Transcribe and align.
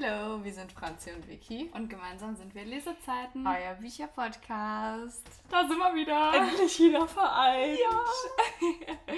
Hallo, 0.00 0.44
wir 0.44 0.52
sind 0.52 0.70
Franzi 0.72 1.10
und 1.12 1.26
Vicky. 1.26 1.70
Und 1.74 1.88
gemeinsam 1.88 2.36
sind 2.36 2.54
wir 2.54 2.64
Lesezeiten. 2.64 3.46
Euer 3.46 3.74
Bücherpodcast. 3.74 5.26
Da 5.50 5.66
sind 5.66 5.78
wir 5.78 5.94
wieder. 5.94 6.34
Endlich 6.34 6.78
wieder 6.78 7.06
vereint. 7.08 7.78
Ja. 7.78 8.04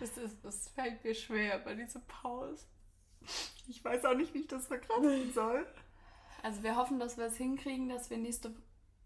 Es, 0.00 0.16
ist, 0.18 0.44
es 0.44 0.68
fällt 0.70 1.04
mir 1.04 1.14
schwer 1.14 1.60
bei 1.60 1.74
dieser 1.76 2.00
Pause. 2.00 2.66
Ich 3.68 3.84
weiß 3.84 4.04
auch 4.04 4.14
nicht, 4.16 4.34
wie 4.34 4.40
ich 4.40 4.48
das 4.48 4.66
verkraften 4.66 5.32
soll. 5.34 5.64
Also 6.42 6.64
wir 6.64 6.74
hoffen, 6.74 6.98
dass 6.98 7.18
wir 7.18 7.26
es 7.26 7.36
hinkriegen, 7.36 7.88
dass 7.88 8.10
wir 8.10 8.18
nächste 8.18 8.52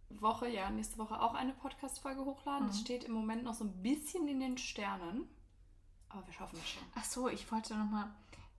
Woche, 0.08 0.48
ja, 0.48 0.70
nächste 0.70 0.96
Woche 0.96 1.20
auch 1.20 1.34
eine 1.34 1.52
Podcast-Folge 1.52 2.24
hochladen. 2.24 2.68
Das 2.68 2.76
Mhm. 2.78 2.80
steht 2.80 3.04
im 3.04 3.12
Moment 3.12 3.44
noch 3.44 3.52
so 3.52 3.64
ein 3.64 3.82
bisschen 3.82 4.26
in 4.26 4.40
den 4.40 4.56
Sternen. 4.56 5.28
Aber 6.08 6.26
wir 6.26 6.32
schaffen 6.32 6.58
es 6.62 6.66
schon. 6.70 6.82
Ach 6.94 7.04
so, 7.04 7.28
ich 7.28 7.50
wollte 7.52 7.76
nochmal. 7.76 8.10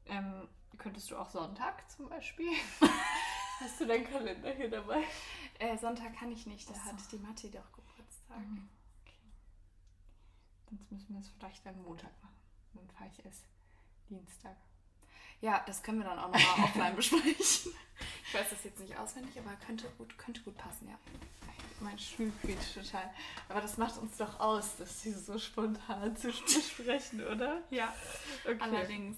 Ähm, 0.06 0.48
könntest 0.78 1.10
du 1.12 1.18
auch 1.18 1.30
Sonntag 1.30 1.90
zum 1.90 2.10
Beispiel? 2.10 2.52
Hast 3.60 3.80
du 3.82 3.86
deinen 3.88 4.06
Kalender 4.06 4.54
hier 4.54 4.70
dabei? 4.70 5.04
Äh, 5.60 5.78
Sonntag 5.78 6.16
kann 6.16 6.32
ich 6.32 6.46
nicht, 6.46 6.70
da 6.70 6.74
so. 6.76 6.82
hat 6.82 6.96
die 7.12 7.18
Matti 7.18 7.50
doch 7.50 7.72
Geburtstag. 7.72 8.38
Mhm. 8.40 8.70
Okay. 9.04 9.18
Sonst 10.70 10.92
müssen 10.92 11.14
wir 11.14 11.22
es 11.22 11.30
vielleicht 11.30 11.66
dann 11.66 11.82
Montag 11.82 12.12
machen. 12.22 12.36
Dann 12.74 12.88
fahre 12.92 13.10
ich 13.12 13.26
erst 13.26 13.44
Dienstag. 14.10 14.56
Ja, 15.42 15.64
das 15.66 15.82
können 15.82 16.00
wir 16.00 16.06
dann 16.06 16.20
auch 16.20 16.32
nochmal 16.32 16.64
offline 16.66 16.96
besprechen. 16.96 17.74
Ich 18.28 18.34
weiß 18.34 18.50
das 18.52 18.64
jetzt 18.64 18.80
nicht 18.80 18.96
auswendig, 18.98 19.40
aber 19.40 19.56
könnte 19.66 19.88
gut, 19.98 20.16
könnte 20.18 20.42
gut 20.42 20.58
passen, 20.58 20.90
ja. 20.90 20.98
Mein 21.80 21.98
Stuhl 22.00 22.32
quietscht 22.42 22.74
total. 22.74 23.12
Aber 23.50 23.62
das 23.62 23.78
macht 23.78 23.98
uns 23.98 24.18
doch 24.18 24.40
aus, 24.40 24.78
dass 24.78 25.02
sie 25.02 25.14
so 25.14 25.38
spontan 25.38 26.16
zu 26.18 26.28
besprechen, 26.44 27.26
oder? 27.26 27.64
Ja, 27.70 27.94
Okay. 28.46 28.58
allerdings. 28.60 29.18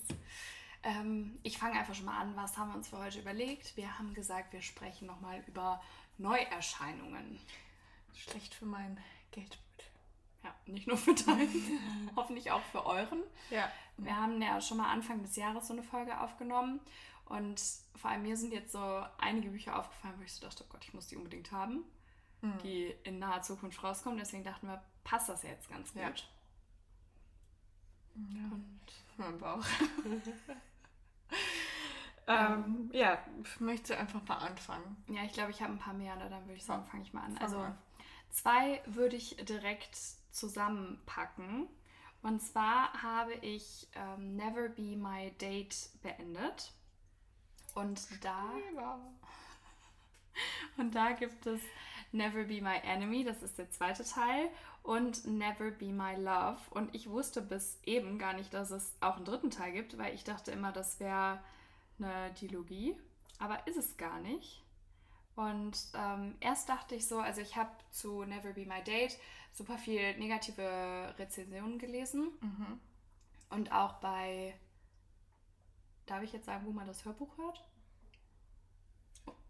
Ähm, 0.83 1.37
ich 1.43 1.57
fange 1.57 1.77
einfach 1.79 1.93
schon 1.95 2.05
mal 2.05 2.19
an. 2.19 2.35
Was 2.35 2.57
haben 2.57 2.69
wir 2.71 2.75
uns 2.77 2.87
für 2.89 2.97
heute 2.97 3.19
überlegt? 3.19 3.75
Wir 3.75 3.97
haben 3.99 4.13
gesagt, 4.13 4.53
wir 4.53 4.61
sprechen 4.61 5.07
nochmal 5.07 5.43
über 5.47 5.81
Neuerscheinungen. 6.17 7.39
Schlecht 8.15 8.53
für 8.53 8.65
mein 8.65 8.97
Geldbeutel. 9.31 9.59
Ja, 10.43 10.55
nicht 10.67 10.87
nur 10.87 10.97
für 10.97 11.13
deinen, 11.13 11.79
hoffentlich 12.15 12.51
auch 12.51 12.61
für 12.71 12.85
euren. 12.85 13.21
Ja. 13.49 13.69
Wir 13.97 14.15
haben 14.15 14.41
ja 14.41 14.61
schon 14.61 14.77
mal 14.77 14.89
Anfang 14.91 15.21
des 15.21 15.35
Jahres 15.35 15.67
so 15.67 15.73
eine 15.73 15.83
Folge 15.83 16.19
aufgenommen. 16.19 16.79
Und 17.25 17.61
vor 17.95 18.09
allem 18.09 18.23
mir 18.23 18.37
sind 18.37 18.53
jetzt 18.53 18.71
so 18.71 19.05
einige 19.17 19.49
Bücher 19.49 19.77
aufgefallen, 19.77 20.15
wo 20.17 20.23
ich 20.23 20.33
so 20.33 20.45
dachte, 20.45 20.63
oh 20.65 20.71
Gott, 20.71 20.83
ich 20.85 20.93
muss 20.93 21.07
die 21.07 21.17
unbedingt 21.17 21.51
haben, 21.51 21.83
Mhm. 22.41 22.57
die 22.63 22.95
in 23.03 23.19
naher 23.19 23.41
Zukunft 23.41 23.83
rauskommen. 23.83 24.17
Deswegen 24.17 24.45
dachten 24.45 24.67
wir, 24.67 24.81
passt 25.03 25.27
das 25.27 25.43
jetzt 25.43 25.69
ganz 25.69 25.91
gut. 25.91 26.01
Ja. 26.01 26.07
Ja. 28.15 28.45
Und 28.53 28.79
Mein 29.17 29.37
Bauch. 29.37 29.63
ähm, 32.27 32.89
ja, 32.93 33.17
möchtest 33.59 33.91
du 33.91 33.97
einfach 33.97 34.25
mal 34.27 34.37
anfangen? 34.37 35.03
ja, 35.07 35.23
ich 35.23 35.33
glaube, 35.33 35.51
ich 35.51 35.61
habe 35.61 35.73
ein 35.73 35.79
paar 35.79 35.93
mehr, 35.93 36.15
ne? 36.15 36.29
dann 36.29 36.43
würde 36.45 36.55
ich 36.55 36.65
sagen, 36.65 36.85
fange 36.85 37.03
ich 37.03 37.13
mal 37.13 37.23
an. 37.23 37.37
Also 37.37 37.65
zwei 38.29 38.81
würde 38.85 39.15
ich 39.15 39.35
direkt 39.37 39.95
zusammenpacken. 40.31 41.67
Und 42.21 42.41
zwar 42.41 43.01
habe 43.01 43.33
ich 43.35 43.87
ähm, 43.95 44.35
Never 44.35 44.69
Be 44.69 44.97
My 44.97 45.31
Date 45.39 45.89
beendet. 46.01 46.73
Und 47.75 48.01
da, 48.23 48.51
und 50.77 50.93
da 50.95 51.11
gibt 51.11 51.45
es 51.45 51.61
Never 52.11 52.43
Be 52.45 52.61
My 52.61 52.77
Enemy, 52.83 53.23
das 53.23 53.43
ist 53.43 53.57
der 53.57 53.69
zweite 53.69 54.03
Teil, 54.03 54.49
und 54.83 55.25
Never 55.25 55.71
Be 55.71 55.91
My 55.91 56.15
Love. 56.15 56.59
Und 56.71 56.93
ich 56.95 57.09
wusste 57.09 57.41
bis 57.41 57.79
eben 57.85 58.17
gar 58.17 58.33
nicht, 58.33 58.53
dass 58.53 58.71
es 58.71 58.95
auch 59.01 59.17
einen 59.17 59.25
dritten 59.25 59.51
Teil 59.51 59.71
gibt, 59.73 59.97
weil 59.97 60.13
ich 60.15 60.23
dachte 60.23 60.51
immer, 60.51 60.71
das 60.71 60.99
wäre 60.99 61.39
eine 61.99 62.31
Dilogie. 62.41 62.95
Aber 63.37 63.65
ist 63.67 63.77
es 63.77 63.97
gar 63.97 64.19
nicht. 64.19 64.63
Und 65.35 65.77
ähm, 65.93 66.35
erst 66.41 66.67
dachte 66.67 66.95
ich 66.95 67.07
so, 67.07 67.19
also 67.19 67.39
ich 67.39 67.55
habe 67.55 67.71
zu 67.91 68.25
Never 68.25 68.51
Be 68.51 68.65
My 68.65 68.83
Date 68.83 69.17
super 69.53 69.77
viel 69.77 70.17
negative 70.17 71.13
Rezensionen 71.17 71.79
gelesen. 71.79 72.31
Mhm. 72.41 72.79
Und 73.49 73.71
auch 73.71 73.93
bei, 73.93 74.53
darf 76.05 76.23
ich 76.23 76.33
jetzt 76.33 76.45
sagen, 76.45 76.65
wo 76.65 76.71
man 76.71 76.87
das 76.87 77.05
Hörbuch 77.05 77.37
hört? 77.37 77.63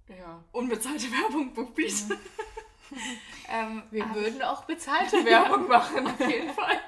Ja. 0.10 0.44
Unbezahlte 0.52 1.06
Werbung, 1.12 1.54
Bookbeat. 1.54 1.94
ähm, 3.50 3.84
Wir 3.92 4.14
würden 4.16 4.42
auch 4.42 4.66
bezahlte 4.66 5.18
Werbung 5.26 5.68
machen, 5.68 6.08
auf 6.08 6.20
jeden 6.20 6.54
Fall. 6.54 6.80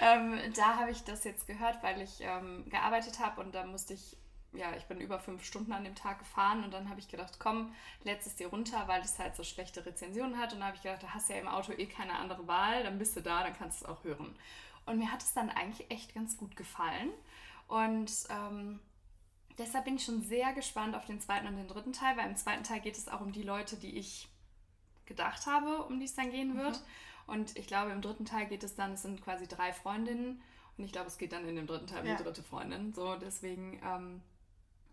ähm, 0.00 0.40
da 0.54 0.76
habe 0.76 0.90
ich 0.90 1.04
das 1.04 1.24
jetzt 1.24 1.46
gehört, 1.46 1.82
weil 1.82 2.00
ich 2.00 2.20
ähm, 2.20 2.64
gearbeitet 2.70 3.18
habe 3.18 3.40
und 3.42 3.54
da 3.54 3.64
musste 3.66 3.94
ich, 3.94 4.16
ja, 4.52 4.74
ich 4.76 4.84
bin 4.86 5.00
über 5.00 5.20
fünf 5.20 5.44
Stunden 5.44 5.72
an 5.72 5.84
dem 5.84 5.94
Tag 5.94 6.18
gefahren 6.18 6.64
und 6.64 6.72
dann 6.72 6.88
habe 6.88 6.98
ich 6.98 7.08
gedacht, 7.08 7.38
komm, 7.38 7.74
let's 8.02 8.26
es 8.26 8.36
dir 8.36 8.48
runter, 8.48 8.88
weil 8.88 9.02
es 9.02 9.18
halt 9.18 9.36
so 9.36 9.44
schlechte 9.44 9.84
Rezensionen 9.84 10.38
hat. 10.38 10.52
Und 10.52 10.60
da 10.60 10.66
habe 10.66 10.76
ich 10.76 10.82
gedacht, 10.82 11.02
da 11.02 11.14
hast 11.14 11.28
du 11.28 11.34
ja 11.34 11.40
im 11.40 11.48
Auto 11.48 11.72
eh 11.72 11.86
keine 11.86 12.14
andere 12.18 12.48
Wahl, 12.48 12.82
dann 12.82 12.98
bist 12.98 13.14
du 13.16 13.20
da, 13.20 13.44
dann 13.44 13.56
kannst 13.56 13.80
du 13.80 13.84
es 13.84 13.90
auch 13.90 14.02
hören. 14.02 14.34
Und 14.86 14.98
mir 14.98 15.12
hat 15.12 15.22
es 15.22 15.34
dann 15.34 15.50
eigentlich 15.50 15.90
echt 15.90 16.14
ganz 16.14 16.36
gut 16.36 16.56
gefallen. 16.56 17.10
Und 17.68 18.10
ähm, 18.30 18.80
deshalb 19.58 19.84
bin 19.84 19.96
ich 19.96 20.04
schon 20.04 20.22
sehr 20.22 20.52
gespannt 20.52 20.94
auf 20.94 21.04
den 21.06 21.20
zweiten 21.20 21.46
und 21.46 21.56
den 21.56 21.68
dritten 21.68 21.92
Teil, 21.92 22.16
weil 22.16 22.28
im 22.28 22.36
zweiten 22.36 22.64
Teil 22.64 22.80
geht 22.80 22.96
es 22.96 23.08
auch 23.08 23.20
um 23.20 23.32
die 23.32 23.42
Leute, 23.42 23.76
die 23.76 23.96
ich 23.98 24.28
gedacht 25.06 25.46
habe, 25.46 25.84
um 25.84 25.98
die 25.98 26.06
es 26.06 26.14
dann 26.14 26.30
gehen 26.30 26.56
wird. 26.56 26.80
Und 27.26 27.56
ich 27.56 27.66
glaube, 27.66 27.90
im 27.92 28.02
dritten 28.02 28.24
Teil 28.24 28.46
geht 28.46 28.62
es 28.64 28.74
dann, 28.74 28.92
es 28.92 29.02
sind 29.02 29.22
quasi 29.22 29.46
drei 29.46 29.72
Freundinnen. 29.72 30.42
Und 30.76 30.84
ich 30.84 30.92
glaube, 30.92 31.08
es 31.08 31.18
geht 31.18 31.32
dann 31.32 31.46
in 31.46 31.56
dem 31.56 31.66
dritten 31.66 31.86
Teil 31.86 32.00
um 32.02 32.06
Ja. 32.08 32.16
die 32.16 32.22
dritte 32.22 32.42
Freundin. 32.42 32.92
So, 32.94 33.16
deswegen, 33.16 33.80
ähm, 33.84 34.22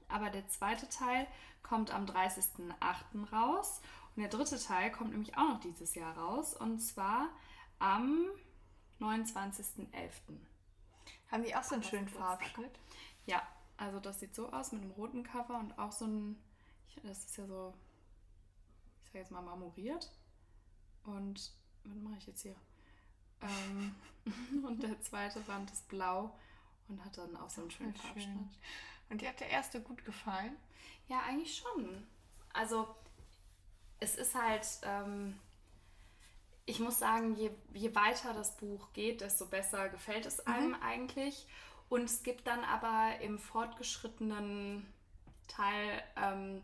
aber 0.07 0.29
der 0.29 0.47
zweite 0.47 0.87
Teil 0.89 1.27
kommt 1.63 1.91
am 1.93 2.05
30.08. 2.05 3.31
raus. 3.31 3.81
Und 4.15 4.21
der 4.21 4.29
dritte 4.29 4.59
Teil 4.61 4.91
kommt 4.91 5.11
nämlich 5.11 5.37
auch 5.37 5.47
noch 5.49 5.59
dieses 5.61 5.95
Jahr 5.95 6.17
raus. 6.17 6.53
Und 6.55 6.79
zwar 6.79 7.29
am 7.79 8.25
29.11. 8.99 9.85
Haben 11.31 11.43
die 11.43 11.55
auch 11.55 11.63
so 11.63 11.75
einen 11.75 11.83
schönen. 11.83 12.07
Farbschnitt? 12.07 12.71
Ja, 13.25 13.41
also 13.77 13.99
das 13.99 14.19
sieht 14.19 14.35
so 14.35 14.51
aus 14.51 14.71
mit 14.71 14.81
einem 14.81 14.91
roten 14.91 15.23
Cover 15.23 15.59
und 15.59 15.77
auch 15.77 15.91
so 15.91 16.05
ein, 16.05 16.41
das 17.03 17.25
ist 17.25 17.37
ja 17.37 17.45
so, 17.45 17.73
ich 19.03 19.11
sag 19.11 19.15
jetzt 19.15 19.31
mal 19.31 19.41
marmoriert. 19.41 20.11
Und 21.03 21.51
was 21.83 21.97
mache 22.01 22.17
ich 22.17 22.27
jetzt 22.27 22.41
hier? 22.41 22.55
Ähm, 23.41 23.95
und 24.65 24.83
der 24.83 24.99
zweite 25.01 25.39
Band 25.41 25.71
ist 25.71 25.87
blau 25.87 26.35
und 26.87 27.03
hat 27.03 27.17
dann 27.17 27.37
auch 27.37 27.49
so 27.49 27.61
einen 27.61 27.71
schönen 27.71 27.93
Voll 27.93 28.01
schön. 28.01 28.23
Farbschnitt. 28.23 28.59
Und 29.09 29.21
dir 29.21 29.29
hat 29.29 29.39
der 29.39 29.49
erste 29.49 29.81
gut 29.81 30.03
gefallen? 30.03 30.55
Ja, 31.07 31.21
eigentlich 31.21 31.55
schon. 31.55 32.05
Also 32.53 32.95
es 33.99 34.15
ist 34.15 34.35
halt, 34.35 34.65
ähm, 34.83 35.39
ich 36.65 36.79
muss 36.79 36.99
sagen, 36.99 37.35
je, 37.35 37.51
je 37.73 37.95
weiter 37.95 38.33
das 38.33 38.57
Buch 38.57 38.91
geht, 38.93 39.21
desto 39.21 39.45
besser 39.45 39.89
gefällt 39.89 40.25
es 40.25 40.45
einem 40.45 40.75
eigentlich. 40.75 41.47
Und 41.89 42.03
es 42.03 42.23
gibt 42.23 42.47
dann 42.47 42.63
aber 42.63 43.19
im 43.21 43.39
fortgeschrittenen 43.39 44.85
Teil 45.47 46.03
ähm, 46.17 46.61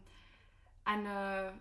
eine, 0.85 1.53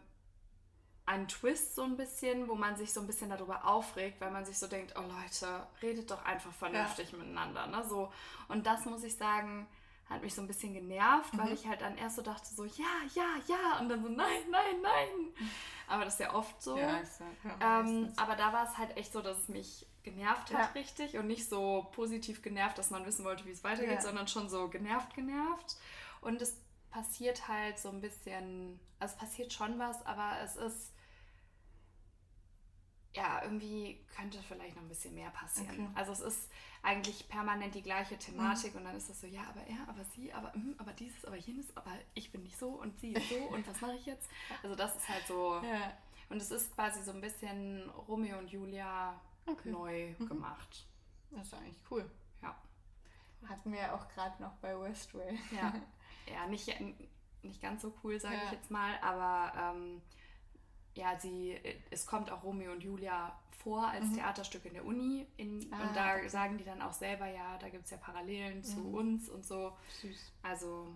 einen 1.07 1.29
Twist 1.29 1.75
so 1.77 1.83
ein 1.85 1.97
bisschen, 1.97 2.49
wo 2.49 2.55
man 2.55 2.77
sich 2.77 2.93
so 2.93 3.01
ein 3.01 3.07
bisschen 3.07 3.31
darüber 3.31 3.65
aufregt, 3.67 4.21
weil 4.21 4.33
man 4.33 4.45
sich 4.45 4.59
so 4.59 4.67
denkt, 4.67 4.95
oh 4.97 5.03
Leute, 5.03 5.67
redet 5.81 6.11
doch 6.11 6.25
einfach 6.25 6.53
vernünftig 6.53 7.13
miteinander. 7.13 7.67
Ne? 7.69 7.85
So, 7.89 8.13
und 8.49 8.67
das 8.67 8.85
muss 8.85 9.05
ich 9.05 9.17
sagen, 9.17 9.69
hat 10.11 10.23
mich 10.23 10.35
so 10.35 10.43
ein 10.43 10.47
bisschen 10.47 10.75
genervt, 10.75 11.37
weil 11.39 11.53
ich 11.53 11.67
halt 11.67 11.81
dann 11.81 11.97
erst 11.97 12.17
so 12.17 12.23
dachte, 12.23 12.53
so 12.53 12.65
ja, 12.65 13.01
ja, 13.15 13.29
ja, 13.47 13.81
und 13.81 13.89
dann 13.89 14.03
so 14.03 14.09
nein, 14.09 14.43
nein, 14.51 14.81
nein. 14.83 15.49
Aber 15.87 16.05
das 16.05 16.15
ist 16.15 16.21
ja 16.21 16.35
oft 16.35 16.61
so. 16.63 16.77
ist 17.03 17.21
ja, 17.21 17.81
Ähm, 17.81 18.13
aber 18.17 18.37
da 18.37 18.53
war 18.53 18.65
es 18.65 18.77
halt 18.77 18.97
echt 18.97 19.13
so, 19.13 19.23
dass 19.23 19.39
es 19.39 19.49
mich 19.49 19.87
genervt 20.03 20.53
hat, 20.53 20.61
Ja. 20.61 20.81
richtig. 20.81 21.17
Und 21.19 21.27
nicht 21.27 21.49
so 21.49 21.89
positiv 21.93 22.43
genervt, 22.43 22.79
dass 22.79 22.91
man 22.91 23.05
wissen 23.07 23.25
wollte, 23.25 23.45
wie 23.47 23.51
es 23.51 23.63
weitergeht, 23.65 23.95
Ja. 23.97 24.01
sondern 24.01 24.29
schon 24.29 24.49
so 24.49 24.69
genervt, 24.69 25.15
genervt. 25.15 25.77
Und 26.21 26.41
es 26.43 26.57
passiert 26.91 27.49
halt 27.49 27.79
so 27.79 27.89
ein 27.89 28.01
bisschen, 28.01 28.79
also 28.99 29.15
es 29.15 29.19
passiert 29.19 29.53
schon 29.53 29.79
was, 29.79 30.05
aber 30.07 30.39
es 30.43 30.57
ist, 30.57 30.93
ja, 33.15 33.43
irgendwie 33.43 34.05
könnte 34.17 34.39
vielleicht 34.43 34.75
noch 34.77 34.83
ein 34.83 34.89
bisschen 34.89 35.15
mehr 35.15 35.31
passieren. 35.31 35.87
Okay. 35.87 35.91
Also 35.95 36.13
es 36.13 36.21
ist 36.21 36.51
eigentlich 36.83 37.29
permanent 37.29 37.75
die 37.75 37.83
gleiche 37.83 38.17
Thematik 38.19 38.75
und 38.75 38.85
dann 38.85 38.97
ist 38.97 39.11
es 39.11 39.21
so, 39.21 39.27
ja, 39.27 39.43
aber 39.43 39.61
er, 39.67 39.87
aber 39.89 40.03
sie, 40.05 40.33
aber, 40.33 40.53
hm, 40.55 40.75
aber 40.79 40.93
dieses, 40.93 41.25
aber 41.27 41.37
jenes, 41.37 41.77
aber 41.77 41.93
ich 42.15 42.33
bin 42.33 42.43
nicht 42.43 42.59
so 42.59 42.69
und 42.71 42.99
sie 43.01 43.13
ist 43.13 43.29
so 43.29 43.35
und 43.55 43.67
was 43.69 43.81
mache 43.83 43.97
ich 43.97 44.07
jetzt? 44.07 44.29
Also 44.63 44.75
das 44.75 44.97
ist 44.97 45.09
halt 45.09 45.27
so, 45.27 45.61
ja. 45.63 45.93
und 46.31 46.41
es 46.41 46.51
ist 46.51 46.75
quasi 46.75 47.03
so 47.03 47.13
ein 47.13 47.21
bisschen 47.21 47.89
Romeo 48.09 48.39
und 48.39 48.51
Julia 48.51 49.21
Okay. 49.47 49.71
neu 49.71 50.15
Mhm. 50.19 50.27
gemacht. 50.29 50.87
Das 51.31 51.47
ist 51.47 51.55
eigentlich 51.55 51.83
cool. 51.91 52.09
Ja. 52.43 52.57
Hatten 53.49 53.73
wir 53.73 53.81
ja 53.81 53.95
auch 53.95 54.09
gerade 54.09 54.41
noch 54.43 54.53
bei 54.57 54.79
Westway. 54.79 55.39
Ja, 55.51 55.73
ja 56.33 56.47
nicht, 56.47 56.73
nicht 57.43 57.61
ganz 57.63 57.83
so 57.83 57.93
cool, 58.05 58.21
sage 58.21 58.37
Ja. 58.37 58.45
ich 58.45 58.53
jetzt 58.53 58.71
mal, 58.71 58.95
aber 59.03 59.53
ähm, 59.59 60.01
ja, 60.95 61.19
sie, 61.19 61.59
es 61.91 62.07
kommt 62.07 62.31
auch 62.31 62.43
Romeo 62.45 62.73
und 62.73 62.83
Julia 62.83 63.37
vor 63.63 63.87
als 63.89 64.07
Mhm. 64.07 64.15
Theaterstück 64.17 64.65
in 64.67 64.75
der 64.75 64.85
Uni. 64.85 65.27
In, 65.37 65.73
Ah, 65.73 65.83
und 65.89 65.97
da 65.97 66.29
sagen 66.29 66.59
die 66.59 66.65
dann 66.65 66.83
auch 66.83 66.93
selber, 66.93 67.27
ja, 67.27 67.57
da 67.59 67.69
gibt 67.69 67.85
es 67.85 67.91
ja 67.91 67.97
Parallelen 67.97 68.63
zu 68.63 68.81
Mhm. 68.81 68.95
uns 68.95 69.29
und 69.29 69.45
so. 69.45 69.73
Süß. 70.01 70.33
Also 70.43 70.89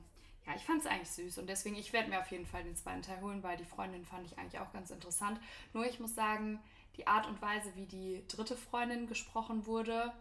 ja, 0.46 0.54
ich 0.54 0.64
fand 0.64 0.80
es 0.80 0.86
eigentlich 0.86 1.10
süß 1.10 1.38
und 1.38 1.48
deswegen, 1.48 1.74
ich 1.76 1.92
werde 1.92 2.08
mir 2.10 2.20
auf 2.20 2.30
jeden 2.30 2.46
Fall 2.46 2.62
den 2.62 2.76
zweiten 2.76 3.02
Teil 3.02 3.20
holen, 3.20 3.42
weil 3.42 3.56
die 3.56 3.64
Freundin 3.64 4.04
fand 4.04 4.26
ich 4.26 4.38
eigentlich 4.38 4.60
auch 4.60 4.72
ganz 4.72 4.90
interessant. 4.90 5.40
Nur 5.72 5.86
ich 5.86 5.98
muss 5.98 6.14
sagen, 6.14 6.60
die 6.96 7.06
Art 7.06 7.26
und 7.26 7.40
Weise, 7.42 7.74
wie 7.74 7.86
die 7.86 8.24
dritte 8.28 8.56
Freundin 8.56 9.06
gesprochen 9.06 9.66
wurde, 9.66 10.12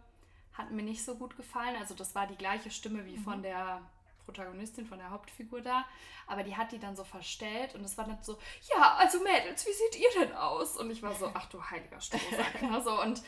hat 0.52 0.70
mir 0.70 0.82
nicht 0.82 1.04
so 1.04 1.14
gut 1.14 1.36
gefallen. 1.36 1.76
Also 1.78 1.94
das 1.94 2.14
war 2.14 2.26
die 2.26 2.36
gleiche 2.36 2.70
Stimme 2.70 3.04
wie 3.06 3.18
mhm. 3.18 3.22
von 3.22 3.42
der 3.42 3.82
Protagonistin, 4.24 4.86
von 4.86 4.98
der 4.98 5.10
Hauptfigur 5.10 5.60
da. 5.60 5.84
Aber 6.26 6.42
die 6.42 6.56
hat 6.56 6.72
die 6.72 6.78
dann 6.78 6.96
so 6.96 7.04
verstellt 7.04 7.74
und 7.74 7.84
es 7.84 7.96
war 7.96 8.04
dann 8.04 8.18
so, 8.22 8.38
ja, 8.74 8.96
also 8.96 9.20
Mädels, 9.20 9.66
wie 9.66 9.72
seht 9.72 10.00
ihr 10.00 10.20
denn 10.20 10.34
aus? 10.34 10.76
Und 10.76 10.90
ich 10.90 11.02
war 11.02 11.14
so, 11.14 11.30
ach 11.32 11.46
du 11.46 11.62
heiliger 11.62 12.00
Strohsack. 12.00 12.62
Ne, 12.62 12.80
so, 12.84 13.00
und 13.00 13.22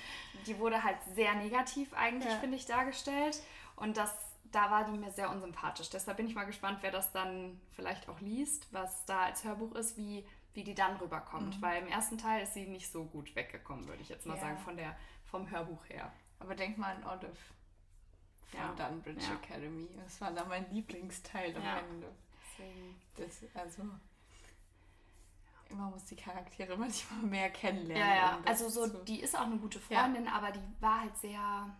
die 0.46 0.58
wurde 0.58 0.82
halt 0.82 0.98
sehr 1.14 1.34
negativ 1.34 1.94
eigentlich, 1.94 2.32
ja. 2.32 2.38
finde 2.38 2.56
ich, 2.56 2.66
dargestellt. 2.66 3.40
Und 3.76 3.96
das, 3.96 4.12
da 4.50 4.70
war 4.70 4.84
die 4.84 4.98
mir 4.98 5.12
sehr 5.12 5.30
unsympathisch. 5.30 5.88
Deshalb 5.90 6.16
bin 6.16 6.26
ich 6.26 6.34
mal 6.34 6.44
gespannt, 6.44 6.78
wer 6.80 6.90
das 6.90 7.12
dann 7.12 7.60
vielleicht 7.76 8.08
auch 8.08 8.20
liest, 8.20 8.66
was 8.72 9.04
da 9.06 9.22
als 9.22 9.44
Hörbuch 9.44 9.74
ist, 9.76 9.96
wie, 9.96 10.26
wie 10.58 10.64
die 10.64 10.75
dann 10.75 10.96
rüberkommt. 10.96 11.56
Mhm. 11.56 11.62
Weil 11.62 11.82
im 11.82 11.88
ersten 11.88 12.19
Teil 12.19 12.43
ist 12.43 12.52
sie 12.52 12.66
nicht 12.66 12.90
so 12.90 13.05
gut 13.05 13.34
weggekommen, 13.37 13.87
würde 13.87 14.02
ich 14.02 14.08
jetzt 14.08 14.26
mal 14.26 14.34
ja. 14.34 14.40
sagen, 14.40 14.58
von 14.58 14.76
der, 14.76 14.96
vom 15.25 15.49
Hörbuch 15.49 15.88
her. 15.88 16.12
Aber 16.40 16.56
denk 16.56 16.76
mal 16.76 16.96
an 16.96 17.05
Olive 17.05 17.37
von 18.50 18.60
ja. 18.60 18.72
Dunbridge 18.72 19.25
ja. 19.25 19.34
Academy. 19.34 19.88
Das 20.02 20.20
war 20.20 20.32
dann 20.32 20.49
mein 20.49 20.69
Lieblingsteil 20.70 21.56
am 21.56 21.62
ja. 21.62 21.78
Ende. 21.78 22.08
Das, 23.16 23.44
also 23.55 23.84
immer 25.70 25.90
muss 25.90 26.05
die 26.06 26.16
Charaktere 26.16 26.76
manchmal 26.76 27.22
mehr 27.22 27.50
kennenlernen. 27.50 28.08
Ja, 28.08 28.14
ja. 28.14 28.40
Also 28.44 28.69
so, 28.69 28.88
die 29.05 29.20
ist 29.20 29.37
auch 29.37 29.46
eine 29.46 29.58
gute 29.58 29.78
Freundin, 29.78 30.25
ja. 30.25 30.32
aber 30.32 30.50
die 30.50 30.60
war 30.81 31.02
halt 31.02 31.16
sehr 31.19 31.76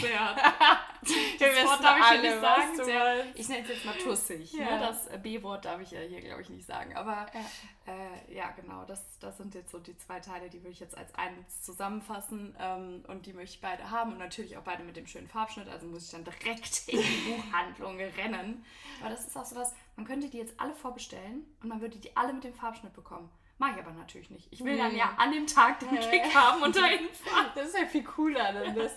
sehr. 0.00 0.36
das 1.38 1.64
Wort 1.64 1.84
darf 1.84 1.98
ich 1.98 2.16
ja 2.16 2.22
nicht 2.22 2.40
sagen. 2.40 2.84
Sehr, 2.84 3.34
ich 3.34 3.48
nenne 3.48 3.62
es 3.62 3.68
jetzt 3.68 3.84
mal 3.84 3.96
tussig. 3.96 4.52
Ne? 4.54 4.60
Ja. 4.60 4.78
Ne? 4.78 4.80
Das 4.80 5.22
B-Wort 5.22 5.64
darf 5.64 5.80
ich 5.80 5.90
ja 5.90 6.00
hier, 6.00 6.20
glaube 6.20 6.42
ich, 6.42 6.48
nicht 6.48 6.66
sagen. 6.66 6.96
Aber 6.96 7.26
ja, 7.34 7.92
äh, 7.92 8.34
ja 8.34 8.50
genau, 8.52 8.84
das, 8.84 9.18
das 9.18 9.36
sind 9.36 9.54
jetzt 9.54 9.70
so 9.70 9.78
die 9.78 9.96
zwei 9.98 10.20
Teile, 10.20 10.48
die 10.48 10.60
würde 10.60 10.70
ich 10.70 10.80
jetzt 10.80 10.96
als 10.96 11.14
eins 11.14 11.62
zusammenfassen. 11.62 12.56
Ähm, 12.58 13.04
und 13.08 13.26
die 13.26 13.32
möchte 13.32 13.56
ich 13.56 13.60
beide 13.60 13.90
haben. 13.90 14.12
Und 14.12 14.18
natürlich 14.18 14.56
auch 14.56 14.62
beide 14.62 14.82
mit 14.82 14.96
dem 14.96 15.06
schönen 15.06 15.28
Farbschnitt. 15.28 15.68
Also 15.68 15.86
muss 15.86 16.06
ich 16.06 16.10
dann 16.10 16.24
direkt 16.24 16.88
in 16.88 17.00
die 17.00 17.30
Buchhandlung 17.30 17.98
rennen. 17.98 18.64
Aber 19.00 19.10
das 19.10 19.26
ist 19.26 19.36
auch 19.36 19.44
so 19.44 19.56
was, 19.56 19.74
man 19.96 20.06
könnte 20.06 20.28
die 20.28 20.38
jetzt 20.38 20.58
alle 20.58 20.74
vorbestellen 20.74 21.44
und 21.62 21.68
man 21.68 21.80
würde 21.80 21.98
die 21.98 22.16
alle 22.16 22.32
mit 22.32 22.44
dem 22.44 22.54
Farbschnitt 22.54 22.94
bekommen. 22.94 23.30
Mag 23.58 23.76
ich 23.76 23.82
aber 23.84 23.92
natürlich 23.92 24.30
nicht. 24.30 24.48
Ich 24.50 24.64
will 24.64 24.76
dann 24.76 24.96
ja 24.96 25.14
an 25.16 25.30
dem 25.30 25.46
Tag 25.46 25.78
den 25.80 25.90
Kick 25.90 26.34
haben 26.34 26.62
und 26.62 26.74
dahin 26.76 27.08
fahren. 27.10 27.50
Das 27.54 27.68
ist 27.68 27.78
ja 27.78 27.86
viel 27.86 28.04
cooler, 28.04 28.52
denn 28.52 28.74
das 28.74 28.92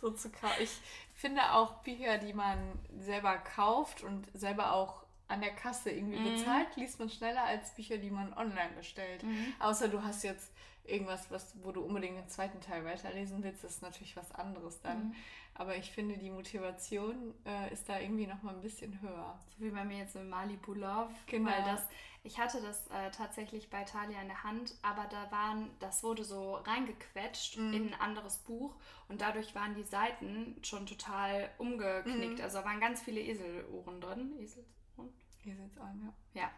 so 0.00 0.10
zu 0.10 0.30
kaufen. 0.30 0.62
Ich 0.62 0.70
finde 1.14 1.52
auch 1.52 1.82
Bücher, 1.82 2.18
die 2.18 2.32
man 2.32 2.58
selber 2.98 3.38
kauft 3.38 4.02
und 4.02 4.26
selber 4.34 4.72
auch 4.72 5.02
an 5.28 5.40
der 5.40 5.54
Kasse 5.54 5.90
irgendwie 5.90 6.18
mhm. 6.18 6.34
bezahlt, 6.34 6.76
liest 6.76 6.98
man 6.98 7.08
schneller 7.08 7.44
als 7.44 7.74
Bücher, 7.74 7.96
die 7.96 8.10
man 8.10 8.34
online 8.34 8.72
bestellt. 8.76 9.22
Mhm. 9.22 9.54
Außer 9.60 9.88
du 9.88 10.02
hast 10.02 10.24
jetzt 10.24 10.52
irgendwas, 10.84 11.30
was, 11.30 11.54
wo 11.62 11.72
du 11.72 11.80
unbedingt 11.80 12.18
den 12.18 12.28
zweiten 12.28 12.60
Teil 12.60 12.84
weiterlesen 12.84 13.42
willst, 13.42 13.64
das 13.64 13.76
ist 13.76 13.82
natürlich 13.82 14.16
was 14.16 14.32
anderes 14.32 14.80
dann. 14.82 15.08
Mhm. 15.08 15.14
Aber 15.54 15.76
ich 15.76 15.90
finde, 15.90 16.16
die 16.16 16.30
Motivation 16.30 17.34
äh, 17.44 17.72
ist 17.72 17.88
da 17.88 18.00
irgendwie 18.00 18.26
noch 18.26 18.42
mal 18.42 18.54
ein 18.54 18.62
bisschen 18.62 19.00
höher. 19.02 19.38
So 19.50 19.64
wie 19.64 19.70
bei 19.70 19.84
mir 19.84 19.98
jetzt 19.98 20.14
mit 20.14 20.28
Malibu 20.28 20.72
Love. 20.74 21.10
Genau. 21.26 21.50
Weil 21.50 21.62
das, 21.64 21.86
ich 22.22 22.38
hatte 22.38 22.62
das 22.62 22.86
äh, 22.88 23.10
tatsächlich 23.10 23.68
bei 23.68 23.84
Talia 23.84 24.22
in 24.22 24.28
der 24.28 24.42
Hand, 24.44 24.74
aber 24.82 25.06
da 25.10 25.30
waren, 25.30 25.70
das 25.80 26.02
wurde 26.02 26.24
so 26.24 26.54
reingequetscht 26.54 27.58
mhm. 27.58 27.72
in 27.74 27.88
ein 27.88 28.00
anderes 28.00 28.38
Buch 28.38 28.74
und 29.08 29.20
dadurch 29.20 29.54
waren 29.54 29.74
die 29.74 29.82
Seiten 29.82 30.56
schon 30.62 30.86
total 30.86 31.50
umgeknickt. 31.58 32.38
Mhm. 32.38 32.44
Also 32.44 32.58
da 32.58 32.64
waren 32.64 32.80
ganz 32.80 33.02
viele 33.02 33.20
Eselohren 33.20 34.00
drin. 34.00 34.32
Eselsohren? 34.38 35.12
Eselsohren, 35.44 36.14
ja. 36.34 36.42
Ja. 36.42 36.50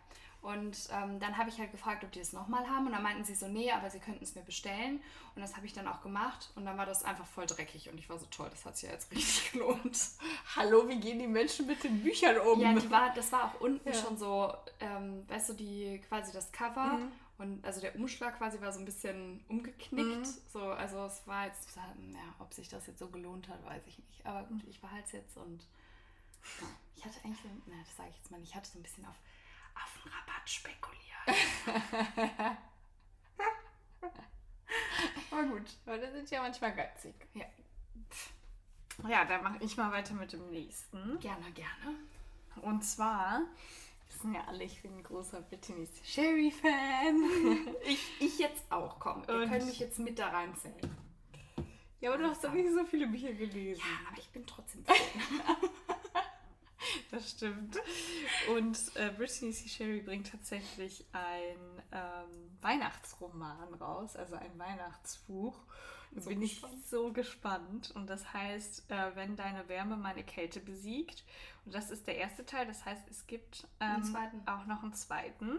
Und 0.45 0.77
ähm, 0.93 1.19
dann 1.21 1.39
habe 1.39 1.49
ich 1.49 1.59
halt 1.59 1.71
gefragt, 1.71 2.05
ob 2.05 2.13
die 2.13 2.19
das 2.19 2.35
nochmal 2.35 2.69
haben. 2.69 2.85
Und 2.85 2.93
dann 2.93 3.03
meinten 3.03 3.25
sie 3.25 3.35
so, 3.35 3.49
nee, 3.49 3.73
aber 3.73 3.89
sie 3.89 3.99
könnten 3.99 4.23
es 4.23 4.35
mir 4.35 4.43
bestellen. 4.43 5.01
Und 5.35 5.41
das 5.41 5.57
habe 5.57 5.65
ich 5.65 5.73
dann 5.73 5.89
auch 5.89 6.03
gemacht. 6.03 6.51
Und 6.55 6.67
dann 6.67 6.77
war 6.77 6.85
das 6.85 7.03
einfach 7.03 7.25
voll 7.25 7.47
dreckig. 7.47 7.89
Und 7.89 7.97
ich 7.97 8.11
war 8.11 8.19
so 8.19 8.27
toll, 8.27 8.49
das 8.51 8.63
hat 8.67 8.77
sich 8.77 8.87
ja 8.87 8.95
jetzt 8.95 9.11
richtig 9.11 9.53
gelohnt. 9.53 9.99
Hallo, 10.55 10.87
wie 10.87 11.01
gehen 11.01 11.19
die 11.19 11.27
Menschen 11.27 11.67
mit 11.67 11.83
den 11.83 12.03
Büchern 12.03 12.37
um? 12.37 12.61
Ja, 12.61 12.75
die 12.75 12.91
war, 12.91 13.15
das 13.15 13.33
war 13.33 13.45
auch 13.45 13.61
unten 13.63 13.89
ja. 13.89 13.95
schon 13.95 14.19
so, 14.19 14.53
ähm, 14.81 15.27
weißt 15.31 15.49
du, 15.49 15.53
die 15.55 16.03
quasi 16.07 16.31
das 16.31 16.53
Cover. 16.53 16.99
Mhm. 16.99 17.13
Und 17.39 17.65
also 17.65 17.81
der 17.81 17.97
Umschlag 17.97 18.37
quasi 18.37 18.61
war 18.61 18.71
so 18.71 18.81
ein 18.81 18.85
bisschen 18.85 19.43
umgeknickt. 19.49 20.27
Mhm. 20.27 20.39
So, 20.53 20.61
also 20.61 21.07
es 21.07 21.27
war 21.27 21.47
jetzt, 21.47 21.75
ja, 21.75 22.35
ob 22.39 22.53
sich 22.53 22.69
das 22.69 22.87
jetzt 22.87 22.99
so 22.99 23.09
gelohnt 23.09 23.49
hat, 23.49 23.65
weiß 23.65 23.83
ich 23.87 23.99
nicht. 23.99 24.27
Aber 24.27 24.43
gut, 24.43 24.61
ich 24.69 24.79
behalte 24.79 25.07
es 25.07 25.13
jetzt 25.13 25.39
und 25.39 25.67
ja, 26.61 26.67
ich 26.97 27.05
hatte 27.07 27.17
eigentlich, 27.25 27.41
na, 27.67 27.77
das 27.83 27.97
sage 27.97 28.11
ich 28.11 28.17
jetzt 28.19 28.31
mal 28.31 28.39
nicht, 28.39 28.51
ich 28.51 28.55
hatte 28.55 28.69
so 28.69 28.79
ein 28.79 28.83
bisschen 28.83 29.07
auf 29.07 29.17
auf 29.75 29.99
den 30.03 30.13
Rabatt 30.13 30.49
spekulieren. 30.49 30.95
Aber 35.31 35.43
gut, 35.45 35.77
Leute 35.87 36.13
sind 36.13 36.31
ja 36.31 36.43
manchmal 36.43 36.75
geizig. 36.75 37.15
Ja. 37.35 37.47
Ja, 39.09 39.25
dann 39.25 39.43
mache 39.43 39.59
ich 39.61 39.77
mal 39.77 39.91
weiter 39.91 40.15
mit 40.15 40.33
dem 40.33 40.51
nächsten. 40.51 41.19
Gerne, 41.19 41.51
gerne. 41.53 41.97
Und 42.63 42.85
zwar 42.85 43.43
wissen 44.07 44.35
ja 44.35 44.45
alle, 44.47 44.65
ich 44.65 44.81
bin 44.81 44.97
ein 44.97 45.03
großer 45.03 45.41
Brittany 45.43 45.89
Sherry-Fan. 46.05 47.77
ich, 47.85 48.21
ich 48.21 48.39
jetzt 48.39 48.71
auch, 48.71 48.99
komm. 49.01 49.27
Wir 49.27 49.49
können 49.49 49.67
mich 49.67 49.81
jetzt 49.81 49.99
mit 49.99 50.19
da 50.19 50.29
reinzählen. 50.29 50.97
Ja, 52.01 52.11
aber 52.11 52.23
du 52.23 52.29
hast 52.29 52.45
doch 52.45 52.53
nicht 52.53 52.71
so 52.71 52.85
viele 52.85 53.07
Bücher 53.07 53.33
gelesen. 53.33 53.81
Ja, 53.81 54.09
aber 54.09 54.19
ich 54.19 54.29
bin 54.29 54.47
trotzdem 54.47 54.85
Fan. 54.85 54.97
Das 57.11 57.31
stimmt. 57.31 57.77
Und 58.55 58.79
äh, 58.97 59.11
Brittany 59.11 59.53
C. 59.53 59.69
Sherry 59.69 60.01
bringt 60.01 60.31
tatsächlich 60.31 61.05
ein 61.13 61.83
ähm, 61.93 62.57
Weihnachtsroman 62.61 63.75
raus, 63.75 64.17
also 64.17 64.37
ein 64.37 64.59
Weihnachtsbuch. 64.59 65.57
Da 66.13 66.21
so 66.21 66.31
bin 66.31 66.41
gespannt. 66.41 66.75
ich 66.79 66.87
so 66.91 67.13
gespannt. 67.13 67.91
Und 67.95 68.09
das 68.09 68.33
heißt, 68.33 68.91
äh, 68.91 69.17
wenn 69.17 69.37
deine 69.37 69.69
Wärme 69.69 69.97
meine 69.97 70.23
Kälte 70.23 70.61
besiegt. 70.61 71.25
Und 71.65 71.75
das 71.75 71.91
ist 71.91 72.07
der 72.07 72.17
erste 72.17 72.47
Teil. 72.47 72.67
Das 72.67 72.85
heißt, 72.85 73.09
es 73.11 73.27
gibt 73.27 73.67
ähm, 73.81 74.17
auch 74.47 74.67
noch 74.67 74.83
einen 74.83 74.95
zweiten. 74.95 75.59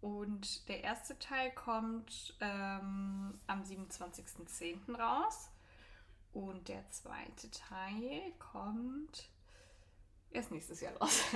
Und 0.00 0.68
der 0.68 0.82
erste 0.82 1.18
Teil 1.18 1.52
kommt 1.52 2.36
ähm, 2.40 3.38
am 3.46 3.62
27.10. 3.62 4.96
raus. 4.96 5.50
Und 6.32 6.68
der 6.68 6.88
zweite 6.90 7.50
Teil 7.50 8.32
kommt 8.38 9.28
Erst 10.32 10.50
nächstes 10.50 10.80
Jahr 10.80 10.96
raus. 10.96 11.22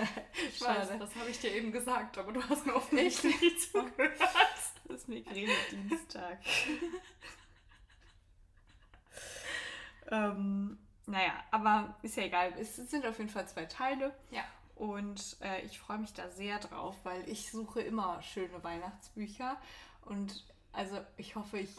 Ich 0.49 0.61
weiß, 0.63 0.89
das 0.99 1.15
habe 1.17 1.31
ich 1.31 1.39
dir 1.39 1.55
eben 1.55 1.71
gesagt, 1.71 2.19
aber 2.19 2.33
du 2.33 2.43
hast 2.49 2.67
mir 2.67 2.75
offensichtlich 2.77 3.41
nicht 3.41 3.61
zugehört. 3.61 4.19
Das 4.19 4.97
ist 4.97 5.09
Migräne-Dienstag. 5.09 6.39
ähm, 10.11 10.79
naja, 11.07 11.45
aber 11.51 11.97
ist 12.03 12.17
ja 12.17 12.25
egal. 12.25 12.53
Es 12.59 12.77
sind 12.77 13.07
auf 13.07 13.19
jeden 13.19 13.31
Fall 13.31 13.47
zwei 13.49 13.67
Teile. 13.67 14.15
Ja. 14.31 14.45
Und 14.77 15.39
äh, 15.41 15.63
ich 15.63 15.79
freue 15.79 15.99
mich 15.99 16.13
da 16.13 16.29
sehr 16.31 16.59
drauf, 16.59 16.97
weil 17.03 17.29
ich 17.29 17.51
suche 17.51 17.81
immer 17.81 18.23
schöne 18.23 18.63
Weihnachtsbücher. 18.63 19.57
Und 20.03 20.45
also 20.73 21.01
ich 21.17 21.37
hoffe, 21.37 21.59
ich, 21.59 21.71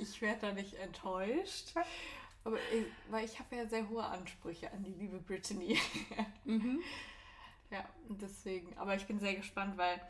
ich 0.00 0.22
werde 0.22 0.48
da 0.48 0.52
nicht 0.52 0.74
enttäuscht. 0.74 1.74
Aber 2.46 2.58
ich, 2.72 2.86
weil 3.10 3.24
ich 3.24 3.40
habe 3.40 3.56
ja 3.56 3.66
sehr 3.66 3.88
hohe 3.88 4.04
Ansprüche 4.04 4.72
an 4.72 4.84
die 4.84 4.92
liebe 4.92 5.18
Brittany. 5.18 5.76
mhm. 6.44 6.80
Ja, 7.70 7.84
deswegen. 8.08 8.78
Aber 8.78 8.94
ich 8.94 9.04
bin 9.04 9.18
sehr 9.18 9.34
gespannt, 9.34 9.76
weil 9.76 10.00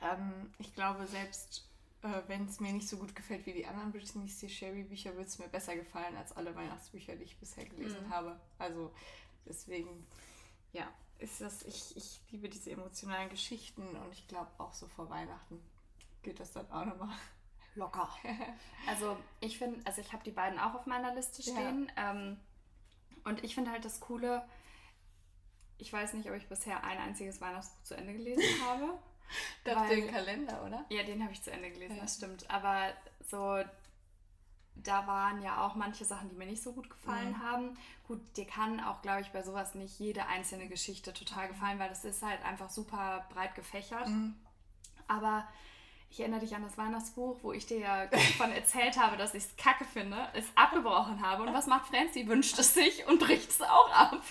ähm, 0.00 0.54
ich 0.58 0.74
glaube, 0.74 1.06
selbst 1.06 1.68
äh, 2.00 2.22
wenn 2.28 2.46
es 2.46 2.60
mir 2.60 2.72
nicht 2.72 2.88
so 2.88 2.96
gut 2.96 3.14
gefällt 3.14 3.44
wie 3.44 3.52
die 3.52 3.66
anderen 3.66 3.92
Brittany 3.92 4.26
C. 4.26 4.48
Sherry 4.48 4.84
Bücher, 4.84 5.14
wird 5.16 5.28
es 5.28 5.38
mir 5.38 5.48
besser 5.48 5.76
gefallen 5.76 6.16
als 6.16 6.34
alle 6.34 6.56
Weihnachtsbücher, 6.56 7.14
die 7.14 7.24
ich 7.24 7.38
bisher 7.38 7.66
gelesen 7.66 8.06
mhm. 8.06 8.10
habe. 8.10 8.40
Also 8.58 8.90
deswegen, 9.44 10.06
ja, 10.72 10.90
ist 11.18 11.42
das, 11.42 11.62
ich, 11.64 11.94
ich 11.94 12.22
liebe 12.30 12.48
diese 12.48 12.70
emotionalen 12.70 13.28
Geschichten 13.28 13.82
und 13.82 14.12
ich 14.12 14.26
glaube 14.28 14.50
auch 14.56 14.72
so 14.72 14.86
vor 14.86 15.10
Weihnachten 15.10 15.60
gilt 16.22 16.40
das 16.40 16.52
dann 16.52 16.70
auch 16.70 16.86
nochmal 16.86 17.14
locker. 17.76 18.08
also 18.86 19.16
ich 19.40 19.58
finde, 19.58 19.80
also 19.84 20.00
ich 20.00 20.12
habe 20.12 20.24
die 20.24 20.30
beiden 20.30 20.58
auch 20.58 20.74
auf 20.74 20.86
meiner 20.86 21.14
Liste 21.14 21.42
stehen. 21.42 21.90
Ja. 21.96 22.12
Ähm, 22.12 22.38
und 23.24 23.42
ich 23.44 23.54
finde 23.54 23.70
halt 23.70 23.84
das 23.84 24.00
Coole, 24.00 24.44
ich 25.78 25.92
weiß 25.92 26.14
nicht, 26.14 26.28
ob 26.30 26.36
ich 26.36 26.48
bisher 26.48 26.84
ein 26.84 26.98
einziges 26.98 27.40
Weihnachtsbuch 27.40 27.82
zu 27.82 27.96
Ende 27.96 28.12
gelesen 28.14 28.42
habe. 28.66 28.98
Doch 29.64 29.88
den 29.88 30.10
Kalender, 30.10 30.64
oder? 30.64 30.84
Ja, 30.88 31.02
den 31.02 31.22
habe 31.22 31.32
ich 31.32 31.42
zu 31.42 31.50
Ende 31.50 31.70
gelesen, 31.70 31.96
ja. 31.96 32.02
das 32.02 32.14
stimmt. 32.14 32.48
Aber 32.48 32.92
so, 33.28 33.60
da 34.76 35.06
waren 35.06 35.42
ja 35.42 35.66
auch 35.66 35.74
manche 35.74 36.04
Sachen, 36.04 36.28
die 36.28 36.36
mir 36.36 36.46
nicht 36.46 36.62
so 36.62 36.72
gut 36.72 36.88
gefallen 36.88 37.30
mhm. 37.30 37.42
haben. 37.42 37.78
Gut, 38.06 38.20
dir 38.36 38.46
kann 38.46 38.80
auch, 38.80 39.02
glaube 39.02 39.22
ich, 39.22 39.32
bei 39.32 39.42
sowas 39.42 39.74
nicht 39.74 39.98
jede 39.98 40.26
einzelne 40.26 40.68
Geschichte 40.68 41.12
total 41.12 41.48
gefallen, 41.48 41.78
weil 41.78 41.88
das 41.88 42.04
ist 42.04 42.22
halt 42.22 42.44
einfach 42.44 42.70
super 42.70 43.26
breit 43.30 43.54
gefächert. 43.54 44.08
Mhm. 44.08 44.36
Aber 45.08 45.46
ich 46.16 46.20
erinnere 46.20 46.40
dich 46.40 46.56
an 46.56 46.62
das 46.62 46.78
Weihnachtsbuch, 46.78 47.36
wo 47.42 47.52
ich 47.52 47.66
dir 47.66 47.78
ja 47.78 48.06
davon 48.06 48.50
erzählt 48.50 48.96
habe, 48.98 49.18
dass 49.18 49.34
ich 49.34 49.44
es 49.44 49.56
kacke 49.58 49.84
finde, 49.84 50.16
es 50.32 50.46
abgebrochen 50.54 51.20
habe. 51.20 51.42
Und 51.42 51.52
was 51.52 51.66
macht 51.66 51.88
Francie? 51.88 52.26
Wünscht 52.26 52.58
es 52.58 52.72
sich 52.72 53.06
und 53.06 53.18
bricht 53.18 53.50
es 53.50 53.60
auch 53.60 53.90
ab. 53.90 54.22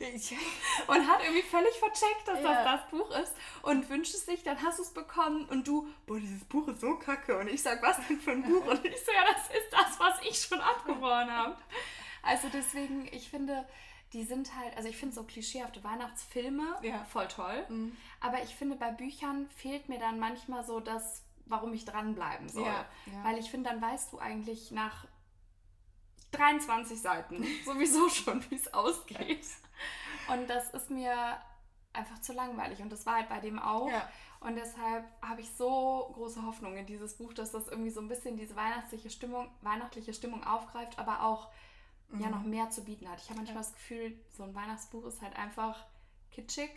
und 0.88 1.08
hat 1.08 1.22
irgendwie 1.22 1.42
völlig 1.42 1.72
vercheckt, 1.78 2.26
dass 2.26 2.40
Ja. 2.42 2.64
das 2.64 2.80
das 2.80 2.90
Buch 2.90 3.10
ist 3.22 3.34
und 3.62 3.88
wünscht 3.88 4.14
es 4.14 4.26
sich, 4.26 4.42
dann 4.42 4.60
hast 4.62 4.78
du 4.80 4.82
es 4.82 4.92
bekommen 4.92 5.44
und 5.44 5.68
du, 5.68 5.86
boah, 6.06 6.18
dieses 6.18 6.44
Buch 6.44 6.66
ist 6.66 6.80
so 6.80 6.96
kacke. 6.98 7.38
Und 7.38 7.48
ich 7.48 7.62
sag, 7.62 7.80
was 7.82 8.04
denn 8.08 8.18
für 8.18 8.32
ein 8.32 8.42
Buch? 8.42 8.66
Und 8.66 8.84
ich 8.84 8.96
so, 9.04 9.12
ja, 9.12 9.24
das 9.32 9.46
ist 9.56 9.70
das, 9.72 10.00
was 10.00 10.20
ich 10.28 10.40
schon 10.40 10.60
abgebrochen 10.60 11.30
habe. 11.30 11.56
Also 12.24 12.48
deswegen, 12.52 13.08
ich 13.12 13.30
finde, 13.30 13.64
die 14.12 14.24
sind 14.24 14.50
halt, 14.56 14.76
also 14.76 14.88
ich 14.88 14.96
finde 14.96 15.14
so 15.14 15.22
klischeehafte 15.22 15.84
Weihnachtsfilme 15.84 16.78
Ja. 16.82 17.04
voll 17.04 17.28
toll. 17.28 17.64
Mhm. 17.68 17.96
Aber 18.20 18.42
ich 18.42 18.54
finde, 18.56 18.74
bei 18.74 18.90
Büchern 18.90 19.48
fehlt 19.56 19.88
mir 19.88 19.98
dann 20.00 20.18
manchmal 20.18 20.64
so 20.64 20.80
das, 20.80 21.22
warum 21.48 21.72
ich 21.72 21.84
dranbleiben 21.84 22.48
soll. 22.48 22.64
Ja, 22.66 22.84
ja. 23.06 23.24
Weil 23.24 23.38
ich 23.38 23.50
finde, 23.50 23.70
dann 23.70 23.80
weißt 23.82 24.12
du 24.12 24.18
eigentlich 24.18 24.70
nach 24.70 25.06
23 26.32 27.00
Seiten 27.00 27.44
sowieso 27.64 28.08
schon, 28.08 28.44
wie 28.50 28.56
es 28.56 28.72
ausgeht. 28.72 29.46
Und 30.30 30.48
das 30.48 30.70
ist 30.70 30.90
mir 30.90 31.38
einfach 31.92 32.20
zu 32.20 32.32
langweilig. 32.32 32.80
Und 32.80 32.90
das 32.90 33.06
war 33.06 33.14
halt 33.16 33.28
bei 33.28 33.40
dem 33.40 33.58
auch. 33.58 33.88
Ja. 33.90 34.08
Und 34.40 34.54
deshalb 34.54 35.04
habe 35.20 35.40
ich 35.40 35.50
so 35.50 36.10
große 36.14 36.44
Hoffnung 36.44 36.76
in 36.76 36.86
dieses 36.86 37.16
Buch, 37.16 37.32
dass 37.32 37.50
das 37.50 37.66
irgendwie 37.66 37.90
so 37.90 38.00
ein 38.00 38.08
bisschen 38.08 38.36
diese 38.36 38.54
weihnachtliche 38.54 39.10
Stimmung, 39.10 39.50
weihnachtliche 39.62 40.14
Stimmung 40.14 40.44
aufgreift, 40.44 40.98
aber 40.98 41.24
auch 41.24 41.48
ja 42.18 42.30
noch 42.30 42.42
mehr 42.42 42.70
zu 42.70 42.84
bieten 42.84 43.06
hat. 43.10 43.20
Ich 43.20 43.28
habe 43.28 43.38
manchmal 43.38 43.58
das 43.58 43.74
Gefühl, 43.74 44.18
so 44.30 44.42
ein 44.42 44.54
Weihnachtsbuch 44.54 45.04
ist 45.06 45.20
halt 45.20 45.36
einfach 45.36 45.84
kitschig 46.30 46.70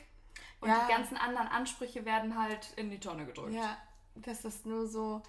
und 0.59 0.67
Ja. 0.67 0.85
die 0.85 0.91
ganzen 0.91 1.15
anderen 1.15 1.47
Ansprüche 1.47 2.03
werden 2.03 2.37
halt 2.37 2.73
in 2.75 2.89
die 2.89 2.99
Tonne 2.99 3.25
gedrückt. 3.25 3.53
Ja, 3.53 3.77
das 4.15 4.45
ist 4.45 4.65
nur 4.65 4.87
so, 4.87 5.21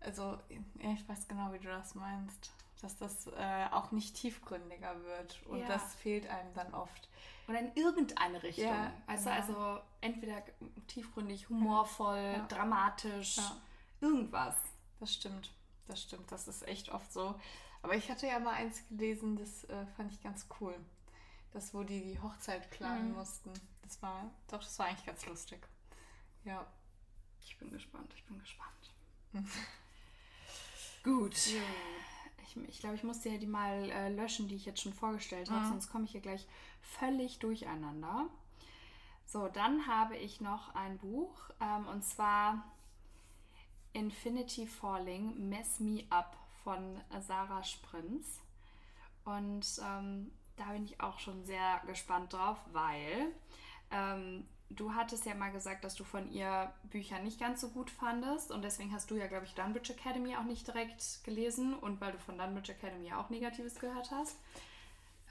also 0.00 0.38
ja, 0.78 0.92
ich 0.92 1.08
weiß 1.08 1.28
genau, 1.28 1.52
wie 1.52 1.58
du 1.58 1.68
das 1.68 1.94
meinst, 1.94 2.52
dass 2.80 2.96
das 2.96 3.26
äh, 3.28 3.66
auch 3.70 3.92
nicht 3.92 4.16
tiefgründiger 4.16 5.02
wird 5.04 5.42
und 5.46 5.58
Ja. 5.60 5.68
das 5.68 5.94
fehlt 5.94 6.26
einem 6.28 6.52
dann 6.54 6.74
oft. 6.74 7.08
Oder 7.48 7.60
in 7.60 7.72
irgendeine 7.74 8.42
Richtung. 8.42 8.66
Ja, 8.66 8.92
also, 9.06 9.24
genau. 9.30 9.36
also 9.40 9.80
entweder 10.00 10.42
tiefgründig, 10.88 11.48
humorvoll, 11.48 12.34
Ja. 12.36 12.46
dramatisch, 12.46 13.38
irgendwas. 14.00 14.56
Das 15.00 15.12
stimmt, 15.12 15.52
das 15.88 16.00
stimmt, 16.02 16.30
das 16.32 16.48
ist 16.48 16.66
echt 16.68 16.88
oft 16.90 17.12
so. 17.12 17.34
Aber 17.82 17.96
ich 17.96 18.10
hatte 18.10 18.28
ja 18.28 18.38
mal 18.38 18.54
eins 18.54 18.86
gelesen, 18.88 19.36
das 19.36 19.64
äh, 19.64 19.86
fand 19.96 20.12
ich 20.12 20.22
ganz 20.22 20.46
cool. 20.60 20.74
Das, 21.52 21.74
wo 21.74 21.82
die 21.82 22.00
die 22.00 22.20
Hochzeit 22.20 22.70
planen 22.70 23.10
Mhm. 23.10 23.16
mussten. 23.16 23.52
Das 23.82 24.00
war, 24.00 24.30
doch, 24.48 24.62
das 24.62 24.78
war 24.78 24.86
eigentlich 24.86 25.04
ganz 25.04 25.26
lustig. 25.26 25.66
Ja. 26.44 26.64
Ich 27.44 27.56
bin 27.58 27.70
gespannt, 27.70 28.10
ich 28.16 28.24
bin 28.24 28.38
gespannt. 28.40 28.90
Gut. 31.04 31.34
Ich, 31.36 32.56
ich 32.68 32.80
glaube, 32.80 32.96
ich 32.96 33.02
muss 33.02 33.20
dir 33.20 33.38
die 33.38 33.46
mal 33.46 33.90
äh, 33.90 34.08
löschen, 34.10 34.48
die 34.48 34.56
ich 34.56 34.64
jetzt 34.66 34.80
schon 34.82 34.92
vorgestellt 34.92 35.50
habe, 35.50 35.64
Mhm. 35.64 35.68
sonst 35.70 35.90
komme 35.90 36.04
ich 36.04 36.12
hier 36.12 36.20
gleich 36.20 36.46
völlig 36.82 37.38
durcheinander. 37.38 38.26
So, 39.26 39.48
dann 39.48 39.86
habe 39.86 40.16
ich 40.16 40.40
noch 40.40 40.74
ein 40.74 40.98
Buch 40.98 41.32
ähm, 41.60 41.86
und 41.88 42.04
zwar 42.04 42.64
Infinity 43.94 44.66
Falling, 44.66 45.48
Mess 45.48 45.80
Me 45.80 46.04
Up 46.10 46.36
von 46.62 47.00
Sarah 47.20 47.64
Sprinz. 47.64 48.40
Und 49.24 49.66
ähm, 49.82 50.30
da 50.56 50.64
bin 50.72 50.84
ich 50.84 51.00
auch 51.00 51.18
schon 51.18 51.44
sehr 51.44 51.80
gespannt 51.86 52.32
drauf, 52.32 52.58
weil 52.72 53.32
ähm, 53.90 54.46
du 54.76 54.94
hattest 54.94 55.26
ja 55.26 55.34
mal 55.34 55.50
gesagt, 55.52 55.84
dass 55.84 55.94
du 55.94 56.04
von 56.04 56.30
ihr 56.30 56.72
Bücher 56.84 57.18
nicht 57.20 57.38
ganz 57.40 57.60
so 57.60 57.68
gut 57.68 57.90
fandest 57.90 58.50
und 58.50 58.62
deswegen 58.62 58.92
hast 58.92 59.10
du 59.10 59.16
ja, 59.16 59.26
glaube 59.26 59.44
ich, 59.46 59.54
Dunbridge 59.54 59.92
Academy 59.92 60.36
auch 60.36 60.44
nicht 60.44 60.66
direkt 60.66 61.24
gelesen 61.24 61.74
und 61.74 62.00
weil 62.00 62.12
du 62.12 62.18
von 62.18 62.38
Dunbridge 62.38 62.72
Academy 62.72 63.12
auch 63.12 63.30
Negatives 63.30 63.78
gehört 63.78 64.10
hast. 64.10 64.36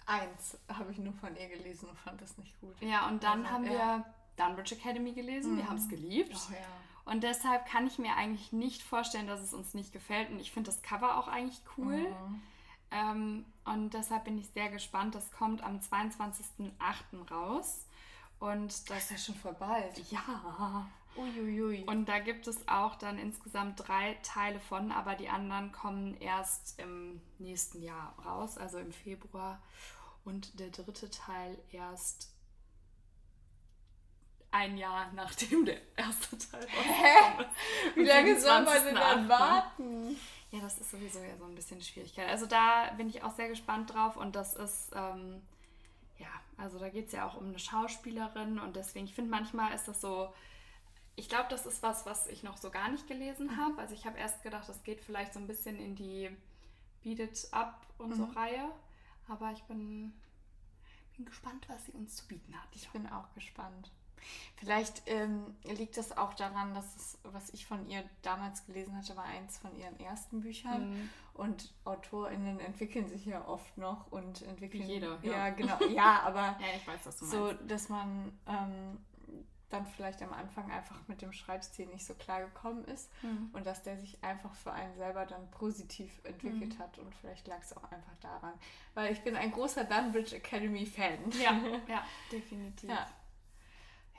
Eins 0.05 0.57
habe 0.67 0.91
ich 0.91 0.97
nur 0.97 1.13
von 1.13 1.35
ihr 1.35 1.47
gelesen 1.47 1.87
und 1.89 1.97
fand 1.99 2.21
das 2.21 2.37
nicht 2.37 2.59
gut. 2.59 2.75
Ja, 2.81 3.07
und 3.07 3.23
dann 3.23 3.41
Also, 3.45 3.53
haben 3.53 3.65
ja. 3.65 3.71
wir 3.71 4.05
Dunbridge 4.37 4.75
Academy 4.75 5.13
gelesen, 5.13 5.57
wir 5.57 5.67
haben 5.67 5.77
es 5.77 5.87
geliebt. 5.89 6.35
Oh, 6.35 6.53
ja. 6.53 7.11
Und 7.11 7.23
deshalb 7.23 7.65
kann 7.65 7.87
ich 7.87 7.97
mir 7.97 8.15
eigentlich 8.15 8.51
nicht 8.51 8.83
vorstellen, 8.83 9.27
dass 9.27 9.41
es 9.41 9.53
uns 9.53 9.73
nicht 9.73 9.91
gefällt. 9.91 10.29
Und 10.29 10.39
ich 10.39 10.51
finde 10.51 10.69
das 10.69 10.81
Cover 10.81 11.17
auch 11.17 11.27
eigentlich 11.27 11.59
cool. 11.77 11.97
Mhm. 11.97 12.41
Ähm, 12.91 13.45
und 13.65 13.93
deshalb 13.93 14.25
bin 14.25 14.37
ich 14.37 14.47
sehr 14.49 14.69
gespannt. 14.69 15.15
Das 15.15 15.31
kommt 15.31 15.63
am 15.63 15.79
22.08. 15.79 17.29
raus. 17.31 17.85
Und 18.41 18.67
Das 18.71 18.83
das 18.85 19.03
ist 19.03 19.11
ja 19.11 19.17
schon 19.17 19.35
voll 19.35 19.53
bald. 19.53 19.97
ja. 20.11 20.89
Uiuiui. 21.15 21.83
Und 21.87 22.05
da 22.07 22.19
gibt 22.19 22.47
es 22.47 22.67
auch 22.67 22.95
dann 22.95 23.17
insgesamt 23.19 23.87
drei 23.87 24.17
Teile 24.23 24.59
von, 24.59 24.91
aber 24.91 25.15
die 25.15 25.27
anderen 25.29 25.71
kommen 25.71 26.15
erst 26.19 26.79
im 26.79 27.21
nächsten 27.37 27.81
Jahr 27.81 28.15
raus, 28.25 28.57
also 28.57 28.79
im 28.79 28.91
Februar. 28.91 29.61
Und 30.23 30.59
der 30.59 30.69
dritte 30.69 31.09
Teil 31.09 31.57
erst 31.71 32.31
ein 34.51 34.77
Jahr 34.77 35.11
nachdem 35.15 35.65
der 35.65 35.77
erste 35.97 36.37
Teil 36.37 36.63
rausgekommen 36.63 37.45
ist. 37.45 37.95
Wie 37.95 38.03
lange 38.03 38.39
soll 38.39 38.63
man 38.63 38.83
denn 38.85 38.95
27.8.. 38.95 38.99
dann 38.99 39.29
warten? 39.29 40.17
Ja, 40.51 40.59
das 40.61 40.77
ist 40.79 40.91
sowieso 40.91 41.19
ja 41.19 41.37
so 41.37 41.45
ein 41.45 41.55
bisschen 41.55 41.81
Schwierigkeit. 41.81 42.27
Also 42.27 42.45
da 42.45 42.91
bin 42.97 43.07
ich 43.09 43.23
auch 43.23 43.35
sehr 43.35 43.49
gespannt 43.49 43.93
drauf 43.93 44.17
und 44.17 44.35
das 44.35 44.53
ist, 44.55 44.91
ähm, 44.95 45.41
ja, 46.21 46.29
also 46.57 46.79
da 46.79 46.89
geht 46.89 47.07
es 47.07 47.13
ja 47.13 47.27
auch 47.27 47.35
um 47.35 47.47
eine 47.47 47.59
Schauspielerin 47.59 48.59
und 48.59 48.75
deswegen, 48.75 49.05
ich 49.05 49.15
finde 49.15 49.31
manchmal 49.31 49.73
ist 49.73 49.87
das 49.87 49.99
so, 50.01 50.33
ich 51.15 51.27
glaube, 51.27 51.47
das 51.49 51.65
ist 51.65 51.83
was, 51.83 52.05
was 52.05 52.27
ich 52.27 52.43
noch 52.43 52.57
so 52.57 52.69
gar 52.69 52.89
nicht 52.89 53.07
gelesen 53.07 53.57
habe. 53.57 53.77
Also 53.79 53.93
ich 53.93 54.05
habe 54.05 54.17
erst 54.17 54.43
gedacht, 54.43 54.69
das 54.69 54.83
geht 54.83 55.01
vielleicht 55.01 55.33
so 55.33 55.39
ein 55.39 55.47
bisschen 55.47 55.77
in 55.77 55.95
die 55.95 56.29
Beat 57.03 57.19
It 57.19 57.47
Up 57.51 57.85
und 57.97 58.15
so 58.15 58.25
Reihe, 58.25 58.71
aber 59.27 59.51
ich 59.51 59.63
bin, 59.63 60.13
bin 61.17 61.25
gespannt, 61.25 61.67
was 61.67 61.85
sie 61.85 61.91
uns 61.91 62.15
zu 62.15 62.27
bieten 62.27 62.55
hat. 62.55 62.69
Ich 62.73 62.89
bin 62.89 63.07
auch 63.07 63.33
gespannt. 63.33 63.91
Vielleicht 64.57 65.03
ähm, 65.07 65.55
liegt 65.63 65.97
das 65.97 66.15
auch 66.17 66.33
daran, 66.33 66.73
dass 66.73 66.95
es, 66.95 67.17
was 67.23 67.49
ich 67.51 67.65
von 67.65 67.87
ihr 67.89 68.03
damals 68.21 68.65
gelesen 68.65 68.95
hatte, 68.95 69.15
war 69.17 69.25
eins 69.25 69.57
von 69.57 69.75
ihren 69.75 69.99
ersten 69.99 70.41
Büchern. 70.41 70.91
Mhm. 70.91 71.09
Und 71.33 71.73
AutorInnen 71.85 72.59
entwickeln 72.59 73.07
sich 73.07 73.25
ja 73.25 73.47
oft 73.47 73.77
noch 73.77 74.11
und 74.11 74.41
entwickeln. 74.43 74.83
Wie 74.83 74.87
jeder, 74.93 75.17
Ja, 75.23 75.31
ja. 75.31 75.49
genau. 75.49 75.77
Ja, 75.89 76.21
aber 76.23 76.41
Ja, 76.59 76.67
ich 76.75 76.85
weiß, 76.87 76.99
was 77.05 77.17
du 77.17 77.25
so, 77.25 77.37
meinst. 77.45 77.59
dass 77.71 77.89
man 77.89 78.37
ähm, 78.47 78.97
dann 79.69 79.85
vielleicht 79.87 80.21
am 80.21 80.33
Anfang 80.33 80.69
einfach 80.69 80.99
mit 81.07 81.21
dem 81.21 81.31
Schreibstil 81.31 81.87
nicht 81.87 82.05
so 82.05 82.13
klar 82.15 82.41
gekommen 82.41 82.83
ist 82.85 83.09
Mhm. 83.23 83.49
und 83.53 83.65
dass 83.65 83.81
der 83.81 83.97
sich 83.97 84.21
einfach 84.21 84.53
für 84.53 84.73
einen 84.73 84.93
selber 84.97 85.25
dann 85.25 85.49
positiv 85.51 86.11
entwickelt 86.25 86.77
hat 86.77 86.99
und 86.99 87.15
vielleicht 87.15 87.47
lag 87.47 87.61
es 87.61 87.75
auch 87.75 87.83
einfach 87.89 88.15
daran. 88.19 88.53
Weil 88.93 89.13
ich 89.13 89.21
bin 89.23 89.37
ein 89.37 89.51
großer 89.53 89.85
Dunbridge 89.85 90.35
Academy 90.35 90.85
Fan. 90.85 91.31
Ja, 91.41 91.53
ja, 91.87 92.03
definitiv. 92.33 92.89
Ja. 92.89 93.07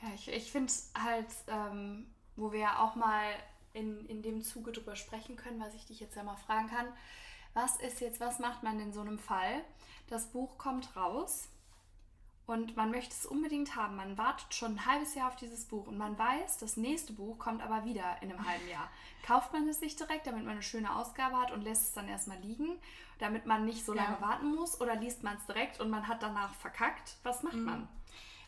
Ja, 0.02 0.09
ich, 0.14 0.28
ich 0.28 0.50
finde 0.50 0.66
es 0.66 0.90
halt, 1.00 1.28
ähm, 1.47 2.06
wo 2.37 2.52
wir 2.52 2.61
ja 2.61 2.78
auch 2.80 2.94
mal 2.97 3.25
in, 3.73 4.04
in 4.06 4.23
dem 4.23 4.42
Zuge 4.42 4.73
drüber 4.73 4.97
sprechen 4.97 5.37
können, 5.37 5.61
was 5.61 5.75
ich 5.75 5.87
dich 5.87 6.00
jetzt 6.00 6.16
ja 6.16 6.23
mal 6.25 6.37
fragen 6.37 6.68
kann. 6.68 6.87
Was 7.54 7.76
ist 7.76 8.00
jetzt, 8.00 8.21
was 8.21 8.38
macht 8.38 8.62
man 8.62 8.80
in 8.80 8.92
so 8.92 9.00
einem 9.00 9.18
Fall? 9.18 9.62
Das 10.09 10.26
Buch 10.26 10.59
kommt 10.59 10.97
raus 10.97 11.49
und 12.47 12.76
man 12.76 12.90
möchte 12.90 13.14
es 13.14 13.26
unbedingt 13.26 13.76
haben. 13.76 13.97
Man 13.97 14.18
wartet 14.18 14.52
schon 14.54 14.73
ein 14.73 14.87
halbes 14.87 15.14
Jahr 15.14 15.28
auf 15.28 15.37
dieses 15.37 15.66
Buch 15.66 15.87
und 15.87 15.97
man 15.99 16.18
weiß, 16.18 16.59
das 16.59 16.76
nächste 16.76 17.12
Buch 17.12 17.38
kommt 17.38 17.62
aber 17.62 17.85
wieder 17.85 18.21
in 18.23 18.30
einem 18.32 18.47
halben 18.47 18.68
Jahr. 18.68 18.90
Kauft 19.25 19.52
man 19.52 19.68
es 19.68 19.80
sich 19.80 19.97
direkt, 19.97 20.26
damit 20.26 20.42
man 20.44 20.52
eine 20.54 20.62
schöne 20.62 20.94
Ausgabe 20.97 21.37
hat 21.40 21.52
und 21.52 21.62
lässt 21.62 21.82
es 21.85 21.92
dann 21.92 22.09
erstmal 22.09 22.38
liegen, 22.38 22.78
damit 23.18 23.47
man 23.47 23.64
nicht 23.64 23.85
so 23.85 23.94
Ja. 23.94 24.02
lange 24.04 24.21
warten 24.21 24.54
muss? 24.54 24.80
Oder 24.80 24.97
liest 24.97 25.23
man 25.23 25.37
es 25.37 25.47
direkt 25.47 25.78
und 25.80 25.90
man 25.90 26.09
hat 26.09 26.23
danach 26.23 26.54
verkackt? 26.54 27.16
Was 27.23 27.42
macht 27.42 27.56
man? 27.56 27.88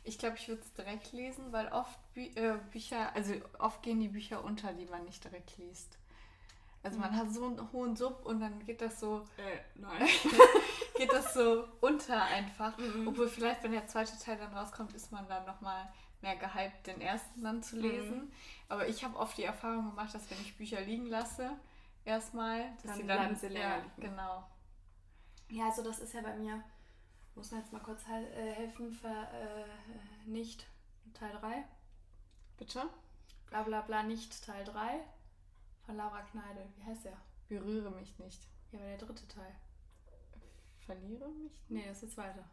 Ich 0.04 0.18
glaube, 0.18 0.36
ich 0.36 0.48
würde 0.48 0.60
es 0.62 0.72
direkt 0.74 1.12
lesen, 1.12 1.52
weil 1.52 1.68
oft 1.68 1.98
Bü 2.12 2.26
äh, 2.34 2.58
Bücher, 2.70 3.14
also 3.14 3.34
oft 3.58 3.82
gehen 3.82 4.00
die 4.00 4.08
Bücher 4.08 4.44
unter, 4.44 4.72
die 4.72 4.86
man 4.86 5.04
nicht 5.04 5.24
direkt 5.24 5.56
liest. 5.56 5.98
Also 6.82 6.98
man 6.98 7.16
hat 7.16 7.30
so 7.32 7.46
einen 7.46 7.72
hohen 7.72 7.96
Sub 7.96 8.26
und 8.26 8.40
dann 8.40 8.64
geht 8.66 8.82
das 8.82 9.00
so, 9.00 9.26
Äh, 9.38 9.60
nein. 9.74 10.06
geht 10.98 11.10
das 11.10 11.32
so 11.32 11.66
unter 11.80 12.22
einfach. 12.22 12.74
Obwohl 13.06 13.26
vielleicht, 13.28 13.62
wenn 13.62 13.72
der 13.72 13.86
zweite 13.86 14.18
Teil 14.18 14.36
dann 14.36 14.52
rauskommt, 14.52 14.92
ist 14.92 15.10
man 15.10 15.26
dann 15.26 15.46
nochmal 15.46 15.90
mehr 16.20 16.36
gehypt, 16.36 16.86
den 16.86 17.00
ersten 17.00 17.42
dann 17.42 17.62
zu 17.62 17.76
lesen. 17.78 18.30
Aber 18.68 18.86
ich 18.86 19.02
habe 19.02 19.16
oft 19.18 19.38
die 19.38 19.44
Erfahrung 19.44 19.90
gemacht, 19.90 20.14
dass 20.14 20.30
wenn 20.30 20.40
ich 20.42 20.56
Bücher 20.58 20.82
liegen 20.82 21.06
lasse, 21.06 21.50
erstmal, 22.04 22.70
dass 22.82 22.82
Dann 22.82 22.94
sie 22.96 23.06
dann 23.06 23.18
bleiben 23.18 23.36
sie 23.36 23.48
länger 23.48 23.76
ja, 23.76 23.76
liegen. 23.78 24.10
genau. 24.10 24.46
Ja, 25.48 25.66
also 25.68 25.82
das 25.82 26.00
ist 26.00 26.12
ja 26.12 26.20
bei 26.20 26.34
mir, 26.36 26.62
muss 27.34 27.50
man 27.50 27.60
jetzt 27.60 27.72
mal 27.72 27.80
kurz 27.82 28.02
äh, 28.06 28.52
helfen, 28.52 28.92
für, 28.92 29.08
äh, 29.08 29.64
nicht 30.28 30.66
Teil 31.12 31.32
3. 31.32 31.64
Bitte? 32.56 32.88
Bla 33.48 33.62
bla 33.62 33.80
bla, 33.82 34.02
nicht 34.02 34.44
Teil 34.44 34.64
3 34.64 35.00
von 35.84 35.96
Laura 35.96 36.22
Kneidel. 36.22 36.66
Wie 36.76 36.84
heißt 36.84 37.04
der? 37.04 37.16
Berühre 37.48 37.90
mich 37.90 38.18
nicht. 38.18 38.48
Ja, 38.72 38.78
aber 38.78 38.88
der 38.88 38.98
dritte 38.98 39.28
Teil. 39.28 39.54
Verliere 40.86 41.28
mich? 41.30 41.52
Nee, 41.68 41.84
das 41.86 42.02
ist 42.02 42.16
der 42.16 42.24
zweite. 42.24 42.44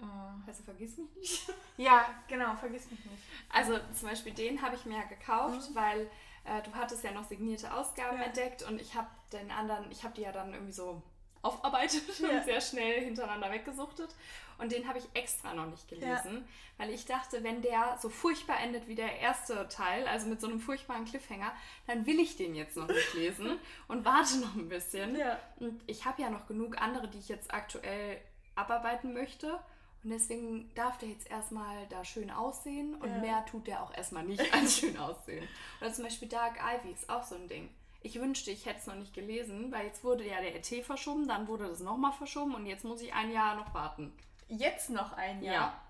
Äh, 0.00 0.46
Heißt 0.46 0.60
du, 0.60 0.64
vergiss 0.64 0.96
mich 0.98 1.14
nicht? 1.16 1.52
ja, 1.76 2.04
genau, 2.28 2.54
vergiss 2.56 2.90
mich 2.90 3.04
nicht. 3.04 3.22
Also 3.48 3.78
zum 3.94 4.08
Beispiel 4.08 4.32
den 4.34 4.60
habe 4.62 4.74
ich 4.76 4.84
mir 4.84 4.96
ja 4.96 5.04
gekauft, 5.04 5.70
weil 5.74 6.10
äh, 6.44 6.62
du 6.62 6.72
hattest 6.74 7.04
ja 7.04 7.12
noch 7.12 7.24
signierte 7.24 7.72
Ausgaben 7.72 8.18
Ja. 8.18 8.24
entdeckt 8.24 8.62
und 8.62 8.80
ich 8.80 8.94
habe 8.94 9.08
den 9.32 9.50
anderen, 9.50 9.90
ich 9.90 10.02
habe 10.04 10.14
die 10.14 10.22
ja 10.22 10.32
dann 10.32 10.52
irgendwie 10.52 10.72
so 10.72 11.02
aufarbeitet 11.42 12.02
Ja. 12.20 12.28
und 12.28 12.44
sehr 12.44 12.60
schnell 12.60 13.04
hintereinander 13.04 13.50
weggesuchtet. 13.50 14.14
Und 14.58 14.70
den 14.70 14.86
habe 14.86 14.98
ich 14.98 15.04
extra 15.14 15.54
noch 15.54 15.66
nicht 15.66 15.88
gelesen, 15.88 16.44
weil 16.78 16.90
ich 16.90 17.04
dachte, 17.04 17.42
wenn 17.42 17.62
der 17.62 17.98
so 18.00 18.08
furchtbar 18.08 18.60
endet 18.60 18.86
wie 18.86 18.94
der 18.94 19.18
erste 19.18 19.66
Teil, 19.68 20.06
also 20.06 20.28
mit 20.28 20.40
so 20.40 20.46
einem 20.46 20.60
furchtbaren 20.60 21.04
Cliffhanger, 21.04 21.52
dann 21.88 22.06
will 22.06 22.20
ich 22.20 22.36
den 22.36 22.54
jetzt 22.54 22.76
noch 22.76 22.86
nicht 22.86 23.14
lesen 23.14 23.58
und 23.88 24.04
warte 24.04 24.38
noch 24.38 24.54
ein 24.54 24.68
bisschen. 24.68 25.16
Ja. 25.16 25.38
Und 25.58 25.80
ich 25.88 26.04
habe 26.04 26.22
ja 26.22 26.30
noch 26.30 26.46
genug 26.46 26.80
andere, 26.80 27.08
die 27.08 27.18
ich 27.18 27.28
jetzt 27.28 27.52
aktuell 27.52 28.20
abarbeiten 28.54 29.12
möchte. 29.14 29.58
Und 30.04 30.10
deswegen 30.10 30.72
darf 30.74 30.98
der 30.98 31.08
jetzt 31.08 31.30
erstmal 31.30 31.86
da 31.88 32.04
schön 32.04 32.30
aussehen 32.30 32.94
und 32.96 33.08
Ja. 33.08 33.18
mehr 33.18 33.46
tut 33.46 33.66
der 33.66 33.82
auch 33.82 33.94
erstmal 33.96 34.24
nicht 34.24 34.42
als 34.54 34.78
schön 34.78 34.96
aussehen. 34.96 35.48
Oder 35.80 35.92
zum 35.92 36.04
Beispiel 36.04 36.28
Dark 36.28 36.58
Ivy 36.58 36.92
ist 36.92 37.08
auch 37.08 37.22
so 37.24 37.34
ein 37.34 37.48
Ding. 37.48 37.68
Ich 38.02 38.18
wünschte, 38.20 38.50
ich 38.50 38.66
hätte 38.66 38.80
es 38.80 38.86
noch 38.86 38.96
nicht 38.96 39.14
gelesen, 39.14 39.70
weil 39.70 39.86
jetzt 39.86 40.02
wurde 40.02 40.26
ja 40.26 40.40
der 40.40 40.56
ET 40.56 40.84
verschoben, 40.84 41.28
dann 41.28 41.46
wurde 41.46 41.68
das 41.68 41.80
nochmal 41.80 42.12
verschoben 42.12 42.54
und 42.54 42.66
jetzt 42.66 42.84
muss 42.84 43.00
ich 43.00 43.14
ein 43.14 43.30
Jahr 43.30 43.54
noch 43.54 43.72
warten. 43.74 44.12
Jetzt 44.48 44.90
noch 44.90 45.12
ein 45.12 45.42
Jahr. 45.42 45.80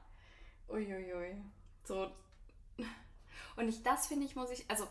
Uiuiui. 0.69 1.37
So. 1.85 2.11
Und 3.57 3.69
ich, 3.69 3.83
das 3.83 4.07
finde 4.07 4.27
ich, 4.27 4.37
muss 4.37 4.51
ich, 4.51 4.71
also 4.71 4.87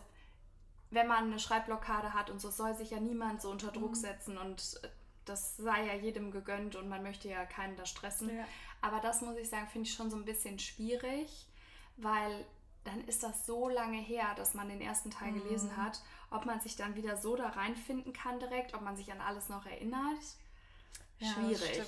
wenn 0.90 1.06
man 1.06 1.24
eine 1.24 1.38
Schreibblockade 1.38 2.12
hat 2.12 2.28
und 2.28 2.40
so 2.40 2.50
soll 2.50 2.74
sich 2.74 2.90
ja 2.90 3.00
niemand 3.00 3.40
so 3.40 3.50
unter 3.50 3.72
Druck 3.72 3.96
setzen 3.96 4.36
und 4.36 4.78
äh, 4.82 4.88
das 5.24 5.56
sei 5.56 5.86
ja 5.86 5.94
jedem 5.94 6.30
gegönnt 6.30 6.76
und 6.76 6.88
man 6.88 7.02
möchte 7.02 7.28
ja 7.28 7.44
keinen 7.46 7.76
da 7.76 7.86
stressen. 7.86 8.36
Ja. 8.36 8.44
Aber 8.80 9.00
das 9.00 9.22
muss 9.22 9.36
ich 9.36 9.48
sagen, 9.48 9.68
finde 9.68 9.88
ich 9.88 9.94
schon 9.94 10.10
so 10.10 10.16
ein 10.16 10.24
bisschen 10.24 10.58
schwierig, 10.58 11.46
weil 11.96 12.44
dann 12.84 13.00
ist 13.04 13.22
das 13.22 13.46
so 13.46 13.68
lange 13.68 13.98
her, 13.98 14.34
dass 14.36 14.54
man 14.54 14.68
den 14.68 14.80
ersten 14.80 15.10
Teil 15.10 15.32
Mhm. 15.32 15.42
gelesen 15.42 15.76
hat, 15.76 16.00
ob 16.30 16.46
man 16.46 16.60
sich 16.60 16.76
dann 16.76 16.94
wieder 16.96 17.16
so 17.16 17.36
da 17.36 17.48
reinfinden 17.50 18.12
kann 18.12 18.38
direkt, 18.40 18.74
ob 18.74 18.80
man 18.82 18.96
sich 18.96 19.12
an 19.12 19.20
alles 19.20 19.48
noch 19.48 19.66
erinnert. 19.66 20.18
Ja, 21.18 21.28
Schwierig. 21.28 21.82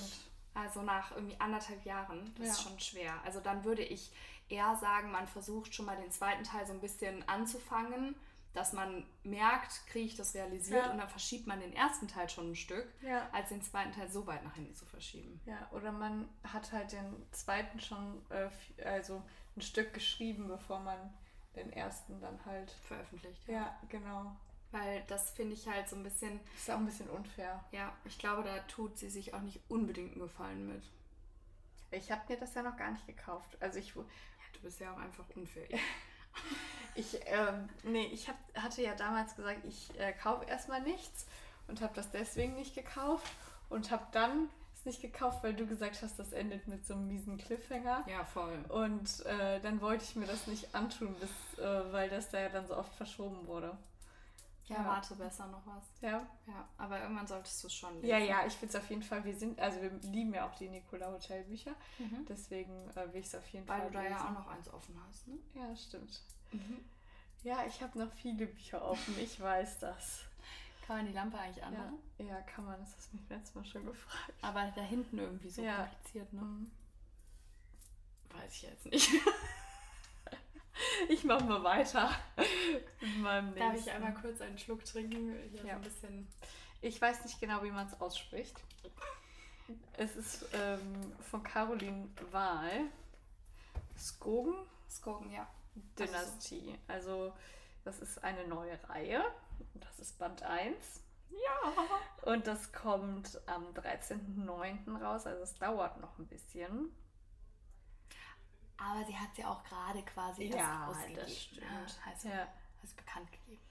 Also 0.54 0.82
nach 0.82 1.10
irgendwie 1.10 1.40
anderthalb 1.40 1.84
Jahren, 1.84 2.32
das 2.38 2.48
ist 2.50 2.58
Ja. 2.58 2.68
schon 2.70 2.78
schwer. 2.78 3.14
Also 3.24 3.40
dann 3.40 3.64
würde 3.64 3.82
ich 3.82 4.12
eher 4.48 4.76
sagen, 4.76 5.10
man 5.10 5.26
versucht 5.26 5.74
schon 5.74 5.86
mal 5.86 5.96
den 5.96 6.12
zweiten 6.12 6.44
Teil 6.44 6.64
so 6.64 6.72
ein 6.72 6.80
bisschen 6.80 7.28
anzufangen, 7.28 8.14
dass 8.52 8.72
man 8.72 9.04
merkt, 9.24 9.84
kriege 9.88 10.06
ich 10.06 10.14
das 10.14 10.32
realisiert 10.34 10.84
Ja. 10.86 10.92
und 10.92 10.98
dann 10.98 11.08
verschiebt 11.08 11.48
man 11.48 11.58
den 11.58 11.72
ersten 11.72 12.06
Teil 12.06 12.28
schon 12.28 12.52
ein 12.52 12.54
Stück, 12.56 12.86
Ja. 13.02 13.28
als 13.32 13.48
den 13.48 13.62
zweiten 13.62 13.90
Teil 13.90 14.08
so 14.08 14.28
weit 14.28 14.44
nach 14.44 14.54
hinten 14.54 14.76
zu 14.76 14.86
verschieben. 14.86 15.40
Ja, 15.44 15.68
oder 15.72 15.90
man 15.90 16.28
hat 16.44 16.70
halt 16.70 16.92
den 16.92 17.26
zweiten 17.32 17.80
schon, 17.80 18.24
äh, 18.30 18.48
also 18.84 19.20
ein 19.56 19.62
Stück 19.62 19.92
geschrieben, 19.94 20.48
bevor 20.48 20.80
man 20.80 20.98
den 21.56 21.72
ersten 21.72 22.20
dann 22.20 22.38
halt. 22.44 22.70
Veröffentlicht. 22.88 23.46
Ja, 23.48 23.78
genau. 23.88 24.34
Weil 24.72 25.04
das 25.06 25.30
finde 25.30 25.54
ich 25.54 25.68
halt 25.68 25.88
so 25.88 25.94
ein 25.94 26.02
bisschen, 26.02 26.40
Ist 26.56 26.70
auch 26.70 26.76
ein 26.78 26.86
bisschen 26.86 27.08
unfair. 27.08 27.64
ja, 27.70 27.92
ich 28.04 28.18
glaube, 28.18 28.42
da 28.42 28.58
tut 28.60 28.98
sie 28.98 29.08
sich 29.08 29.32
auch 29.32 29.40
nicht 29.40 29.60
unbedingt 29.68 30.12
einen 30.12 30.20
Gefallen 30.22 30.66
mit. 30.66 30.82
Ich 31.92 32.10
habe 32.10 32.22
mir 32.28 32.38
das 32.40 32.54
ja 32.54 32.62
noch 32.62 32.76
gar 32.76 32.90
nicht 32.90 33.06
gekauft. 33.06 33.56
Also 33.60 33.78
ich, 33.78 33.94
Ja, 33.94 34.02
du 34.52 34.60
bist 34.62 34.80
ja 34.80 34.92
auch 34.92 34.98
einfach 34.98 35.24
unfair. 35.36 35.68
ich, 36.96 37.20
ähm, 37.26 37.68
nee, 37.84 38.06
ich 38.06 38.28
hab, 38.28 38.36
hatte 38.56 38.82
ja 38.82 38.96
damals 38.96 39.36
gesagt, 39.36 39.64
ich 39.64 39.96
äh, 40.00 40.12
kaufe 40.12 40.44
erstmal 40.46 40.82
nichts 40.82 41.26
und 41.68 41.80
habe 41.80 41.94
das 41.94 42.10
deswegen 42.10 42.56
nicht 42.56 42.74
gekauft 42.74 43.32
und 43.68 43.92
habe 43.92 44.06
dann 44.10 44.48
es 44.86 44.86
nicht 44.86 45.02
gekauft, 45.02 45.42
weil 45.42 45.54
du 45.54 45.66
gesagt 45.66 46.00
hast, 46.02 46.18
das 46.18 46.32
endet 46.32 46.66
mit 46.68 46.86
so 46.86 46.94
einem 46.94 47.08
miesen 47.08 47.36
Cliffhanger. 47.38 48.04
ja, 48.08 48.24
voll. 48.24 48.64
Und 48.68 49.24
äh, 49.26 49.60
dann 49.60 49.80
wollte 49.80 50.04
ich 50.04 50.16
mir 50.16 50.26
das 50.26 50.46
nicht 50.46 50.74
antun, 50.74 51.14
bis, 51.14 51.30
äh, 51.58 51.92
weil 51.92 52.08
das 52.10 52.30
da 52.30 52.40
ja 52.40 52.48
dann 52.48 52.66
so 52.66 52.76
oft 52.76 52.94
verschoben 52.94 53.46
wurde. 53.46 53.76
Ja, 54.66 54.76
Ja. 54.76 54.84
warte 54.86 55.14
besser 55.16 55.46
noch 55.48 55.66
was. 55.66 55.84
Ja, 56.00 56.26
Ja, 56.46 56.66
aber 56.78 57.00
irgendwann 57.00 57.26
solltest 57.26 57.62
du 57.62 57.66
es 57.66 57.74
schon 57.74 57.94
lesen. 57.96 58.08
ja, 58.08 58.16
ja 58.18 58.46
ich 58.46 58.54
finde 58.54 58.76
es 58.76 58.82
auf 58.82 58.88
jeden 58.88 59.02
Fall, 59.02 59.22
wir 59.24 59.34
sind, 59.36 59.60
also 59.60 59.80
wir 59.82 59.90
lieben 60.10 60.32
ja 60.32 60.46
auch 60.48 60.54
die 60.54 60.68
Nicola 60.70 61.10
Hotel 61.12 61.44
Bücher, 61.44 61.74
Mhm. 61.98 62.24
deswegen 62.26 62.88
äh, 62.90 63.12
will 63.12 63.20
ich 63.20 63.26
es 63.26 63.34
auf 63.34 63.46
jeden 63.48 63.68
Weil 63.68 63.80
Fall 63.80 63.90
du 63.90 63.94
da 63.98 64.04
ja 64.04 64.26
auch 64.26 64.30
noch 64.30 64.46
eins 64.48 64.72
offen 64.72 64.98
hast, 65.06 65.28
ne? 65.28 65.36
Ja, 65.54 65.76
stimmt. 65.76 66.22
Ja, 67.42 67.64
ich 67.66 67.82
habe 67.82 67.98
noch 67.98 68.10
viele 68.12 68.46
Bücher 68.46 68.82
offen, 68.82 69.18
ich 69.18 69.38
weiß 69.38 69.80
das. 69.80 70.20
Kann 70.86 70.96
man 70.98 71.06
die 71.06 71.12
Lampe 71.12 71.38
eigentlich 71.38 71.56
Ja, 71.56 71.68
anmachen? 71.68 71.98
ja, 72.18 72.40
kann 72.42 72.64
man, 72.66 72.78
das 72.80 72.94
hast 72.96 73.12
du 73.12 73.16
mich 73.16 73.28
letztes 73.28 73.54
Mal 73.54 73.64
schon 73.64 73.86
gefragt. 73.86 74.34
Aber 74.42 74.70
da 74.74 74.82
hinten 74.82 75.18
irgendwie 75.18 75.48
so 75.48 75.62
Ja. 75.62 75.76
kompliziert, 75.86 76.32
ne? 76.32 76.40
Mhm. 76.42 76.70
Weiß 78.30 78.52
ich 78.52 78.62
jetzt 78.62 78.86
nicht. 78.86 79.10
Ich 81.08 81.22
mache 81.24 81.44
mal 81.44 81.62
weiter 81.62 82.10
mit 83.00 83.18
meinem 83.18 83.50
nächsten. 83.54 83.60
Darf 83.60 83.76
ich 83.86 83.90
einmal 83.92 84.14
kurz 84.14 84.40
einen 84.40 84.58
Schluck 84.58 84.84
trinken? 84.84 85.34
Hier 85.52 85.64
Ja. 85.64 85.76
ein 85.76 85.82
bisschen. 85.82 86.26
Ich 86.80 87.00
weiß 87.00 87.24
nicht 87.24 87.40
genau, 87.40 87.62
wie 87.62 87.70
man 87.70 87.86
es 87.86 87.98
ausspricht. 88.00 88.60
Es 89.96 90.16
ist 90.16 90.46
ähm, 90.52 91.12
von 91.30 91.42
Caroline 91.42 92.08
Wahl. 92.32 92.86
Skogen 93.96 94.54
Skogen, 94.90 95.30
ja. 95.30 95.46
Dynastie. 95.98 96.76
Also, 96.88 97.32
das 97.84 98.00
ist 98.00 98.22
eine 98.22 98.46
neue 98.48 98.78
Reihe. 98.88 99.24
Das 99.74 99.98
ist 99.98 100.18
Band 100.18 100.42
1. 100.42 101.00
Ja. 101.30 102.30
Und 102.32 102.46
das 102.46 102.72
kommt 102.72 103.40
am 103.46 103.64
13.09. 103.74 105.00
raus. 105.02 105.26
Also, 105.26 105.42
es 105.42 105.54
dauert 105.54 106.00
noch 106.00 106.18
ein 106.18 106.26
bisschen. 106.26 106.94
Aber 108.76 109.04
sie 109.06 109.16
hat 109.16 109.34
sie 109.34 109.44
auch 109.44 109.62
gerade 109.64 110.02
quasi 110.04 110.44
erst 110.46 110.58
Ja, 110.58 110.84
rausgegeben. 110.86 111.16
das 111.22 111.42
stimmt. 111.42 111.60
ne? 111.70 111.86
Also, 112.10 112.28
Ja. 112.28 112.48
also 112.82 112.96
bekannt 112.96 113.30
gegeben. 113.32 113.62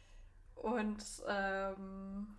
Und 0.55 1.03
ähm, 1.27 2.35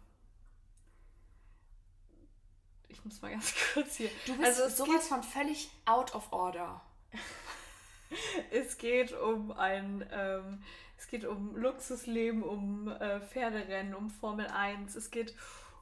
ich 2.89 3.05
muss 3.05 3.21
mal 3.23 3.31
ganz 3.33 3.55
kurz 3.75 3.97
hier. 3.97 4.11
Du 4.27 4.37
bist 4.37 4.61
Also 4.61 4.85
sowas 4.85 5.09
von 5.09 5.23
völlig 5.23 5.71
out 5.85 6.15
of 6.15 6.33
order. 6.33 6.81
Es 8.53 8.79
geht 8.79 9.13
um 9.13 9.51
ein, 9.51 10.07
ähm, 10.13 10.63
es 11.05 11.11
geht 11.11 11.27
um 11.27 11.55
Luxusleben, 11.55 12.43
um 12.43 12.89
äh, 12.89 13.21
Pferderennen, 13.21 13.95
um 13.95 14.09
Formel 14.09 14.47
1. 14.47 14.95
Es 14.97 15.11
geht, 15.11 15.35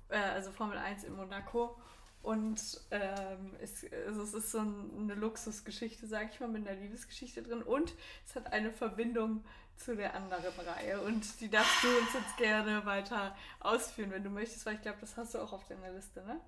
äh, 0.08 0.16
also 0.16 0.50
Formel 0.50 0.76
1 0.76 1.04
in 1.04 1.14
Monaco. 1.14 1.76
Und 2.22 2.80
ähm, 2.90 3.54
es, 3.60 3.86
also 4.04 4.22
es 4.22 4.34
ist 4.34 4.50
so 4.50 4.58
ein, 4.58 4.90
eine 4.98 5.14
Luxusgeschichte, 5.14 6.08
sag 6.08 6.32
ich 6.34 6.40
mal, 6.40 6.48
mit 6.48 6.66
einer 6.66 6.78
Liebesgeschichte 6.78 7.44
drin. 7.44 7.62
Und 7.62 7.94
es 8.26 8.34
hat 8.34 8.52
eine 8.52 8.72
Verbindung 8.72 9.44
zu 9.76 9.94
der 9.94 10.16
anderen 10.16 10.58
Reihe. 10.58 11.00
Und 11.02 11.40
die 11.40 11.48
darfst 11.48 11.84
du 11.84 11.88
uns 11.98 12.14
jetzt 12.14 12.36
gerne 12.36 12.84
weiter 12.84 13.36
ausführen, 13.60 14.10
wenn 14.10 14.24
du 14.24 14.30
möchtest, 14.30 14.66
weil 14.66 14.74
ich 14.74 14.82
glaube, 14.82 14.98
das 15.00 15.16
hast 15.16 15.34
du 15.34 15.38
auch 15.38 15.52
auf 15.52 15.64
deiner 15.68 15.92
Liste, 15.92 16.24
ne? 16.24 16.40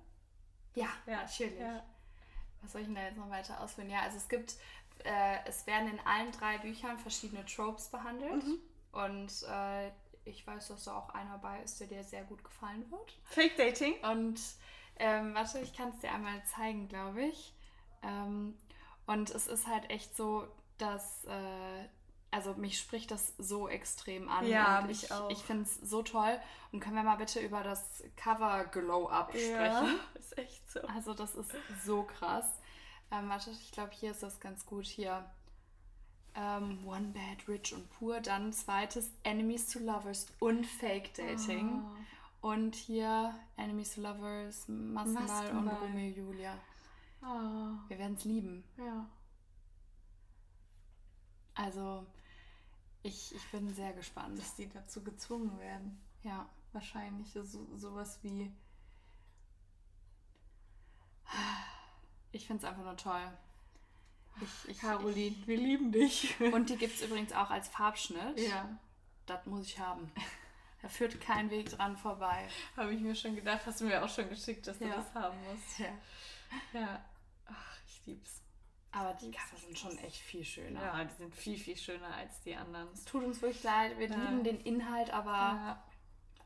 Ja, 0.73 0.89
Ja, 1.05 1.21
natürlich. 1.21 1.57
ja. 1.61 1.81
Was 2.61 2.73
soll 2.73 2.81
ich 2.81 2.87
denn 2.87 2.95
da 2.95 3.03
jetzt 3.03 3.17
noch 3.17 3.29
weiter 3.29 3.61
ausführen? 3.61 3.89
Ja, 3.89 4.01
also 4.01 4.17
es 4.17 4.27
gibt, 4.27 4.55
äh, 5.03 5.37
es 5.45 5.67
werden 5.67 5.89
in 5.89 5.99
allen 6.01 6.31
drei 6.31 6.57
Büchern 6.57 6.97
verschiedene 6.97 7.45
Tropes 7.45 7.89
behandelt. 7.89 8.43
Mhm. 8.43 8.59
Und 8.91 9.31
äh, 9.49 9.91
ich 10.25 10.45
weiß, 10.45 10.69
dass 10.69 10.85
da 10.85 10.97
auch 10.97 11.09
einer 11.09 11.37
bei 11.37 11.61
ist, 11.61 11.79
der 11.79 11.87
dir 11.87 12.03
sehr 12.03 12.23
gut 12.23 12.43
gefallen 12.43 12.89
wird. 12.89 13.19
Fake 13.25 13.57
Dating? 13.57 13.93
Und 14.03 14.39
ähm, 14.97 15.33
warte, 15.35 15.59
ich 15.59 15.73
kann 15.73 15.89
es 15.89 15.99
dir 15.99 16.11
einmal 16.11 16.43
zeigen, 16.45 16.87
glaube 16.87 17.23
ich. 17.23 17.53
Ähm, 18.01 18.57
und 19.05 19.29
es 19.29 19.47
ist 19.47 19.67
halt 19.67 19.89
echt 19.89 20.15
so, 20.15 20.47
dass, 20.77 21.25
äh, 21.25 21.87
also 22.31 22.53
mich 22.55 22.79
spricht 22.79 23.11
das 23.11 23.33
so 23.37 23.67
extrem 23.67 24.29
an. 24.29 24.47
Ja, 24.47 24.79
und 24.79 24.87
mich 24.87 25.03
ich, 25.03 25.11
auch. 25.11 25.29
Ich 25.29 25.39
finde 25.39 25.63
es 25.63 25.75
so 25.75 26.01
toll. 26.01 26.39
Und 26.71 26.79
können 26.79 26.95
wir 26.95 27.03
mal 27.03 27.17
bitte 27.17 27.39
über 27.39 27.63
das 27.63 28.03
Cover 28.15 28.65
Glow 28.65 29.07
Up 29.09 29.31
sprechen? 29.31 29.99
ist 30.15 30.37
echt 30.37 30.71
so. 30.71 30.81
Also 30.81 31.13
das 31.13 31.35
ist 31.35 31.51
so 31.85 32.03
krass. 32.03 32.45
Ähm, 33.11 33.29
warte, 33.29 33.51
ich 33.51 33.71
glaube, 33.71 33.91
hier 33.93 34.11
ist 34.11 34.23
das 34.23 34.39
ganz 34.39 34.65
gut. 34.65 34.85
Hier. 34.85 35.29
Ähm, 36.35 36.85
One 36.85 37.13
Bad, 37.13 37.47
Rich 37.47 37.73
und 37.73 37.89
Pur. 37.91 38.19
Dann 38.19 38.51
zweites 38.51 39.11
Enemies 39.23 39.69
to 39.69 39.79
Lovers 39.79 40.27
und 40.39 40.65
Fake 40.65 41.13
Dating. 41.13 41.81
Oh. 42.41 42.49
Und 42.49 42.75
hier 42.75 43.33
Enemies 43.57 43.95
to 43.95 44.01
Lovers, 44.01 44.67
Maskenball 44.67 45.49
und. 45.51 45.69
Romeo 45.69 46.09
Julia. 46.13 46.57
Oh. 47.21 47.77
Wir 47.87 47.97
werden 47.97 48.15
es 48.17 48.25
lieben. 48.25 48.63
Ja. 48.77 49.09
Also 51.53 52.05
ich, 53.01 53.33
ich 53.33 53.51
bin 53.51 53.73
sehr 53.73 53.93
gespannt. 53.93 54.37
Dass 54.37 54.55
die 54.55 54.67
dazu 54.67 55.03
gezwungen 55.03 55.57
werden. 55.59 56.01
Ja. 56.23 56.49
Wahrscheinlich 56.73 57.31
so, 57.31 57.43
sowas 57.77 58.19
wie. 58.21 58.51
Ich 62.35 62.47
finde 62.47 62.65
es 62.65 62.69
einfach 62.69 62.83
nur 62.83 62.97
toll. 62.97 63.21
Ich, 64.41 64.69
ich, 64.71 64.79
Caroline, 64.79 65.35
wir 65.45 65.55
lieben 65.57 65.91
dich. 65.93 66.35
Ich, 66.39 66.53
und 66.53 66.69
die 66.69 66.75
gibt 66.75 66.95
es 66.95 67.01
übrigens 67.01 67.31
auch 67.31 67.49
als 67.49 67.69
Farbschnitt. 67.69 68.37
ja, 68.37 68.77
Das 69.25 69.45
muss 69.45 69.65
ich 69.67 69.79
haben. 69.79 70.11
Da 70.81 70.89
führt 70.89 71.19
kein 71.21 71.49
Weg 71.49 71.69
dran 71.69 71.95
vorbei. 71.95 72.47
habe 72.75 72.93
ich 72.93 72.99
mir 72.99 73.15
schon 73.15 73.35
gedacht. 73.35 73.61
Hast 73.65 73.79
du 73.79 73.85
mir 73.85 74.03
auch 74.03 74.09
schon 74.09 74.27
geschickt, 74.29 74.67
dass 74.67 74.77
du 74.79 74.85
Ja. 74.85 74.97
das 74.97 75.13
haben 75.15 75.37
musst. 75.45 75.79
Ja. 75.79 75.87
Ja. 76.73 77.05
Ach, 77.47 77.77
ich 77.87 78.05
lieb's. 78.05 78.41
Aber 78.91 79.13
die 79.13 79.31
Cover 79.31 79.57
sind 79.57 79.79
schon 79.79 79.97
echt 79.99 80.17
viel 80.21 80.43
schöner. 80.43 80.81
Ja, 80.81 81.03
die 81.05 81.13
sind 81.15 81.33
viel, 81.33 81.57
viel 81.57 81.77
schöner 81.77 82.13
als 82.15 82.41
die 82.41 82.55
anderen. 82.55 82.89
Es 82.93 83.05
tut 83.05 83.23
uns 83.23 83.41
wirklich 83.41 83.63
leid, 83.63 83.97
wir 83.97 84.09
Ja. 84.09 84.15
lieben 84.15 84.43
den 84.43 84.59
Inhalt, 84.59 85.09
aber 85.11 85.31
Ja. 85.31 85.83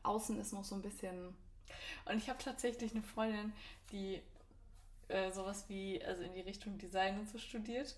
außen 0.04 0.38
ist 0.40 0.52
noch 0.52 0.64
so 0.64 0.76
ein 0.76 0.82
bisschen. 0.82 1.36
Und 2.06 2.16
ich 2.18 2.28
habe 2.30 2.38
tatsächlich 2.42 2.92
eine 2.92 3.02
Freundin, 3.02 3.52
die 3.92 4.22
äh, 5.10 5.30
sowas 5.32 5.64
wie, 5.68 6.02
also 6.04 6.22
in 6.22 6.32
die 6.32 6.40
Richtung 6.40 6.78
Design 6.78 7.18
und 7.18 7.28
so 7.28 7.38
studiert. 7.38 7.94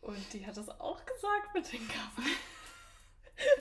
Und 0.00 0.32
die 0.32 0.46
hat 0.46 0.56
das 0.56 0.68
auch 0.80 1.04
gesagt 1.04 1.54
mit 1.54 1.72
den 1.72 1.86
Covern. 1.88 2.30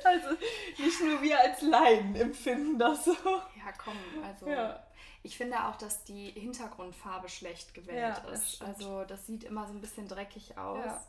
Also 0.03 0.29
nicht 0.77 1.01
nur 1.01 1.19
wir 1.23 1.39
als 1.39 1.62
Laien 1.63 2.15
empfinden 2.15 2.77
das 2.77 3.06
so. 3.06 3.13
Ja, 3.13 3.71
komm, 3.75 3.97
also 4.23 4.47
Ja. 4.47 4.86
ich 5.23 5.36
finde 5.36 5.65
auch, 5.65 5.75
dass 5.77 6.03
die 6.03 6.29
Hintergrundfarbe 6.29 7.27
schlecht 7.27 7.73
gewählt 7.73 7.97
Ja, 8.23 8.32
ist. 8.32 8.58
stimmt. 8.58 8.69
Also 8.69 9.03
das 9.06 9.25
sieht 9.25 9.43
immer 9.45 9.65
so 9.65 9.73
ein 9.73 9.82
bisschen 9.82 10.08
dreckig 10.08 10.58
aus. 10.60 10.86
Ja. 10.86 11.03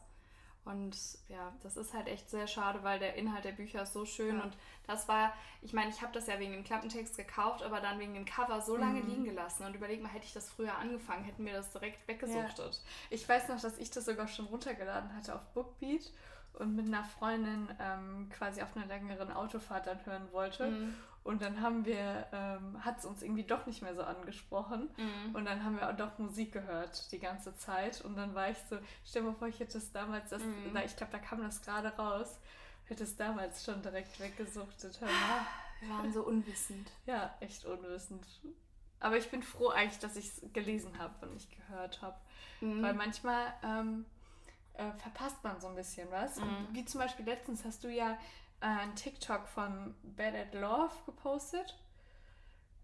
Und 0.65 0.97
ja, 1.29 1.53
das 1.63 1.77
ist 1.77 1.93
halt 1.93 2.09
echt 2.09 2.31
sehr 2.31 2.47
schade, 2.47 2.83
weil 2.83 2.99
der 2.99 3.17
Inhalt 3.17 3.45
der 3.45 3.53
Bücher 3.53 3.83
ist 3.83 3.93
so 3.93 4.07
schön. 4.07 4.39
Ja. 4.39 4.45
Und 4.45 4.57
das 4.87 5.09
war, 5.09 5.35
ich 5.61 5.75
meine, 5.75 5.91
ich 5.91 6.01
habe 6.01 6.13
das 6.13 6.27
ja 6.27 6.39
wegen 6.39 6.53
dem 6.53 6.65
Klappentext 6.65 7.17
gekauft, 7.19 7.63
aber 7.63 7.81
dann 7.81 7.99
wegen 7.99 8.15
dem 8.15 8.25
Cover 8.25 8.61
so 8.63 8.77
lange 8.77 9.01
Mhm. 9.01 9.09
liegen 9.09 9.25
gelassen. 9.25 9.65
Und 9.67 9.75
überleg 9.75 10.03
mal, 10.03 10.09
hätte 10.09 10.25
ich 10.25 10.33
das 10.33 10.49
früher 10.49 10.77
angefangen, 10.79 11.25
hätten 11.25 11.45
wir 11.45 11.53
das 11.53 11.71
direkt 11.71 12.09
weggesuchtet. 12.09 12.81
Ich 13.11 13.29
weiß 13.29 13.49
noch, 13.49 13.61
dass 13.61 13.77
ich 13.79 13.91
das 13.91 14.07
sogar 14.07 14.27
schon 14.27 14.47
runtergeladen 14.47 15.15
hatte 15.15 15.35
auf 15.35 15.43
Bookbeat 15.53 16.11
und 16.55 16.75
mit 16.77 16.87
einer 16.87 17.05
Freundin 17.05 17.69
ähm, 17.79 18.31
quasi 18.31 18.63
auf 18.63 18.75
einer 18.77 18.87
längeren 18.87 19.33
Autofahrt 19.33 19.87
dann 19.87 20.05
hören 20.07 20.29
wollte. 20.33 20.67
Mhm. 20.71 20.95
Und 21.25 21.41
dann 21.41 21.63
haben 21.63 21.87
wir, 21.87 22.27
ähm, 22.33 22.85
hat 22.85 22.99
es 22.99 23.07
uns 23.07 23.23
irgendwie 23.23 23.45
doch 23.45 23.65
nicht 23.65 23.81
mehr 23.81 23.95
so 23.95 24.03
angesprochen. 24.03 24.91
Mhm. 24.99 25.35
Und 25.35 25.47
dann 25.47 25.65
haben 25.65 25.77
wir 25.77 25.89
auch 25.89 25.97
doch 25.97 26.19
Musik 26.19 26.53
gehört 26.53 27.11
die 27.13 27.19
ganze 27.19 27.57
Zeit. 27.57 28.03
Und 28.03 28.15
dann 28.17 28.35
war 28.35 28.51
ich 28.51 28.59
so, 28.69 28.77
stell 29.07 29.23
dir 29.23 29.29
mal 29.31 29.35
vor, 29.35 29.49
ich 29.49 29.59
hätte 29.59 29.79
es 29.79 29.91
damals, 29.91 30.29
das, 30.31 30.43
Mhm. 30.43 30.71
na, 30.75 30.85
ich 30.85 30.95
glaube, 30.97 31.13
da 31.13 31.19
kam 31.19 31.41
das 31.43 31.63
gerade 31.63 31.89
raus, 31.97 32.39
hätte 32.85 33.05
es 33.05 33.17
damals 33.17 33.65
schon 33.65 33.81
direkt 33.81 34.21
weggesuchtet. 34.21 35.01
Hör 35.01 35.09
mal. 35.09 35.47
Wir 35.81 35.89
waren 35.91 36.13
so 36.13 36.23
unwissend. 36.25 36.91
Ja, 37.07 37.35
echt 37.41 37.65
unwissend. 37.65 38.27
Aber 39.01 39.17
ich 39.17 39.31
bin 39.31 39.43
froh 39.43 39.69
eigentlich, 39.71 39.99
dass 40.01 40.17
ich 40.17 40.27
es 40.27 40.53
gelesen 40.53 40.99
habe 40.99 41.27
und 41.27 41.35
nicht 41.35 41.51
gehört 41.57 42.03
habe. 42.03 42.17
Mhm. 42.61 42.83
Weil 42.83 42.95
manchmal 42.95 43.53
ähm, 43.63 44.05
äh, 44.75 44.93
verpasst 44.99 45.43
man 45.43 45.59
so 45.61 45.69
ein 45.69 45.75
bisschen 45.75 46.11
was. 46.11 46.37
Mhm. 46.37 46.69
wie 46.73 46.85
zum 46.85 47.01
Beispiel 47.01 47.25
letztens 47.25 47.65
hast 47.65 47.83
du 47.85 47.89
ja 47.89 48.19
äh, 48.61 48.67
ein 48.67 48.95
TikTok 48.97 49.47
von 49.49 49.95
Bad 50.03 50.35
at 50.35 50.55
Love 50.55 50.93
gepostet. 51.07 51.77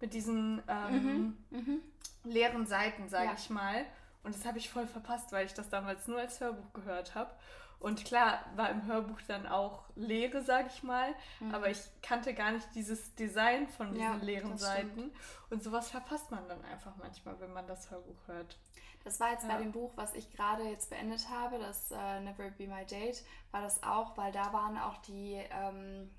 Mit 0.01 0.15
diesen 0.15 0.63
ähm, 0.69 1.37
Mhm. 1.51 1.83
leeren 2.25 2.67
Seiten, 2.67 3.09
sage 3.09 3.27
Ja. 3.27 3.35
ich 3.35 3.51
mal. 3.51 3.85
Und 4.23 4.35
das 4.35 4.45
habe 4.45 4.59
ich 4.59 4.69
voll 4.71 4.87
verpasst, 4.87 5.33
weil 5.33 5.47
ich 5.47 5.55
das 5.55 5.69
damals 5.71 6.07
nur 6.07 6.19
als 6.19 6.41
Hörbuch 6.41 6.73
gehört 6.73 7.15
habe. 7.15 7.31
Und 7.81 8.05
klar, 8.05 8.45
war 8.57 8.69
im 8.71 8.85
Hörbuch 8.87 9.21
dann 9.27 9.47
auch 9.47 9.85
Leere, 9.97 10.43
sage 10.43 10.69
ich 10.73 10.83
mal. 10.83 11.15
Mhm. 11.41 11.55
Aber 11.55 11.71
ich 11.71 11.81
kannte 12.03 12.35
gar 12.35 12.53
nicht 12.53 12.69
dieses 12.75 13.15
Design 13.15 13.69
von 13.69 13.93
diesen 13.95 14.05
Ja, 14.05 14.15
leeren 14.17 14.59
Seiten. 14.59 15.11
Und 15.49 15.63
sowas 15.63 15.91
verpasst 15.91 16.31
man 16.31 16.47
dann 16.47 16.63
einfach 16.67 16.95
manchmal, 16.97 17.41
wenn 17.41 17.53
man 17.55 17.67
das 17.67 17.91
Hörbuch 17.91 18.29
hört. 18.29 18.59
Das 19.03 19.19
war 19.19 19.33
jetzt 19.33 19.45
Ja. 19.45 19.55
bei 19.55 19.63
dem 19.63 19.73
Buch, 19.73 19.93
was 19.97 20.15
ich 20.15 20.31
gerade 20.31 20.65
jetzt 20.65 20.91
beendet 20.91 21.27
habe, 21.31 21.59
das 21.59 21.91
äh, 21.91 22.21
Never 22.21 22.51
Be 22.51 22.67
My 22.69 22.85
Date, 22.85 23.25
war 23.51 23.63
das 23.63 23.83
auch, 23.83 24.15
weil 24.19 24.31
da 24.31 24.53
waren 24.53 24.77
auch 24.77 24.99
die 24.99 25.43
ähm, 25.51 26.11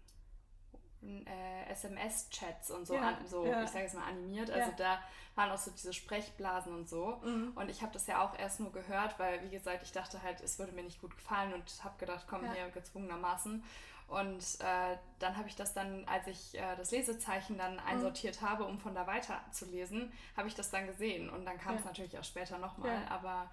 äh, 1.04 1.70
SMS-Chats 1.72 2.72
und 2.72 2.86
so, 2.86 2.96
Ja, 2.96 3.02
an, 3.10 3.28
so 3.28 3.46
ja. 3.46 3.64
ich 3.64 3.70
sage 3.70 3.86
jetzt 3.86 3.96
mal 3.96 4.08
animiert. 4.08 4.50
Also 4.52 4.70
Ja. 4.72 4.76
da 4.78 5.00
waren 5.36 5.52
auch 5.52 5.58
so 5.58 5.72
diese 5.72 5.94
Sprechblasen 5.94 6.74
und 6.74 6.88
so. 6.90 7.18
Mhm. 7.24 7.52
Und 7.56 7.70
ich 7.70 7.82
habe 7.82 7.92
das 7.94 8.08
ja 8.08 8.22
auch 8.24 8.38
erst 8.38 8.60
nur 8.60 8.72
gehört, 8.72 9.18
weil, 9.20 9.42
wie 9.44 9.50
gesagt, 9.50 9.84
ich 9.84 9.92
dachte 9.92 10.22
halt, 10.22 10.42
es 10.42 10.60
würde 10.60 10.72
mir 10.74 10.84
nicht 10.84 11.02
gut 11.02 11.16
gefallen 11.16 11.54
und 11.54 11.84
habe 11.84 11.98
gedacht, 11.98 12.26
komm, 12.30 12.52
hier 12.54 12.70
gezwungenermaßen. 12.70 13.64
Und 14.08 14.44
äh, 14.60 14.98
dann 15.20 15.38
habe 15.38 15.48
ich 15.48 15.56
das 15.56 15.74
dann, 15.74 16.06
als 16.06 16.28
ich 16.28 16.56
äh, 16.58 16.76
das 16.76 16.92
Lesezeichen 16.92 17.58
dann 17.58 17.76
Mhm. 17.76 17.80
einsortiert 17.88 18.42
habe, 18.42 18.66
um 18.66 18.78
von 18.78 18.94
da 18.94 19.08
weiter 19.08 19.40
zu 19.52 19.66
lesen, 19.66 20.12
habe 20.36 20.50
ich 20.50 20.56
das 20.56 20.70
dann 20.70 20.86
gesehen. 20.86 21.30
Und 21.30 21.46
dann 21.46 21.58
kam 21.58 21.76
es 21.78 21.86
natürlich 21.86 22.18
auch 22.20 22.24
später 22.26 22.58
nochmal. 22.58 23.08
Aber 23.10 23.50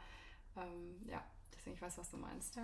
ähm, 0.56 1.00
ja, 1.06 1.22
deswegen 1.54 1.76
ich 1.76 1.82
weiß, 1.82 1.96
was 1.98 2.11
du 2.11 2.16
meinst. 2.16 2.58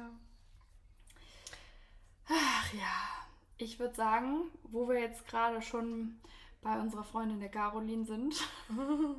Ach 2.29 2.73
ja, 2.73 3.27
ich 3.59 3.79
würde 3.79 3.95
sagen, 3.95 4.51
wo 4.65 4.89
wir 4.89 5.01
jetzt 5.01 5.27
gerade 5.27 5.63
schon 5.63 6.21
bei 6.63 6.79
unserer 6.81 7.05
Freundin 7.05 7.41
der 7.41 7.51
Caroline 7.51 8.05
sind, 8.05 8.35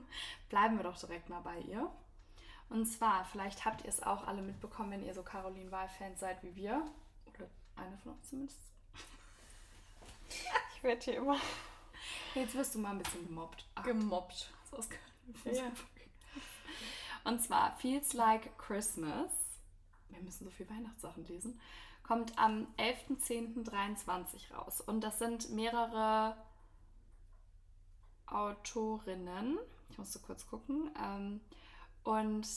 bleiben 0.49 0.77
wir 0.77 0.83
doch 0.83 0.97
direkt 0.97 1.29
mal 1.29 1.41
bei 1.41 1.59
ihr. 1.59 1.89
Und 2.69 2.85
zwar, 2.85 3.25
vielleicht 3.25 3.65
habt 3.65 3.83
ihr 3.83 3.89
es 3.89 4.01
auch 4.01 4.25
alle 4.25 4.41
mitbekommen, 4.41 4.91
wenn 4.91 5.05
ihr 5.05 5.13
so 5.13 5.21
Caroline 5.21 5.71
Wahl-Fans 5.71 6.19
seid 6.19 6.41
wie 6.43 6.55
wir. 6.55 6.83
Oder 7.27 7.47
eine 7.75 7.97
von 7.99 8.13
uns 8.13 8.29
zumindest. 8.29 8.59
Ich 10.75 10.83
werde 10.83 11.01
hier 11.01 11.17
immer 11.17 11.37
Jetzt 12.35 12.53
wirst 12.55 12.75
du 12.75 12.79
mal 12.79 12.91
ein 12.91 12.97
bisschen 12.97 13.25
gemobbt. 13.25 13.65
Ach, 13.75 13.83
gemobbt. 13.83 14.51
das 14.71 14.89
kann 14.89 14.99
Ja. 15.53 15.71
Und 17.23 17.41
zwar 17.41 17.75
Feels 17.77 18.13
Like 18.13 18.57
Christmas. 18.57 19.31
Wir 20.09 20.21
müssen 20.21 20.43
so 20.43 20.51
viel 20.51 20.69
Weihnachtssachen 20.69 21.25
lesen. 21.27 21.59
Kommt 22.05 22.37
am 22.37 22.67
11.10.23 22.77 24.53
raus. 24.53 24.81
Und 24.81 25.01
das 25.01 25.17
sind 25.17 25.49
mehrere 25.49 26.35
Autorinnen. 28.27 29.57
Ich 29.89 29.97
musste 29.97 30.19
kurz 30.19 30.47
gucken. 30.47 30.91
Ähm, 31.01 31.41
und 32.03 32.47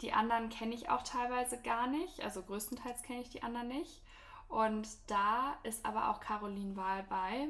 die 0.00 0.12
anderen 0.12 0.48
kenne 0.48 0.74
ich 0.74 0.90
auch 0.90 1.02
teilweise 1.02 1.60
gar 1.60 1.86
nicht. 1.86 2.20
Also 2.22 2.42
größtenteils 2.42 3.02
kenne 3.02 3.22
ich 3.22 3.30
die 3.30 3.42
anderen 3.42 3.68
nicht. 3.68 4.02
Und 4.48 4.88
da 5.06 5.56
ist 5.62 5.84
aber 5.84 6.10
auch 6.10 6.20
Caroline 6.20 6.76
Wahl 6.76 7.04
bei. 7.04 7.48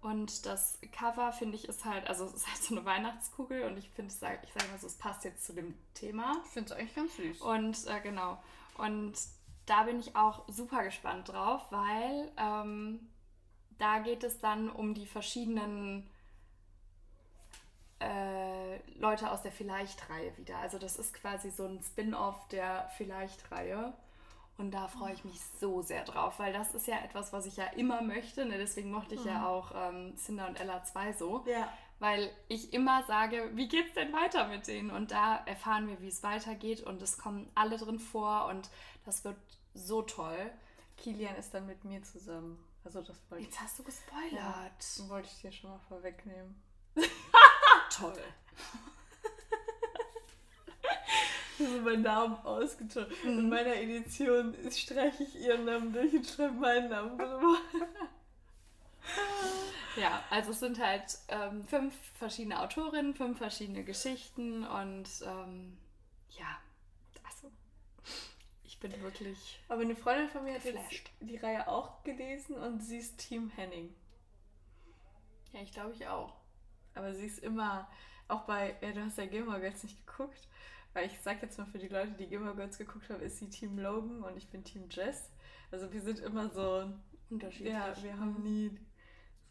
Und 0.00 0.46
das 0.46 0.78
Cover 0.92 1.32
finde 1.32 1.56
ich 1.56 1.68
ist 1.68 1.84
halt, 1.84 2.08
also 2.08 2.24
es 2.24 2.32
ist 2.32 2.46
halt 2.46 2.62
so 2.62 2.74
eine 2.74 2.84
Weihnachtskugel 2.86 3.64
und 3.64 3.76
ich 3.76 3.90
finde, 3.90 4.12
ich 4.12 4.18
sage 4.18 4.40
sag 4.54 4.70
mal 4.70 4.78
so, 4.78 4.86
es 4.86 4.96
passt 4.96 5.24
jetzt 5.24 5.44
zu 5.44 5.52
dem 5.52 5.74
Thema. 5.92 6.40
Ich 6.46 6.52
finde 6.52 6.72
es 6.72 6.78
eigentlich 6.78 6.94
ganz 6.94 7.16
süß. 7.16 7.40
Und 7.42 7.86
äh, 7.86 8.00
genau. 8.00 8.42
Und 8.78 9.18
da 9.70 9.84
bin 9.84 10.00
ich 10.00 10.16
auch 10.16 10.42
super 10.48 10.82
gespannt 10.82 11.28
drauf, 11.28 11.62
weil 11.70 12.32
ähm, 12.36 13.08
da 13.78 14.00
geht 14.00 14.24
es 14.24 14.40
dann 14.40 14.68
um 14.68 14.94
die 14.94 15.06
verschiedenen 15.06 16.10
äh, 18.00 18.78
Leute 18.98 19.30
aus 19.30 19.42
der 19.42 19.52
Vielleicht-Reihe 19.52 20.36
wieder. 20.36 20.58
Also 20.58 20.78
das 20.78 20.96
ist 20.96 21.14
quasi 21.14 21.50
so 21.50 21.66
ein 21.66 21.80
Spin-off 21.84 22.48
der 22.48 22.90
Vielleicht-Reihe. 22.96 23.92
Und 24.58 24.72
da 24.72 24.88
freue 24.88 25.14
ich 25.14 25.24
mich 25.24 25.40
so 25.58 25.82
sehr 25.82 26.04
drauf, 26.04 26.38
weil 26.38 26.52
das 26.52 26.74
ist 26.74 26.86
ja 26.86 26.98
etwas, 26.98 27.32
was 27.32 27.46
ich 27.46 27.56
ja 27.56 27.66
immer 27.76 28.02
möchte. 28.02 28.44
Ne? 28.44 28.58
Deswegen 28.58 28.90
mochte 28.90 29.14
ich 29.14 29.24
ja 29.24 29.46
auch 29.46 29.72
ähm, 29.74 30.16
Cinder 30.16 30.48
und 30.48 30.60
Ella 30.60 30.82
2 30.82 31.12
so 31.12 31.44
ja. 31.46 31.72
weil 31.98 32.30
ich 32.48 32.74
immer 32.74 33.04
sage, 33.04 33.50
wie 33.54 33.68
geht's 33.68 33.94
denn 33.94 34.12
weiter 34.12 34.48
mit 34.48 34.66
denen? 34.66 34.90
Und 34.90 35.12
da 35.12 35.36
erfahren 35.46 35.86
wir, 35.88 36.00
wie 36.02 36.08
es 36.08 36.22
weitergeht 36.22 36.82
und 36.82 37.00
es 37.00 37.16
kommen 37.16 37.48
alle 37.54 37.78
drin 37.78 38.00
vor 38.00 38.46
und 38.46 38.68
das 39.06 39.24
wird 39.24 39.38
so 39.86 40.02
toll. 40.02 40.50
Kilian 40.96 41.34
ist 41.36 41.52
dann 41.54 41.66
mit 41.66 41.84
mir 41.84 42.02
zusammen. 42.02 42.62
Also 42.84 43.00
das 43.02 43.16
wollte 43.28 43.42
ich, 43.44 43.50
Jetzt 43.50 43.60
hast 43.60 43.78
du 43.78 43.82
gespoilert. 43.82 44.72
das 44.78 45.08
wollte 45.08 45.28
ich 45.32 45.40
dir 45.42 45.52
schon 45.52 45.70
mal 45.70 45.80
vorwegnehmen. 45.88 46.54
Toll. 47.90 48.16
so 51.58 51.64
meinen 51.82 52.02
Namen 52.02 52.36
ausgetauscht. 52.44 53.12
In 53.24 53.44
Mhm. 53.44 53.48
meiner 53.50 53.74
Edition 53.76 54.54
streiche 54.70 55.22
ich 55.22 55.40
ihren 55.40 55.64
Namen 55.66 55.92
durch 55.92 56.12
und 56.14 56.26
schreibe 56.26 56.54
meinen 56.54 56.88
Namen 56.88 57.18
drüber. 57.18 57.56
Ja, 59.96 60.22
also 60.30 60.52
es 60.52 60.60
sind 60.60 60.78
halt 60.78 61.18
ähm, 61.28 61.66
fünf 61.66 61.94
verschiedene 62.18 62.60
Autorinnen, 62.60 63.14
fünf 63.14 63.38
verschiedene 63.38 63.84
Geschichten 63.84 64.64
und 64.66 65.08
ähm, 65.26 65.76
ja, 66.30 66.46
bin 68.80 69.00
wirklich 69.02 69.60
Aber 69.68 69.82
eine 69.82 69.94
Freundin 69.96 70.28
von 70.28 70.44
mir 70.44 70.54
hat 70.54 70.62
Geflasht. 70.62 70.92
jetzt 70.92 71.12
die 71.20 71.36
Reihe 71.36 71.68
auch 71.68 72.02
gelesen 72.02 72.56
und 72.56 72.80
sie 72.80 72.98
ist 72.98 73.18
Team 73.18 73.50
Henning. 73.50 73.94
Ja, 75.52 75.60
ich 75.62 75.72
glaube 75.72 75.92
ich 75.92 76.06
auch. 76.06 76.34
Aber 76.94 77.14
sie 77.14 77.26
ist 77.26 77.38
immer, 77.40 77.88
auch 78.28 78.42
bei, 78.42 78.76
ja, 78.80 78.92
du 78.92 79.04
hast 79.04 79.18
ja 79.18 79.26
Gilmore 79.26 79.60
Girls 79.60 79.82
nicht 79.82 80.06
geguckt, 80.06 80.48
weil 80.92 81.06
ich 81.06 81.18
sag 81.20 81.42
jetzt 81.42 81.58
mal 81.58 81.66
für 81.66 81.78
die 81.78 81.88
Leute, 81.88 82.12
die 82.12 82.26
Gilmore 82.26 82.56
Girls 82.56 82.78
geguckt 82.78 83.08
haben, 83.10 83.20
ist 83.20 83.38
sie 83.38 83.48
Team 83.50 83.78
Logan 83.78 84.22
und 84.22 84.36
ich 84.36 84.48
bin 84.48 84.64
Team 84.64 84.88
Jess. 84.90 85.30
Also 85.70 85.92
wir 85.92 86.00
sind 86.02 86.18
immer 86.20 86.48
so, 86.50 86.92
Unterschiedlich. 87.28 87.72
ja, 87.72 87.94
wir 88.02 88.18
haben 88.18 88.42
nie 88.42 88.76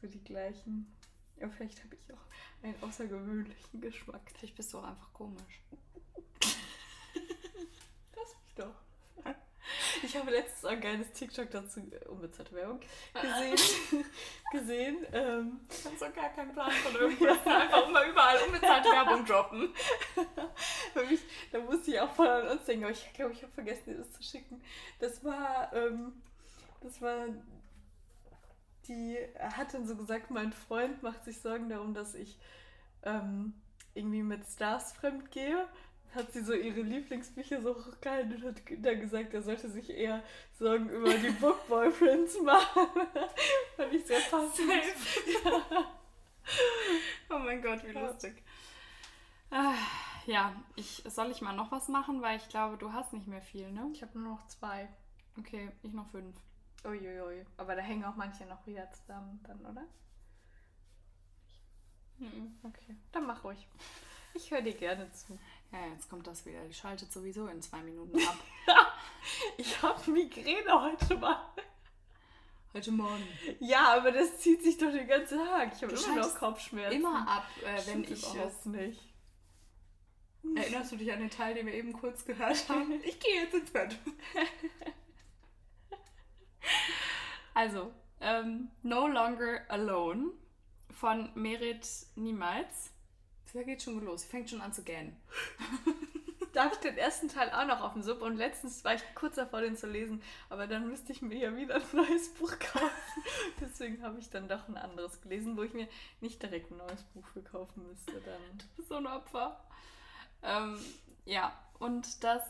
so 0.01 0.07
die 0.07 0.23
gleichen. 0.23 0.93
Ja, 1.37 1.49
vielleicht 1.49 1.81
habe 1.83 1.95
ich 1.95 2.13
auch 2.13 2.25
einen 2.63 2.81
außergewöhnlichen 2.83 3.79
Geschmack. 3.79 4.21
Vielleicht 4.35 4.55
bist 4.55 4.73
du 4.73 4.79
auch 4.79 4.83
einfach 4.83 5.13
komisch. 5.13 5.61
Lass 8.15 8.35
mich 8.45 8.55
doch. 8.55 8.75
Ich 10.09 10.17
habe 10.17 10.31
letztens 10.31 10.65
auch 10.65 10.71
ein 10.71 10.81
geiles 10.81 11.11
TikTok 11.11 11.51
dazu, 11.51 11.81
äh, 11.81 12.07
unbezahlte 12.07 12.55
Werbung, 12.55 12.79
gesehen. 13.13 14.05
gesehen 14.51 14.97
ähm, 15.13 15.59
Ich 15.69 15.85
habe 15.85 15.97
so 15.99 16.05
gar 16.19 16.29
keinen 16.29 16.51
Plan 16.51 16.71
von 16.71 16.95
irgendwas. 16.95 17.45
Einfach 17.45 17.87
immer 17.87 18.05
überall 18.07 18.37
unbezahlte 18.47 18.89
Werbung 18.89 19.23
droppen. 19.23 19.69
Mich, 21.09 21.19
da 21.51 21.59
musste 21.59 21.91
ich 21.91 21.99
auch 21.99 22.11
voll 22.11 22.27
an 22.27 22.47
uns 22.47 22.65
denken, 22.65 22.85
aber 22.85 22.93
ich 22.93 23.13
glaube, 23.13 23.33
ich 23.33 23.43
habe 23.43 23.53
vergessen, 23.53 23.83
dir 23.85 23.97
das 23.97 24.11
zu 24.13 24.23
schicken. 24.23 24.63
Das 24.97 25.23
war, 25.23 25.71
ähm, 25.73 26.13
das 26.81 26.99
war, 27.03 27.27
die 28.87 29.15
hat 29.37 29.75
dann 29.75 29.85
so 29.85 29.95
gesagt, 29.95 30.31
mein 30.31 30.53
Freund 30.53 31.03
macht 31.03 31.23
sich 31.23 31.39
Sorgen 31.39 31.69
darum, 31.69 31.93
dass 31.93 32.15
ich 32.15 32.39
ähm, 33.03 33.53
irgendwie 33.93 34.23
mit 34.23 34.43
Stars 34.47 34.91
fremd 34.91 35.29
gehe, 35.29 35.67
hat 36.15 36.31
sie 36.31 36.43
so 36.43 36.53
ihre 36.53 36.81
Lieblingsbücher 36.81 37.61
so 37.61 37.75
hochgehalten 37.75 38.33
und 38.35 38.43
hat 38.43 38.61
dann 38.79 38.99
gesagt, 38.99 39.33
er 39.33 39.41
sollte 39.41 39.69
sich 39.69 39.89
eher 39.89 40.23
Sorgen 40.57 40.89
über 40.89 41.13
die 41.13 41.29
Book 41.29 41.67
Boyfriends 41.67 42.41
machen. 42.41 42.87
Fand 43.75 43.93
ich 43.93 44.05
sehr 44.05 44.19
passend. 44.19 44.69
oh 47.29 47.39
mein 47.39 47.61
Gott, 47.61 47.85
wie 47.85 47.91
lustig. 47.91 48.43
Ah, 49.51 49.75
ja, 50.25 50.53
ich, 50.75 51.03
soll 51.07 51.31
ich 51.31 51.41
mal 51.41 51.55
noch 51.55 51.71
was 51.71 51.87
machen, 51.87 52.21
weil 52.21 52.37
ich 52.37 52.49
glaube, 52.49 52.77
du 52.77 52.93
hast 52.93 53.13
nicht 53.13 53.27
mehr 53.27 53.41
viel, 53.41 53.71
ne? 53.71 53.89
Ich 53.93 54.01
habe 54.01 54.17
nur 54.19 54.35
noch 54.35 54.47
zwei. 54.47 54.89
Okay, 55.37 55.71
ich 55.81 55.93
noch 55.93 56.09
fünf. 56.11 56.35
Uiuiui. 56.85 57.45
Aber 57.57 57.75
da 57.75 57.81
hängen 57.81 58.05
auch 58.05 58.15
manche 58.15 58.45
noch 58.45 58.65
wieder 58.65 58.89
zusammen 58.91 59.39
dann, 59.43 59.59
oder? 59.65 59.85
Mhm. 62.19 62.57
Okay, 62.63 62.95
dann 63.11 63.25
mach 63.25 63.43
ruhig. 63.43 63.67
Ich 64.33 64.51
höre 64.51 64.61
dir 64.61 64.73
gerne 64.73 65.11
zu. 65.11 65.37
Ja, 65.71 65.85
jetzt 65.93 66.09
kommt 66.09 66.25
das 66.25 66.45
wieder. 66.45 66.63
Die 66.65 66.73
schaltet 66.73 67.11
sowieso 67.11 67.47
in 67.47 67.61
zwei 67.61 67.81
Minuten 67.81 68.17
ab. 68.27 68.37
ich 69.57 69.81
habe 69.81 70.11
Migräne 70.11 70.81
heute 70.81 71.15
mal. 71.15 71.39
Heute 72.73 72.91
Morgen. 72.91 73.27
Ja, 73.59 73.97
aber 73.97 74.11
das 74.11 74.39
zieht 74.39 74.63
sich 74.63 74.77
doch 74.77 74.91
den 74.91 75.07
ganzen 75.07 75.39
Tag. 75.39 75.71
Ich 75.75 75.83
habe 75.83 75.93
immer 75.93 76.15
noch 76.15 76.35
Kopfschmerzen. 76.35 76.99
Immer 76.99 77.27
ab, 77.27 77.47
äh, 77.63 77.87
wenn 77.87 78.03
ich. 78.03 78.33
Überhaupt 78.33 78.65
nicht. 78.67 79.01
erinnerst 80.55 80.91
du 80.91 80.95
dich 80.95 81.11
an 81.11 81.19
den 81.19 81.29
Teil, 81.29 81.55
den 81.55 81.65
wir 81.65 81.73
eben 81.73 81.93
kurz 81.93 82.25
gehört 82.25 82.69
haben? 82.69 82.99
Ich 83.03 83.19
gehe 83.19 83.41
jetzt 83.41 83.53
ins 83.53 83.71
Bett. 83.71 83.97
also, 87.53 87.91
ähm, 88.21 88.69
No 88.83 89.07
Longer 89.07 89.61
Alone 89.67 90.31
von 90.91 91.31
Merit 91.35 91.87
Niemals. 92.15 92.91
Da 93.53 93.63
geht 93.63 93.81
schon 93.81 94.03
los. 94.03 94.23
Fängt 94.25 94.49
schon 94.49 94.61
an 94.61 94.73
zu 94.73 94.83
gähnen. 94.83 95.15
Da 96.51 96.63
habe 96.63 96.73
ich 96.73 96.79
den 96.79 96.97
ersten 96.97 97.27
Teil 97.29 97.51
auch 97.51 97.67
noch 97.67 97.81
auf 97.81 97.93
dem 97.93 98.01
Sub 98.01 98.23
und 98.23 98.35
letztens 98.35 98.83
war 98.83 98.95
ich 98.95 99.03
kurz 99.13 99.35
davor, 99.35 99.61
den 99.61 99.77
zu 99.77 99.85
lesen, 99.85 100.19
aber 100.49 100.65
dann 100.65 100.89
müsste 100.89 101.11
ich 101.11 101.21
mir 101.21 101.37
ja 101.37 101.55
wieder 101.55 101.75
ein 101.75 101.81
neues 101.93 102.33
Buch 102.33 102.57
kaufen. 102.57 102.89
Deswegen 103.61 104.01
habe 104.01 104.19
ich 104.19 104.31
dann 104.31 104.47
doch 104.49 104.67
ein 104.67 104.75
anderes 104.75 105.21
gelesen, 105.21 105.55
wo 105.57 105.61
ich 105.61 105.73
mir 105.73 105.87
nicht 106.21 106.41
direkt 106.41 106.71
ein 106.71 106.77
neues 106.77 107.03
Buch 107.13 107.25
für 107.27 107.43
kaufen 107.43 107.85
müsste. 107.87 108.13
Dann. 108.21 108.41
Du 108.57 108.65
bist 108.77 108.89
so 108.89 108.95
ein 108.95 109.05
Opfer. 109.05 109.63
Ähm, 110.41 110.79
ja, 111.25 111.53
und 111.77 112.23
das 112.23 112.41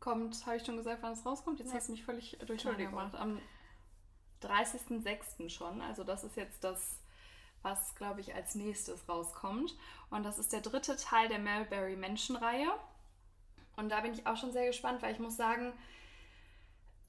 kommt, 0.00 0.46
habe 0.46 0.56
ich 0.56 0.64
schon 0.64 0.78
gesagt, 0.78 1.02
wann 1.02 1.12
es 1.12 1.26
rauskommt? 1.26 1.58
Jetzt 1.58 1.68
Nee. 1.68 1.76
hast 1.76 1.88
du 1.88 1.92
mich 1.92 2.04
völlig 2.04 2.38
durcheinander 2.46 2.86
gemacht. 2.86 3.14
Am 3.14 3.40
30.06. 4.42 5.50
schon. 5.50 5.82
Also 5.82 6.02
das 6.02 6.24
ist 6.24 6.36
jetzt 6.36 6.64
das, 6.64 6.98
was, 7.66 7.94
glaube 7.96 8.20
ich, 8.20 8.34
als 8.34 8.54
nächstes 8.54 9.08
rauskommt. 9.08 9.74
Und 10.10 10.22
das 10.22 10.38
ist 10.38 10.52
der 10.52 10.60
dritte 10.60 10.96
Teil 10.96 11.28
der 11.28 11.40
Melberry 11.40 11.96
Menschen-Reihe. 11.96 12.68
Und 13.76 13.88
da 13.90 14.00
bin 14.00 14.14
ich 14.14 14.26
auch 14.26 14.36
schon 14.36 14.52
sehr 14.52 14.66
gespannt, 14.66 15.02
weil 15.02 15.12
ich 15.12 15.18
muss 15.18 15.36
sagen, 15.36 15.72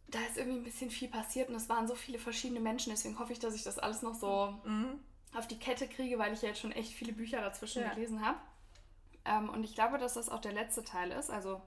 da 0.08 0.20
ist 0.28 0.38
irgendwie 0.38 0.58
ein 0.60 0.64
bisschen 0.64 0.90
viel 0.90 1.10
passiert 1.10 1.50
und 1.50 1.56
es 1.56 1.70
waren 1.70 1.88
so 1.88 1.94
viele 1.96 2.18
verschiedene 2.20 2.60
Menschen. 2.60 2.90
Deswegen 2.92 3.20
hoffe 3.20 3.34
ich, 3.34 3.40
dass 3.40 3.54
ich 3.56 3.64
das 3.64 3.78
alles 3.78 4.02
noch 4.02 4.16
so 4.16 4.54
Mhm. 4.64 5.00
auf 5.36 5.48
die 5.48 5.60
Kette 5.60 5.88
kriege, 5.88 6.18
weil 6.18 6.34
ich 6.34 6.42
ja 6.42 6.50
jetzt 6.50 6.60
schon 6.62 6.72
echt 6.72 6.94
viele 6.94 7.14
Bücher 7.14 7.40
dazwischen 7.42 7.84
Ja. 7.84 7.94
gelesen 7.94 8.26
habe. 8.26 8.40
Ähm, 9.26 9.50
und 9.50 9.64
ich 9.64 9.76
glaube, 9.76 9.98
dass 9.98 10.14
das 10.16 10.30
auch 10.30 10.40
der 10.42 10.54
letzte 10.54 10.84
Teil 10.84 11.12
ist. 11.12 11.30
Also 11.30 11.62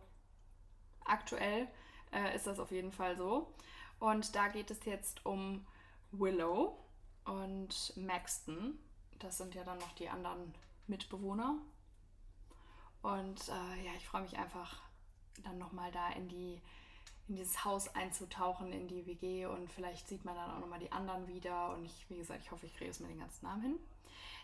aktuell 1.04 1.68
äh, 2.12 2.34
ist 2.34 2.46
das 2.46 2.58
auf 2.58 2.70
jeden 2.70 2.92
Fall 2.92 3.16
so. 3.16 3.54
Und 4.00 4.34
da 4.34 4.48
geht 4.48 4.70
es 4.70 4.84
jetzt 4.84 5.24
um 5.26 5.64
Willow 6.12 6.76
und 7.24 7.96
Maxton. 7.96 8.78
Das 9.18 9.38
sind 9.38 9.54
ja 9.54 9.64
dann 9.64 9.78
noch 9.78 9.92
die 9.92 10.08
anderen 10.08 10.54
Mitbewohner. 10.86 11.58
Und 13.02 13.48
äh, 13.48 13.84
ja, 13.84 13.92
ich 13.96 14.06
freue 14.06 14.22
mich 14.22 14.38
einfach 14.38 14.82
dann 15.44 15.58
nochmal 15.58 15.90
da 15.90 16.10
in 16.10 16.28
die 16.28 16.60
in 17.30 17.36
dieses 17.36 17.64
Haus 17.64 17.94
einzutauchen, 17.94 18.72
in 18.72 18.88
die 18.88 19.06
WG 19.06 19.46
und 19.46 19.70
vielleicht 19.70 20.08
sieht 20.08 20.24
man 20.24 20.34
dann 20.34 20.50
auch 20.50 20.58
nochmal 20.58 20.80
die 20.80 20.90
anderen 20.90 21.28
wieder 21.28 21.72
und 21.74 21.84
ich, 21.84 22.04
wie 22.08 22.16
gesagt, 22.16 22.40
ich 22.42 22.50
hoffe, 22.50 22.66
ich 22.66 22.74
kriege 22.76 22.90
es 22.90 22.98
mit 22.98 23.08
den 23.08 23.20
ganzen 23.20 23.46
Namen 23.46 23.62
hin. 23.62 23.78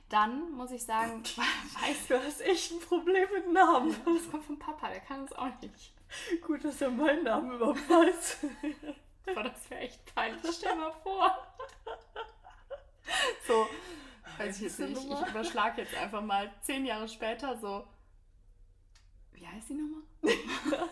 Dann 0.09 0.53
muss 0.53 0.71
ich 0.71 0.85
sagen, 0.85 1.25
weißt 1.81 2.11
Du 2.11 2.23
hast 2.23 2.41
echt 2.43 2.71
ein 2.71 2.81
Problem 2.81 3.29
mit 3.35 3.53
Namen. 3.53 3.91
das 4.05 4.31
kommt 4.31 4.45
vom 4.45 4.59
Papa, 4.59 4.89
der 4.89 5.01
kann 5.01 5.25
es 5.25 5.33
auch 5.33 5.51
nicht. 5.61 5.93
Gut, 6.47 6.65
dass 6.65 6.81
er 6.81 6.91
meinen 6.91 7.25
Namen 7.25 7.57
überhaupt 7.57 7.91
weiß. 7.91 8.39
Boah, 9.35 9.43
das 9.43 9.69
wäre 9.69 9.81
echt 9.81 10.15
peinlich. 10.15 10.55
Stell 10.57 10.73
dir 10.73 10.79
mal 10.79 10.93
vor. 11.03 11.37
So, 13.47 13.66
weiß 14.38 14.57
ich 14.57 14.62
jetzt 14.62 14.81
nicht. 14.81 15.05
Ich 15.05 15.29
überschlage 15.29 15.83
jetzt 15.83 15.95
einfach 15.95 16.23
mal 16.23 16.53
zehn 16.62 16.85
Jahre 16.85 17.09
später 17.09 17.57
so. 17.57 17.87
Wie 19.33 19.47
heißt 19.47 19.69
die 19.69 19.75
nochmal? 19.75 20.03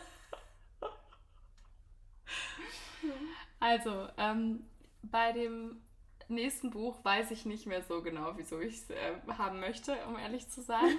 also, 3.61 4.09
ähm, 4.17 4.67
bei 5.03 5.33
dem 5.33 5.81
nächsten 6.29 6.71
Buch 6.71 7.05
weiß 7.05 7.31
ich 7.31 7.45
nicht 7.45 7.67
mehr 7.67 7.83
so 7.83 8.03
genau, 8.03 8.37
wieso 8.37 8.61
ich 8.61 8.75
es 8.75 8.91
äh, 8.91 9.15
haben 9.37 9.61
möchte, 9.61 9.97
um 10.07 10.19
ehrlich 10.19 10.49
zu 10.49 10.63
sein. 10.63 10.99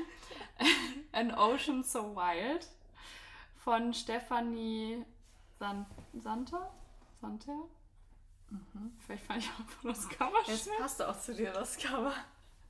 An 1.12 1.34
Ocean 1.34 1.84
So 1.84 2.16
Wild 2.16 2.68
von 3.64 3.94
Stephanie 3.94 5.04
San 5.60 5.86
Santa? 6.14 6.72
Santer? 7.22 7.64
Vielleicht 9.06 9.26
fand 9.26 9.44
ich 9.44 9.50
auch 9.50 9.84
das 9.84 10.10
Cover 10.10 10.38
Es 10.48 10.64
schön. 10.64 10.74
passt 10.78 11.02
auch 11.02 11.20
zu 11.20 11.34
dir, 11.34 11.52
das 11.52 11.78
Cover. 11.78 12.14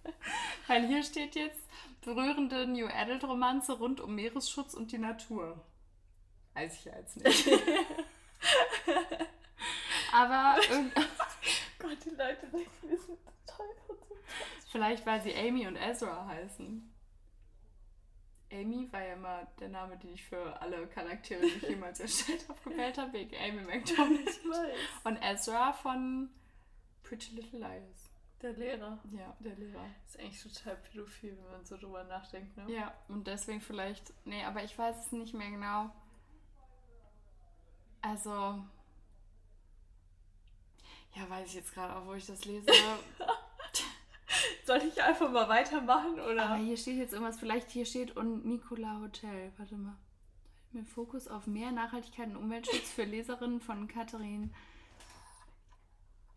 Weil 0.67 0.87
hier 0.87 1.03
steht 1.03 1.35
jetzt 1.35 1.67
berührende 2.01 2.67
New 2.67 2.87
Adult 2.87 3.23
Romanze 3.23 3.73
rund 3.73 3.99
um 4.01 4.15
Meeresschutz 4.15 4.73
und 4.73 4.91
die 4.91 4.97
Natur. 4.97 5.63
Weiß 6.53 6.75
ich 6.75 6.85
ja 6.85 6.95
jetzt 6.97 7.17
nicht. 7.17 7.47
Aber 10.13 10.55
Gott, 11.79 11.97
die 12.05 12.09
Leute 12.11 12.47
denken, 12.47 12.89
wir 12.89 12.97
sind 12.97 13.19
total 13.45 13.67
vielleicht, 14.71 15.05
weil 15.05 15.21
sie 15.21 15.35
Amy 15.35 15.67
und 15.67 15.75
Ezra 15.75 16.27
heißen. 16.27 16.94
Amy 18.61 18.91
war 18.91 19.03
ja 19.03 19.13
immer 19.13 19.47
der 19.59 19.69
Name, 19.69 19.97
den 19.97 20.13
ich 20.13 20.23
für 20.23 20.61
alle 20.61 20.87
Charaktere, 20.87 21.41
die 21.41 21.47
ich 21.47 21.69
jemals 21.69 21.99
erstellt 22.01 22.47
habe, 22.47 22.59
gewählt 22.69 22.97
habe, 22.97 23.13
wegen 23.13 23.35
Amy 23.35 23.61
McDonald. 23.61 24.27
Ich 24.29 24.49
weiß. 24.49 24.75
Und 25.03 25.17
Ezra 25.21 25.73
von 25.73 26.29
Pretty 27.03 27.35
Little 27.35 27.59
Liars. 27.59 28.09
Der 28.41 28.53
Lehrer. 28.53 28.99
Ja, 29.11 29.35
der 29.39 29.55
Lehrer. 29.55 29.85
ist 30.05 30.19
eigentlich 30.19 30.43
total 30.43 30.75
pädophil, 30.77 31.37
wenn 31.37 31.51
man 31.51 31.65
so 31.65 31.77
drüber 31.77 32.03
nachdenkt, 32.03 32.55
ne? 32.57 32.65
Ja, 32.71 32.93
und 33.07 33.25
deswegen 33.27 33.61
vielleicht. 33.61 34.13
Nee, 34.25 34.43
aber 34.43 34.63
ich 34.63 34.77
weiß 34.77 34.97
es 35.05 35.11
nicht 35.11 35.33
mehr 35.33 35.49
genau. 35.49 35.89
Also. 38.01 38.63
Ja, 41.15 41.29
weiß 41.29 41.47
ich 41.47 41.55
jetzt 41.55 41.73
gerade 41.73 41.95
auch, 41.95 42.05
wo 42.05 42.13
ich 42.13 42.25
das 42.25 42.43
lese. 42.45 42.69
Soll 44.65 44.81
ich 44.87 45.01
einfach 45.01 45.31
mal 45.31 45.47
weitermachen, 45.49 46.19
oder? 46.19 46.45
aber 46.45 46.55
hier 46.55 46.77
steht 46.77 46.97
jetzt 46.97 47.13
irgendwas, 47.13 47.39
vielleicht 47.39 47.69
hier 47.71 47.85
steht 47.85 48.15
und 48.15 48.45
Nicola 48.45 48.99
Hotel. 49.01 49.51
Warte 49.57 49.75
mal. 49.75 49.97
Mit 50.71 50.87
Fokus 50.87 51.27
auf 51.27 51.47
mehr 51.47 51.71
Nachhaltigkeit 51.71 52.27
und 52.29 52.35
Umweltschutz 52.35 52.91
für 52.91 53.03
Leserinnen 53.03 53.61
von 53.61 53.87
Katharin. 53.87 54.53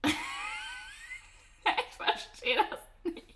ich 0.04 1.96
verstehe 1.96 2.56
das 2.70 2.80
nicht. 3.02 3.34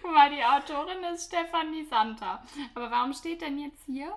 Guck 0.00 0.12
mal, 0.12 0.30
die 0.30 0.42
Autorin 0.42 1.04
ist 1.12 1.26
Stefanie 1.26 1.84
Santa. 1.84 2.42
Aber 2.74 2.90
warum 2.90 3.12
steht 3.12 3.42
denn 3.42 3.58
jetzt 3.58 3.84
hier 3.84 4.16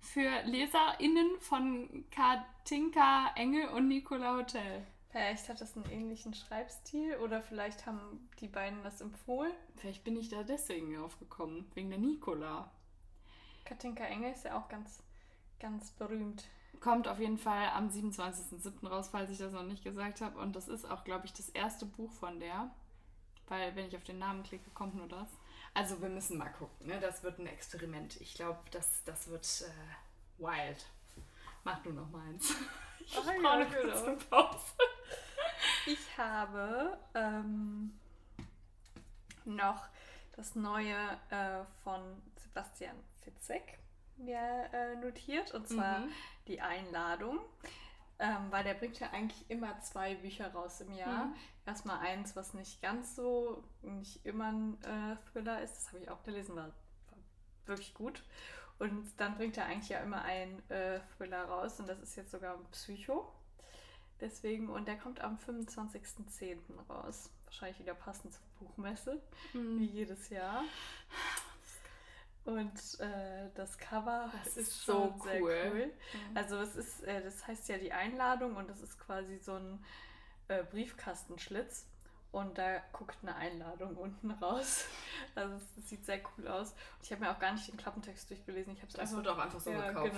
für 0.00 0.42
LeserInnen 0.44 1.40
von 1.40 2.04
Katinka 2.12 3.32
Engel 3.34 3.68
und 3.70 3.88
Nicola 3.88 4.36
Hotel? 4.36 4.86
Vielleicht 5.16 5.48
hat 5.48 5.62
das 5.62 5.74
einen 5.74 5.90
ähnlichen 5.90 6.34
Schreibstil 6.34 7.16
oder 7.16 7.40
vielleicht 7.40 7.86
haben 7.86 8.28
die 8.38 8.48
beiden 8.48 8.82
das 8.82 9.00
empfohlen. 9.00 9.52
Vielleicht 9.76 10.04
bin 10.04 10.14
ich 10.14 10.28
da 10.28 10.42
deswegen 10.42 10.98
aufgekommen, 10.98 11.64
wegen 11.72 11.88
der 11.88 11.98
Nicola. 11.98 12.70
Katinka 13.64 14.04
Engel 14.04 14.32
ist 14.32 14.44
ja 14.44 14.58
auch 14.58 14.68
ganz, 14.68 15.02
ganz 15.58 15.90
berühmt. 15.92 16.44
Kommt 16.80 17.08
auf 17.08 17.18
jeden 17.18 17.38
Fall 17.38 17.70
am 17.70 17.88
27.07. 17.88 18.86
raus, 18.86 19.08
falls 19.10 19.30
ich 19.30 19.38
das 19.38 19.54
noch 19.54 19.62
nicht 19.62 19.82
gesagt 19.82 20.20
habe. 20.20 20.38
Und 20.38 20.54
das 20.54 20.68
ist 20.68 20.84
auch, 20.84 21.02
glaube 21.02 21.24
ich, 21.24 21.32
das 21.32 21.48
erste 21.48 21.86
Buch 21.86 22.12
von 22.12 22.38
der. 22.38 22.70
Weil, 23.48 23.74
wenn 23.74 23.86
ich 23.86 23.96
auf 23.96 24.04
den 24.04 24.18
Namen 24.18 24.42
klicke, 24.42 24.68
kommt 24.72 24.96
nur 24.96 25.08
das. 25.08 25.30
Also, 25.72 26.02
wir 26.02 26.10
müssen 26.10 26.36
mal 26.36 26.50
gucken. 26.50 26.88
Ne? 26.88 27.00
Das 27.00 27.22
wird 27.22 27.38
ein 27.38 27.46
Experiment. 27.46 28.20
Ich 28.20 28.34
glaube, 28.34 28.58
das, 28.70 29.02
das 29.04 29.28
wird 29.28 29.64
äh, 29.66 30.42
wild. 30.42 30.84
Mach 31.66 31.82
du 31.82 31.90
noch 31.92 32.08
meins. 32.10 32.54
Ich 33.08 33.16
Ah, 33.16 33.20
brauche 33.20 33.42
ja, 33.42 33.50
eine 33.52 33.66
genau. 33.66 33.82
kurze 34.02 34.16
Pause. 34.28 34.72
Ich 35.86 36.18
habe 36.18 36.98
ähm, 37.14 37.96
noch 39.44 39.86
das 40.34 40.56
neue 40.56 40.96
äh, 41.30 41.62
von 41.84 42.00
Sebastian 42.36 42.96
Fitzek 43.22 43.78
mir 44.16 44.68
äh, 44.72 44.96
notiert 44.96 45.52
und 45.54 45.68
zwar 45.68 46.00
Mhm. 46.00 46.10
die 46.48 46.60
Einladung. 46.60 47.38
ähm, 48.18 48.50
weil 48.50 48.64
der 48.64 48.74
bringt 48.74 48.98
ja 48.98 49.10
eigentlich 49.10 49.48
immer 49.50 49.78
zwei 49.82 50.14
Bücher 50.16 50.50
raus 50.52 50.80
im 50.80 50.92
Jahr. 50.94 51.26
Mhm. 51.26 51.34
Erstmal 51.66 51.98
eins, 52.00 52.34
was 52.34 52.54
nicht 52.54 52.80
ganz 52.82 53.14
so, 53.14 53.62
nicht 53.82 54.24
immer 54.24 54.46
ein 54.52 54.82
äh, 54.82 55.16
Thriller 55.30 55.60
ist, 55.62 55.76
das 55.76 55.88
habe 55.92 55.98
ich 56.02 56.10
auch 56.10 56.22
gelesen, 56.24 56.56
war, 56.56 56.64
war, 56.68 56.72
wirklich 57.66 57.92
gut. 57.94 58.24
Und 58.78 59.12
dann 59.16 59.36
bringt 59.36 59.56
er 59.56 59.66
eigentlich 59.66 59.88
ja 59.88 60.00
immer 60.00 60.22
einen 60.22 60.58
äh, 60.70 61.00
Thriller 61.16 61.44
raus 61.44 61.80
und 61.80 61.88
das 61.88 62.00
ist 62.00 62.16
jetzt 62.16 62.30
sogar 62.30 62.54
ein 62.54 62.64
Psycho. 62.72 63.32
Deswegen, 64.20 64.68
und 64.68 64.86
der 64.88 64.96
kommt 64.96 65.20
am 65.20 65.36
25.10. 65.36 66.58
raus. 66.88 67.30
Wahrscheinlich 67.44 67.78
wieder 67.78 67.94
passend 67.94 68.32
zur 68.32 68.42
Buchmesse, 68.58 69.20
mhm. 69.52 69.78
wie 69.78 69.86
jedes 69.86 70.28
Jahr. 70.30 70.64
Und 72.44 73.00
äh, 73.00 73.50
das 73.54 73.76
Cover 73.76 74.30
das 74.44 74.56
ist, 74.56 74.68
ist 74.68 74.86
so 74.86 75.14
cool. 75.24 75.40
cool. 75.42 75.86
Mhm. 75.86 76.36
Also 76.36 76.56
es 76.58 76.76
ist, 76.76 77.02
äh, 77.02 77.22
das 77.22 77.46
heißt 77.46 77.68
ja 77.68 77.76
die 77.76 77.92
Einladung 77.92 78.56
und 78.56 78.68
das 78.68 78.80
ist 78.82 78.98
quasi 79.00 79.38
so 79.38 79.54
ein 79.54 79.84
äh, 80.48 80.62
Briefkastenschlitz. 80.62 81.86
Und 82.36 82.58
da 82.58 82.82
guckt 82.92 83.16
eine 83.22 83.34
Einladung 83.34 83.96
unten 83.96 84.30
raus. 84.30 84.84
Also 85.34 85.54
es 85.78 85.88
sieht 85.88 86.04
sehr 86.04 86.20
cool 86.36 86.46
aus. 86.48 86.72
Und 86.72 87.04
ich 87.04 87.10
habe 87.10 87.24
mir 87.24 87.30
auch 87.30 87.38
gar 87.38 87.52
nicht 87.52 87.66
den 87.66 87.78
Klappentext 87.78 88.28
durchgelesen. 88.28 88.74
Ich 88.74 88.80
das 88.80 88.98
einfach, 88.98 89.16
wird 89.16 89.28
auch 89.28 89.38
einfach 89.38 89.58
so 89.58 89.70
ja, 89.70 89.88
gekauft. 89.88 90.12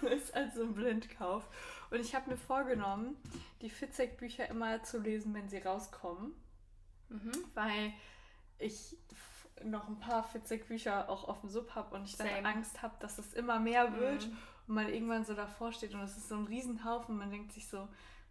Genau, 0.00 0.14
ist 0.14 0.32
also 0.32 0.62
ein 0.62 0.74
Blindkauf. 0.74 1.42
Und 1.90 1.98
ich 1.98 2.14
habe 2.14 2.30
mir 2.30 2.36
vorgenommen, 2.36 3.16
die 3.60 3.70
Fitzek-Bücher 3.70 4.48
immer 4.50 4.84
zu 4.84 5.00
lesen, 5.00 5.34
wenn 5.34 5.48
sie 5.48 5.58
rauskommen. 5.58 6.36
Mhm. 7.08 7.32
Weil 7.54 7.92
ich 8.58 8.96
noch 9.64 9.88
ein 9.88 9.98
paar 9.98 10.22
Fitzek-Bücher 10.22 11.08
auch 11.08 11.24
auf 11.26 11.40
dem 11.40 11.50
Sub 11.50 11.74
habe 11.74 11.96
und 11.96 12.04
ich 12.04 12.16
dann 12.16 12.28
Same. 12.28 12.48
Angst 12.48 12.82
habe, 12.82 12.94
dass 13.00 13.18
es 13.18 13.34
immer 13.34 13.58
mehr 13.58 13.96
wird 13.98 14.28
mhm. 14.28 14.36
und 14.68 14.74
man 14.76 14.88
irgendwann 14.88 15.24
so 15.24 15.34
davor 15.34 15.72
steht 15.72 15.92
und 15.92 16.02
es 16.02 16.16
ist 16.16 16.28
so 16.28 16.36
ein 16.36 16.46
Riesenhaufen. 16.46 17.16
Man 17.16 17.32
denkt 17.32 17.52
sich 17.52 17.66
so, 17.66 17.88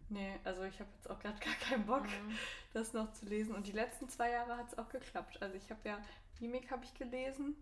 nee, 0.08 0.38
also 0.44 0.62
ich 0.64 0.78
habe 0.80 0.90
jetzt 0.96 1.10
auch 1.10 1.18
gerade 1.18 1.38
gar 1.38 1.54
keinen 1.54 1.86
Bock, 1.86 2.04
mhm. 2.04 2.36
das 2.72 2.92
noch 2.92 3.12
zu 3.12 3.26
lesen. 3.26 3.54
Und 3.54 3.66
die 3.66 3.72
letzten 3.72 4.08
zwei 4.08 4.30
Jahre 4.30 4.56
hat 4.56 4.68
es 4.68 4.78
auch 4.78 4.88
geklappt. 4.88 5.40
Also 5.40 5.56
ich 5.56 5.70
habe 5.70 5.80
ja 5.84 5.98
Mimik 6.40 6.70
habe 6.70 6.84
ich 6.84 6.94
gelesen 6.94 7.56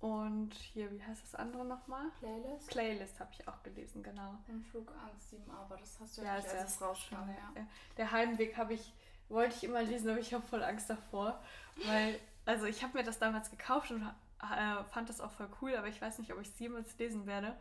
und 0.00 0.54
hier, 0.54 0.90
wie 0.92 1.02
heißt 1.02 1.22
das 1.22 1.34
andere 1.34 1.64
nochmal? 1.64 2.10
Playlist. 2.20 2.68
Playlist 2.68 3.20
habe 3.20 3.30
ich 3.32 3.48
auch 3.48 3.62
gelesen, 3.62 4.02
genau. 4.02 4.36
Und 4.48 4.64
Flugangst 4.66 5.30
7 5.30 5.50
aber 5.50 5.76
das 5.76 5.98
hast 6.00 6.18
du 6.18 6.22
ja, 6.22 6.28
ja 6.28 6.36
nicht, 6.36 6.48
als 6.48 6.74
es 6.74 6.82
rauskam. 6.82 7.14
Ja. 7.14 7.66
Der 7.96 8.12
Heimweg 8.12 8.56
habe 8.56 8.74
ich, 8.74 8.92
wollte 9.28 9.54
ich 9.56 9.64
immer 9.64 9.82
lesen, 9.82 10.10
aber 10.10 10.20
ich 10.20 10.32
habe 10.34 10.46
voll 10.46 10.62
Angst 10.62 10.90
davor, 10.90 11.42
weil 11.86 12.20
also 12.44 12.66
ich 12.66 12.82
habe 12.82 12.96
mir 12.98 13.04
das 13.04 13.18
damals 13.18 13.50
gekauft 13.50 13.90
und 13.90 14.02
äh, 14.02 14.84
fand 14.84 15.08
das 15.08 15.20
auch 15.20 15.32
voll 15.32 15.48
cool, 15.60 15.74
aber 15.74 15.88
ich 15.88 16.00
weiß 16.00 16.18
nicht, 16.18 16.32
ob 16.32 16.40
ich 16.40 16.48
es 16.48 16.58
jemals 16.58 16.96
lesen 16.98 17.26
werde, 17.26 17.56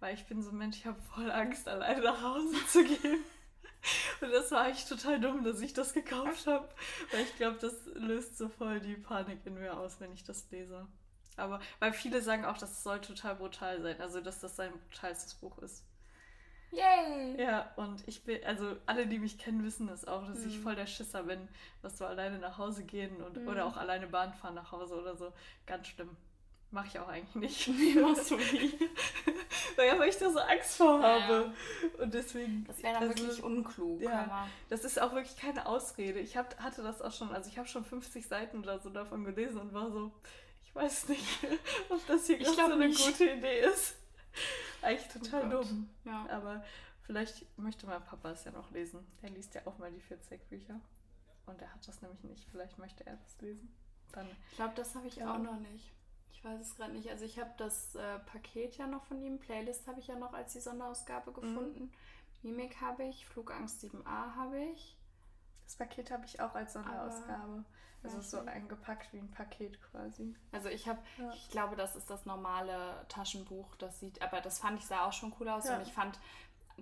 weil 0.00 0.14
ich 0.14 0.26
bin 0.26 0.42
so 0.42 0.50
ein 0.50 0.58
Mensch, 0.58 0.76
ich 0.76 0.86
habe 0.86 1.00
voll 1.14 1.30
Angst, 1.30 1.68
alleine 1.68 2.02
nach 2.02 2.22
Hause 2.22 2.54
zu 2.68 2.84
gehen. 2.84 3.24
Und 4.20 4.30
das 4.30 4.50
war 4.50 4.62
eigentlich 4.62 4.86
total 4.86 5.20
dumm, 5.20 5.44
dass 5.44 5.60
ich 5.60 5.72
das 5.72 5.94
gekauft 5.94 6.46
habe, 6.46 6.68
weil 7.12 7.22
ich 7.22 7.36
glaube, 7.36 7.58
das 7.60 7.74
löst 7.94 8.36
so 8.36 8.48
voll 8.48 8.80
die 8.80 8.94
Panik 8.94 9.38
in 9.44 9.54
mir 9.54 9.76
aus, 9.76 10.00
wenn 10.00 10.12
ich 10.12 10.24
das 10.24 10.50
lese. 10.50 10.86
Aber 11.36 11.60
weil 11.78 11.92
viele 11.92 12.20
sagen 12.20 12.44
auch, 12.44 12.58
das 12.58 12.82
soll 12.82 13.00
total 13.00 13.36
brutal 13.36 13.80
sein, 13.80 14.00
also 14.00 14.20
dass 14.20 14.40
das 14.40 14.56
sein 14.56 14.72
brutalstes 14.72 15.34
Buch 15.34 15.58
ist. 15.58 15.84
Yay! 16.70 17.40
Ja, 17.40 17.72
und 17.76 18.06
ich 18.06 18.24
bin, 18.24 18.44
also 18.44 18.76
alle, 18.84 19.06
die 19.06 19.18
mich 19.18 19.38
kennen, 19.38 19.64
wissen 19.64 19.86
das 19.86 20.06
auch, 20.06 20.26
dass 20.26 20.40
mhm. 20.40 20.48
ich 20.48 20.58
voll 20.58 20.74
der 20.74 20.86
Schisser 20.86 21.22
bin, 21.22 21.48
was 21.80 21.96
so 21.96 22.04
alleine 22.04 22.38
nach 22.38 22.58
Hause 22.58 22.84
gehen 22.84 23.22
und 23.22 23.38
mhm. 23.38 23.48
oder 23.48 23.64
auch 23.64 23.76
alleine 23.76 24.06
Bahn 24.06 24.34
fahren 24.34 24.54
nach 24.54 24.72
Hause 24.72 25.00
oder 25.00 25.16
so. 25.16 25.32
Ganz 25.64 25.86
schlimm. 25.86 26.14
Mache 26.70 26.88
ich 26.88 26.98
auch 26.98 27.08
eigentlich 27.08 27.34
nicht. 27.34 27.68
Wie 27.78 27.94
machst 27.98 28.30
du 28.30 28.36
nie? 28.36 28.78
weil, 29.76 29.98
weil 29.98 30.08
ich 30.10 30.18
da 30.18 30.30
so 30.30 30.38
Angst 30.38 30.76
vor 30.76 31.02
habe. 31.02 31.52
Ja. 31.96 32.02
Und 32.02 32.12
deswegen. 32.12 32.64
Das 32.66 32.82
wäre 32.82 32.94
dann 32.94 33.08
also, 33.08 33.22
wirklich 33.22 33.42
unklug. 33.42 34.02
Ja, 34.02 34.46
das 34.68 34.84
ist 34.84 35.00
auch 35.00 35.14
wirklich 35.14 35.36
keine 35.36 35.66
Ausrede. 35.66 36.18
Ich 36.20 36.36
hab, 36.36 36.58
hatte 36.60 36.82
das 36.82 37.00
auch 37.00 37.12
schon, 37.12 37.32
also 37.32 37.48
ich 37.48 37.58
habe 37.58 37.68
schon 37.68 37.84
50 37.84 38.26
Seiten 38.26 38.58
oder 38.58 38.78
so 38.80 38.90
davon 38.90 39.24
gelesen 39.24 39.58
und 39.58 39.72
war 39.72 39.90
so, 39.90 40.12
ich 40.62 40.74
weiß 40.74 41.08
nicht, 41.08 41.24
ob 41.88 42.06
das 42.06 42.26
hier 42.26 42.38
gerade 42.38 42.54
so 42.54 42.62
eine 42.64 42.88
nicht. 42.88 43.06
gute 43.06 43.30
Idee 43.30 43.60
ist. 43.60 43.96
Eigentlich 44.82 45.08
total 45.08 45.46
oh 45.46 45.62
dumm. 45.62 45.88
Ja. 46.04 46.26
Aber 46.30 46.62
vielleicht 47.02 47.46
möchte 47.58 47.86
mein 47.86 48.04
Papa 48.04 48.32
es 48.32 48.44
ja 48.44 48.50
noch 48.50 48.70
lesen. 48.72 49.06
Der 49.22 49.30
liest 49.30 49.54
ja 49.54 49.62
auch 49.64 49.78
mal 49.78 49.90
die 49.90 50.02
40 50.02 50.46
Bücher. 50.50 50.78
Und 51.46 51.62
er 51.62 51.72
hat 51.72 51.88
das 51.88 52.02
nämlich 52.02 52.22
nicht. 52.24 52.46
Vielleicht 52.50 52.76
möchte 52.76 53.06
er 53.06 53.16
das 53.16 53.40
lesen. 53.40 53.74
Dann, 54.12 54.28
ich 54.50 54.56
glaube, 54.56 54.74
das 54.76 54.94
habe 54.94 55.06
ich 55.06 55.24
auch 55.24 55.38
noch 55.38 55.58
nicht. 55.60 55.92
Ich 56.32 56.44
weiß 56.44 56.60
es 56.60 56.76
gerade 56.76 56.92
nicht. 56.92 57.08
Also 57.10 57.24
ich 57.24 57.38
habe 57.38 57.50
das 57.56 57.94
äh, 57.94 58.18
Paket 58.20 58.76
ja 58.76 58.86
noch 58.86 59.04
von 59.04 59.20
ihm. 59.20 59.38
Playlist 59.38 59.86
habe 59.88 60.00
ich 60.00 60.06
ja 60.06 60.16
noch 60.16 60.32
als 60.32 60.52
die 60.52 60.60
Sonderausgabe 60.60 61.30
mhm. 61.30 61.34
gefunden. 61.34 61.82
Mhm. 62.42 62.50
Mimik 62.50 62.80
habe 62.80 63.04
ich. 63.04 63.26
Flugangst 63.26 63.82
7a 63.82 64.36
habe 64.36 64.60
ich. 64.60 64.96
Das 65.64 65.76
Paket 65.76 66.10
habe 66.10 66.24
ich 66.24 66.40
auch 66.40 66.54
als 66.54 66.72
Sonderausgabe. 66.74 67.64
Aber 68.02 68.14
also 68.14 68.20
so 68.20 68.38
eingepackt 68.38 69.12
wie 69.12 69.18
ein 69.18 69.30
Paket 69.30 69.80
quasi. 69.90 70.34
Also 70.52 70.68
ich 70.68 70.88
habe, 70.88 71.00
ja. 71.18 71.32
ich 71.32 71.50
glaube, 71.50 71.76
das 71.76 71.96
ist 71.96 72.08
das 72.08 72.26
normale 72.26 73.04
Taschenbuch. 73.08 73.74
Das 73.76 73.98
sieht, 73.98 74.22
aber 74.22 74.40
das 74.40 74.60
fand 74.60 74.78
ich 74.78 74.86
sah 74.86 75.06
auch 75.06 75.12
schon 75.12 75.34
cool 75.40 75.48
aus 75.48 75.66
ja. 75.66 75.76
und 75.76 75.82
ich 75.82 75.92
fand 75.92 76.18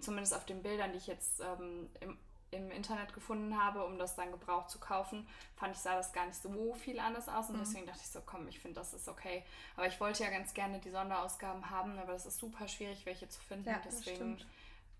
zumindest 0.01 0.35
auf 0.35 0.45
den 0.45 0.63
Bildern, 0.63 0.93
die 0.93 0.99
ich 0.99 1.07
jetzt 1.07 1.41
ähm, 1.41 1.89
im, 2.01 2.19
im 2.51 2.71
Internet 2.71 3.13
gefunden 3.13 3.61
habe, 3.61 3.85
um 3.85 3.99
das 3.99 4.15
dann 4.15 4.31
gebraucht 4.31 4.71
zu 4.71 4.79
kaufen, 4.79 5.27
fand 5.57 5.75
ich 5.75 5.81
sah 5.81 5.97
das 5.97 6.13
gar 6.13 6.27
nicht 6.27 6.41
so 6.41 6.75
viel 6.75 6.99
anders 6.99 7.29
aus 7.29 7.49
und 7.51 7.57
mhm. 7.57 7.61
deswegen 7.61 7.87
dachte 7.87 8.01
ich 8.03 8.09
so, 8.09 8.21
komm, 8.25 8.47
ich 8.49 8.61
finde 8.61 8.81
das 8.81 8.95
ist 8.95 9.09
okay. 9.09 9.43
Aber 9.77 9.87
ich 9.87 10.01
wollte 10.01 10.23
ja 10.23 10.31
ganz 10.31 10.55
gerne 10.55 10.79
die 10.79 10.91
Sonderausgaben 10.91 11.71
haben, 11.71 11.99
aber 11.99 12.13
das 12.13 12.27
ist 12.27 12.39
super 12.39 12.69
schwierig, 12.69 13.05
welche 13.05 13.29
zu 13.29 13.41
finden. 13.41 13.69
Ja, 13.69 13.81
deswegen. 13.85 14.39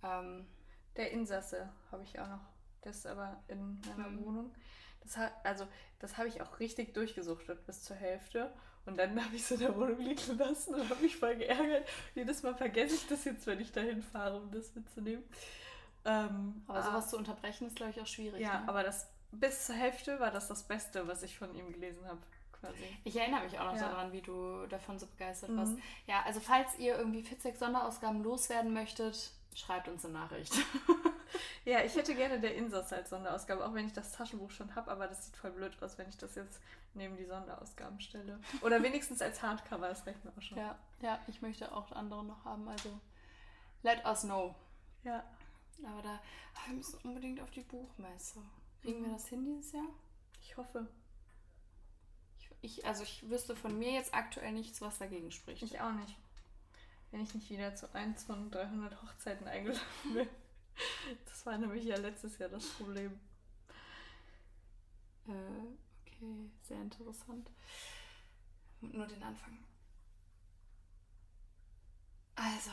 Ähm, 0.03 0.47
Der 0.97 1.11
Insasse 1.13 1.69
habe 1.93 2.03
ich 2.03 2.19
auch 2.19 2.29
noch. 2.29 2.45
Das 2.83 2.99
ist 2.99 3.07
aber 3.07 3.43
in 3.49 3.81
meiner 3.81 4.09
mhm. 4.09 4.25
Wohnung. 4.25 4.55
Das 5.01 5.17
hat, 5.17 5.33
also, 5.45 5.67
das 5.99 6.17
habe 6.19 6.29
ich 6.29 6.41
auch 6.43 6.59
richtig 6.59 6.95
durchgesuchtet 6.95 7.65
bis 7.67 7.83
zur 7.83 7.97
Hälfte. 7.97 8.53
Und 8.87 8.97
dann 8.97 9.21
habe 9.25 9.35
ich 9.35 9.43
es 9.43 9.51
in 9.53 9.61
der 9.61 9.77
Wohnung 9.77 9.99
liegen 9.99 10.39
lassen 10.39 10.75
und 10.75 10.89
habe 10.89 11.03
mich 11.03 11.17
voll 11.17 11.37
geärgert. 11.37 11.89
Jedes 12.15 12.43
Mal 12.43 12.55
vergesse 12.55 12.95
ich 12.95 13.07
das 13.07 13.25
jetzt, 13.25 13.47
wenn 13.47 13.61
ich 13.61 13.73
dahin 13.73 14.03
fahre, 14.03 14.37
um 14.37 14.51
das 14.51 14.75
mitzunehmen. 14.75 15.25
Ähm, 16.07 16.63
aber 16.69 16.83
sowas 16.83 17.07
ah, 17.07 17.09
zu 17.09 17.19
unterbrechen 17.19 17.67
ist, 17.67 17.77
glaube 17.77 17.91
ich, 17.91 18.01
auch 18.01 18.07
schwierig. 18.07 18.41
Ja, 18.41 18.61
ne? 18.61 18.69
aber 18.69 18.83
das 18.83 19.09
bis 19.33 19.67
zur 19.67 19.75
Hälfte 19.75 20.19
war 20.21 20.31
das 20.31 20.49
das 20.49 20.63
Beste, 20.63 21.07
was 21.09 21.23
ich 21.23 21.37
von 21.37 21.55
ihm 21.55 21.73
gelesen 21.73 22.07
habe. 22.07 22.21
Quasi. 22.53 22.77
Ich 23.05 23.17
erinnere 23.17 23.45
mich 23.45 23.59
auch 23.59 23.67
noch 23.67 23.77
ja. 23.77 23.89
daran, 23.89 24.13
wie 24.13 24.23
du 24.23 24.67
davon 24.67 24.99
so 24.99 25.07
begeistert 25.07 25.51
mhm. 25.51 25.59
warst. 25.59 25.75
Ja, 26.07 26.23
also 26.25 26.41
falls 26.41 26.79
ihr 26.79 26.97
irgendwie 26.97 27.23
Fitzek 27.23 27.57
Sonderausgaben 27.57 28.23
loswerden 28.23 28.73
möchtet, 28.73 29.33
schreibt 29.55 29.89
uns 29.89 30.05
eine 30.05 30.15
Nachricht. 30.15 30.55
ja, 31.65 31.83
ich 31.83 31.95
hätte 31.97 32.15
gerne 32.15 32.41
der 32.41 32.55
Insatz 32.55 32.93
als 32.93 33.11
Sonderausgabe, 33.11 33.67
auch 33.67 33.75
wenn 33.75 33.87
ich 33.87 33.93
das 33.93 34.13
Taschenbuch 34.13 34.51
schon 34.51 34.75
habe, 34.75 34.91
aber 34.91 35.07
das 35.07 35.27
sieht 35.27 35.37
voll 35.37 35.51
blöd 35.51 35.77
aus, 35.83 35.99
wenn 35.99 36.09
ich 36.09 36.17
das 36.17 36.35
jetzt 36.35 36.61
neben 36.95 37.17
die 37.17 37.27
Sonderausgaben 37.27 38.01
stelle. 38.01 38.39
Oder 38.63 38.83
wenigstens 38.83 39.21
als 39.21 39.43
Hardcover, 39.43 39.89
das 39.89 40.07
reicht 40.07 40.25
mir 40.25 40.33
auch 40.37 40.43
schon. 40.43 40.57
Ja, 40.57 40.79
ja, 41.03 41.19
ich 41.27 41.43
möchte 41.43 41.73
auch 41.73 41.93
andere 41.93 42.25
noch 42.25 42.45
haben, 42.45 42.69
also 42.69 42.89
let 43.83 44.05
us 44.07 44.23
know. 44.23 44.55
Ja. 45.05 45.23
Aber 45.85 46.03
da, 46.03 46.21
wir 46.67 46.75
müssen 46.75 46.99
unbedingt 47.05 47.41
auf 47.41 47.51
die 47.51 47.63
Buchmesse. 47.63 48.41
Kriegen 48.83 49.03
wir 49.03 49.09
mhm. 49.09 49.13
das 49.13 49.29
hin 49.29 49.45
dieses 49.45 49.73
Jahr? 49.73 49.89
Ich 50.41 50.57
hoffe. 50.57 50.87
Ich, 52.39 52.79
ich, 52.79 52.87
also 52.87 53.03
ich 53.03 53.29
wüsste 53.29 53.57
von 53.57 53.79
mir 53.79 53.93
jetzt 53.93 54.15
aktuell 54.15 54.53
nichts, 54.53 54.81
was 54.81 54.99
dagegen 54.99 55.31
spricht. 55.31 55.63
Ich 55.63 55.81
auch 55.81 55.93
nicht 55.93 56.17
wenn 57.11 57.21
ich 57.23 57.35
nicht 57.35 57.51
wieder 57.51 57.75
zu 57.75 57.93
eins 57.95 58.25
von 58.25 58.51
300 58.51 59.03
Hochzeiten 59.03 59.47
eingeladen 59.49 59.81
bin. 60.13 60.29
Das 61.25 61.47
war 61.47 61.57
nämlich 61.57 61.85
ja 61.85 61.97
letztes 61.97 62.37
Jahr 62.37 62.51
das 62.51 62.67
Problem. 62.67 63.19
Äh, 65.27 65.33
okay, 66.03 66.51
sehr 66.61 66.83
interessant. 66.83 67.51
Nur 68.83 69.07
den 69.07 69.23
Anfang. 69.23 69.57
Also, 72.37 72.71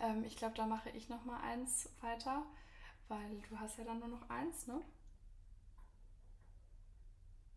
ähm, 0.00 0.24
ich 0.24 0.36
glaube, 0.36 0.54
da 0.54 0.66
mache 0.66 0.90
ich 0.90 1.08
noch 1.08 1.24
mal 1.24 1.40
eins 1.40 1.88
weiter, 2.00 2.44
weil 3.08 3.40
du 3.48 3.58
hast 3.58 3.78
ja 3.78 3.84
dann 3.84 3.98
nur 3.98 4.08
noch 4.08 4.28
eins, 4.30 4.66
ne? 4.66 4.80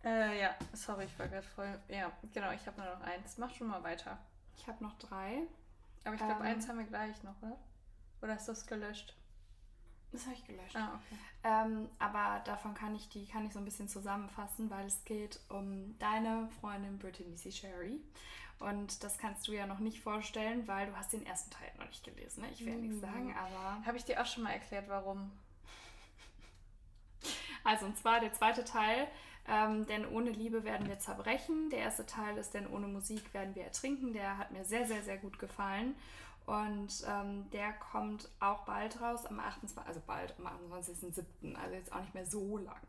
Äh, 0.03 0.41
ja, 0.41 0.55
sorry, 0.73 1.05
ich 1.05 1.19
war 1.19 1.27
gerade 1.27 1.47
voll. 1.47 1.79
Ja, 1.87 2.11
genau, 2.33 2.51
ich 2.51 2.65
habe 2.65 2.81
nur 2.81 2.95
noch 2.95 3.01
eins. 3.01 3.37
Mach 3.37 3.53
schon 3.53 3.67
mal 3.67 3.83
weiter. 3.83 4.17
Ich 4.57 4.67
habe 4.67 4.83
noch 4.83 4.97
drei. 4.97 5.43
Aber 6.03 6.15
ich 6.15 6.21
glaube, 6.21 6.41
ähm, 6.41 6.47
eins 6.47 6.67
haben 6.67 6.79
wir 6.79 6.85
gleich 6.85 7.21
noch, 7.23 7.39
oder? 7.41 7.57
Oder 8.21 8.35
hast 8.35 8.47
du 8.47 8.51
es 8.53 8.65
gelöscht? 8.65 9.15
Das 10.11 10.25
habe 10.25 10.35
ich 10.35 10.45
gelöscht. 10.45 10.75
Ah, 10.75 10.95
okay. 10.95 11.17
Ähm, 11.43 11.89
aber 11.99 12.43
davon 12.43 12.73
kann 12.73 12.95
ich 12.95 13.07
die 13.09 13.25
kann 13.27 13.45
ich 13.45 13.53
so 13.53 13.59
ein 13.59 13.65
bisschen 13.65 13.87
zusammenfassen, 13.87 14.69
weil 14.69 14.85
es 14.87 15.05
geht 15.05 15.39
um 15.49 15.97
deine 15.99 16.49
Freundin 16.59 16.99
Brittany 16.99 17.35
C. 17.35 17.51
Sherry. 17.51 18.01
Und 18.61 19.03
das 19.03 19.17
kannst 19.17 19.47
du 19.47 19.53
ja 19.53 19.65
noch 19.65 19.79
nicht 19.79 20.01
vorstellen, 20.01 20.67
weil 20.67 20.87
du 20.87 20.95
hast 20.95 21.13
den 21.13 21.25
ersten 21.25 21.51
Teil 21.51 21.71
noch 21.77 21.87
nicht 21.87 22.03
gelesen. 22.03 22.41
Ne? 22.41 22.49
Ich 22.53 22.65
will 22.65 22.75
mhm. 22.75 22.81
nichts 22.81 23.01
sagen, 23.01 23.35
aber. 23.35 23.85
Habe 23.85 23.97
ich 23.97 24.05
dir 24.05 24.21
auch 24.21 24.25
schon 24.25 24.43
mal 24.43 24.51
erklärt, 24.51 24.87
warum? 24.87 25.31
Also, 27.63 27.85
und 27.85 27.95
zwar 27.95 28.19
der 28.19 28.33
zweite 28.33 28.65
Teil 28.65 29.07
ähm, 29.47 29.85
denn 29.87 30.07
ohne 30.07 30.29
Liebe 30.29 30.63
werden 30.63 30.87
wir 30.87 30.99
zerbrechen. 30.99 31.69
Der 31.71 31.79
erste 31.79 32.05
Teil 32.05 32.37
ist 32.37 32.53
Denn 32.53 32.67
ohne 32.67 32.87
Musik 32.87 33.33
werden 33.33 33.55
wir 33.55 33.63
ertrinken. 33.63 34.13
Der 34.13 34.37
hat 34.37 34.51
mir 34.51 34.63
sehr, 34.65 34.85
sehr, 34.85 35.03
sehr 35.03 35.17
gut 35.17 35.39
gefallen. 35.39 35.95
Und 36.45 37.03
ähm, 37.07 37.49
der 37.51 37.73
kommt 37.73 38.29
auch 38.39 38.65
bald 38.65 38.99
raus, 39.01 39.25
am 39.25 39.39
28. 39.39 39.77
Also 39.87 40.01
bald, 40.05 40.33
am 40.39 40.47
28.07. 40.71 41.55
Also 41.55 41.75
jetzt 41.75 41.93
auch 41.93 42.01
nicht 42.01 42.13
mehr 42.13 42.25
so 42.25 42.57
lang. 42.57 42.81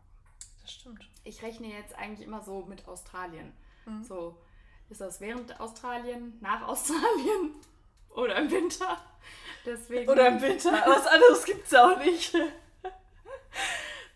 Das 0.63 0.73
stimmt. 0.73 1.09
Ich 1.25 1.43
rechne 1.43 1.69
jetzt 1.69 1.95
eigentlich 1.97 2.27
immer 2.27 2.43
so 2.43 2.65
mit 2.67 2.87
Australien. 2.87 3.53
Mhm. 3.87 4.05
So, 4.05 4.39
ist 4.93 5.01
das 5.01 5.21
während 5.21 5.59
Australien, 5.59 6.39
nach 6.41 6.69
Australien 6.69 7.55
oder 8.15 8.37
im 8.37 8.51
Winter? 8.51 8.99
Deswegen, 9.65 10.11
oder 10.11 10.29
im 10.29 10.41
Winter. 10.41 10.71
Was 10.71 11.07
anderes 11.07 11.45
gibt 11.45 11.67
es 11.67 11.75
auch 11.75 11.99
nicht. 11.99 12.35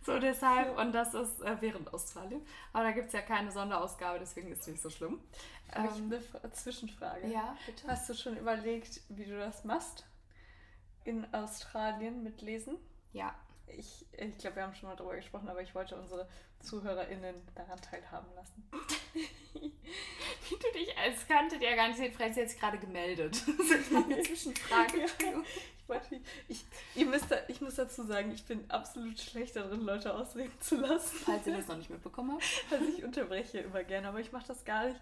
So 0.03 0.21
deshalb, 0.21 0.79
und 0.79 0.93
das 0.93 1.15
ist 1.15 1.43
äh, 1.43 1.57
während 1.59 1.93
Australien. 1.93 2.41
Aber 2.73 2.85
da 2.85 2.93
gibt 2.93 3.09
es 3.09 3.13
ja 3.13 3.23
keine 3.23 3.51
Sonderausgabe, 3.51 4.21
deswegen 4.21 4.53
ist 4.53 4.61
es 4.61 4.69
nicht 4.69 4.81
so 4.81 4.89
schlimm. 4.89 5.21
Habe 5.75 5.89
ähm, 5.89 6.13
ich 6.13 6.41
eine 6.45 6.53
Zwischenfrage? 6.53 7.27
Ja, 7.27 7.57
bitte. 7.67 7.89
Hast 7.89 8.09
du 8.09 8.15
schon 8.15 8.37
überlegt, 8.37 9.01
wie 9.09 9.25
du 9.25 9.37
das 9.37 9.65
machst? 9.65 10.07
In 11.03 11.27
Australien 11.35 12.23
mit 12.23 12.41
Lesen? 12.41 12.77
Ja. 13.13 13.35
Ich, 13.67 14.07
ich 14.13 14.39
glaube, 14.39 14.55
wir 14.57 14.63
haben 14.63 14.77
schon 14.77 14.89
mal 14.89 14.95
darüber 14.95 15.17
gesprochen, 15.17 15.49
aber 15.49 15.61
ich 15.61 15.75
wollte 15.75 15.97
unsere 15.97 16.29
ZuhörerInnen 16.61 17.35
daran 17.57 17.81
teilhaben 17.83 18.33
lassen. 18.37 18.71
wie 19.55 20.57
du 20.57 20.79
dich 20.79 20.97
als 20.97 21.27
kannte, 21.27 21.59
der 21.59 21.77
gar 21.77 21.89
nicht 21.89 21.99
sehen, 21.99 22.13
Franz 22.13 22.37
jetzt 22.37 22.59
gerade 22.59 22.79
gemeldet. 22.79 23.43
Das 23.59 23.71
ist 23.71 23.95
eine 23.95 24.23
Zwischenfrage. 24.23 24.99
Ja, 24.99 25.07
ich, 25.07 25.89
wollte, 25.89 26.21
ich, 26.49 26.65
ihr 26.95 27.07
müsst 27.07 27.27
ich 27.49 27.61
muss 27.61 27.77
dazu 27.77 28.05
sagen, 28.05 28.33
ich 28.33 28.45
bin 28.45 28.65
absolut 28.71 29.19
schlecht 29.19 29.57
darin, 29.57 29.83
Leute 29.83 30.15
ausreden 30.15 30.53
zu 30.61 30.77
lassen. 30.77 31.17
Falls 31.25 31.47
ihr 31.47 31.57
das 31.57 31.69
noch 31.69 31.77
nicht 31.77 31.91
mitbekommen 31.91 32.33
habt. 32.33 32.73
Also 32.73 32.85
ich 32.97 33.05
unterbreche 33.05 33.59
immer 33.59 33.85
gerne, 33.85 34.09
aber 34.09 34.21
ich 34.21 34.33
mache 34.33 34.47
das 34.49 34.65
gar 34.65 34.87
nicht 34.87 35.01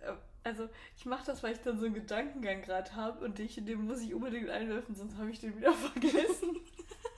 äh, 0.00 0.12
also 0.44 0.68
ich 0.98 1.06
mache 1.06 1.24
das, 1.24 1.42
weil 1.42 1.52
ich 1.52 1.60
dann 1.62 1.78
so 1.78 1.86
einen 1.86 1.94
Gedankengang 1.94 2.60
gerade 2.60 2.94
habe 2.94 3.24
und 3.24 3.40
ich, 3.40 3.54
den 3.54 3.86
muss 3.86 4.02
ich 4.02 4.12
unbedingt 4.12 4.50
einwerfen, 4.50 4.94
sonst 4.94 5.16
habe 5.16 5.30
ich 5.30 5.40
den 5.40 5.56
wieder 5.56 5.72
vergessen. 5.72 6.60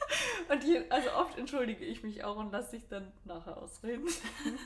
und 0.49 0.63
hier, 0.63 0.85
also 0.91 1.13
oft 1.13 1.39
entschuldige 1.39 1.85
ich 1.85 2.03
mich 2.03 2.25
auch 2.25 2.37
und 2.37 2.53
lasse 2.53 2.77
dich 2.77 2.89
dann 2.89 3.13
nachher 3.25 3.57
ausreden. 3.57 4.07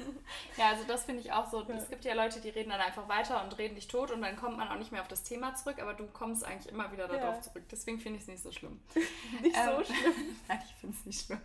ja, 0.57 0.71
also 0.71 0.85
das 0.87 1.05
finde 1.05 1.21
ich 1.21 1.33
auch 1.33 1.51
so. 1.51 1.63
Ja. 1.63 1.75
Es 1.75 1.89
gibt 1.89 2.05
ja 2.05 2.15
Leute, 2.15 2.41
die 2.41 2.51
reden 2.51 2.71
dann 2.71 2.81
einfach 2.81 3.09
weiter 3.09 3.43
und 3.43 3.57
reden 3.59 3.75
dich 3.75 3.89
tot 3.89 4.11
und 4.11 4.23
dann 4.23 4.37
kommt 4.37 4.57
man 4.57 4.69
auch 4.69 4.77
nicht 4.77 4.93
mehr 4.93 5.01
auf 5.01 5.09
das 5.09 5.23
Thema 5.23 5.55
zurück, 5.55 5.81
aber 5.81 5.95
du 5.95 6.07
kommst 6.07 6.45
eigentlich 6.45 6.73
immer 6.73 6.91
wieder 6.93 7.09
darauf 7.09 7.37
ja. 7.37 7.43
zurück. 7.43 7.65
Deswegen 7.71 7.99
finde 7.99 8.19
ich 8.19 8.23
es 8.23 8.29
nicht 8.29 8.43
so 8.43 8.53
schlimm. 8.53 8.81
nicht 9.43 9.57
ähm, 9.57 9.71
so 9.79 9.85
schlimm? 9.85 10.37
Nein, 10.49 10.63
ich 10.67 10.75
finde 10.75 10.97
es 10.99 11.07
nicht 11.07 11.27
schlimm. 11.27 11.41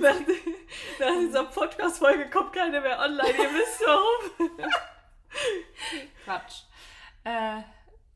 nach, 0.00 0.16
nach 0.98 1.18
dieser 1.20 1.44
Podcast-Folge 1.44 2.30
kommt 2.30 2.52
keine 2.52 2.80
mehr 2.80 2.98
online, 2.98 3.30
ihr 3.30 3.52
wisst 3.52 3.82
warum. 3.86 4.50
Quatsch. 6.24 6.62
Äh, 7.24 7.62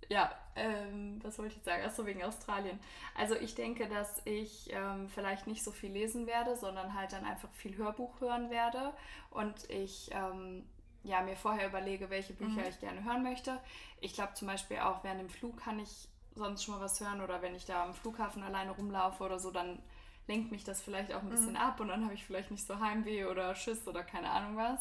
ja, 0.08 0.39
ähm, 0.56 1.20
was 1.22 1.38
wollte 1.38 1.56
ich 1.56 1.62
sagen? 1.62 1.84
Achso, 1.84 2.06
wegen 2.06 2.22
Australien. 2.22 2.78
Also 3.14 3.34
ich 3.36 3.54
denke, 3.54 3.88
dass 3.88 4.22
ich 4.24 4.70
ähm, 4.72 5.08
vielleicht 5.08 5.46
nicht 5.46 5.62
so 5.62 5.70
viel 5.70 5.92
lesen 5.92 6.26
werde, 6.26 6.56
sondern 6.56 6.94
halt 6.94 7.12
dann 7.12 7.24
einfach 7.24 7.50
viel 7.52 7.76
Hörbuch 7.76 8.20
hören 8.20 8.50
werde 8.50 8.92
und 9.30 9.68
ich 9.70 10.10
ähm, 10.12 10.64
ja, 11.02 11.22
mir 11.22 11.36
vorher 11.36 11.68
überlege, 11.68 12.10
welche 12.10 12.34
Bücher 12.34 12.62
mhm. 12.62 12.68
ich 12.68 12.80
gerne 12.80 13.04
hören 13.04 13.22
möchte. 13.22 13.58
Ich 14.00 14.12
glaube 14.12 14.34
zum 14.34 14.48
Beispiel 14.48 14.78
auch 14.78 15.02
während 15.02 15.20
dem 15.20 15.30
Flug 15.30 15.56
kann 15.58 15.78
ich 15.78 16.08
sonst 16.34 16.64
schon 16.64 16.74
mal 16.74 16.80
was 16.80 17.00
hören 17.00 17.20
oder 17.20 17.42
wenn 17.42 17.54
ich 17.54 17.64
da 17.64 17.84
am 17.84 17.94
Flughafen 17.94 18.42
alleine 18.42 18.72
rumlaufe 18.72 19.24
oder 19.24 19.38
so, 19.38 19.50
dann 19.50 19.78
lenkt 20.26 20.52
mich 20.52 20.64
das 20.64 20.80
vielleicht 20.80 21.12
auch 21.12 21.22
ein 21.22 21.30
bisschen 21.30 21.50
mhm. 21.50 21.56
ab 21.56 21.80
und 21.80 21.88
dann 21.88 22.04
habe 22.04 22.14
ich 22.14 22.24
vielleicht 22.24 22.50
nicht 22.50 22.66
so 22.66 22.78
Heimweh 22.78 23.24
oder 23.24 23.54
Schiss 23.54 23.86
oder 23.88 24.04
keine 24.04 24.30
Ahnung 24.30 24.56
was. 24.56 24.80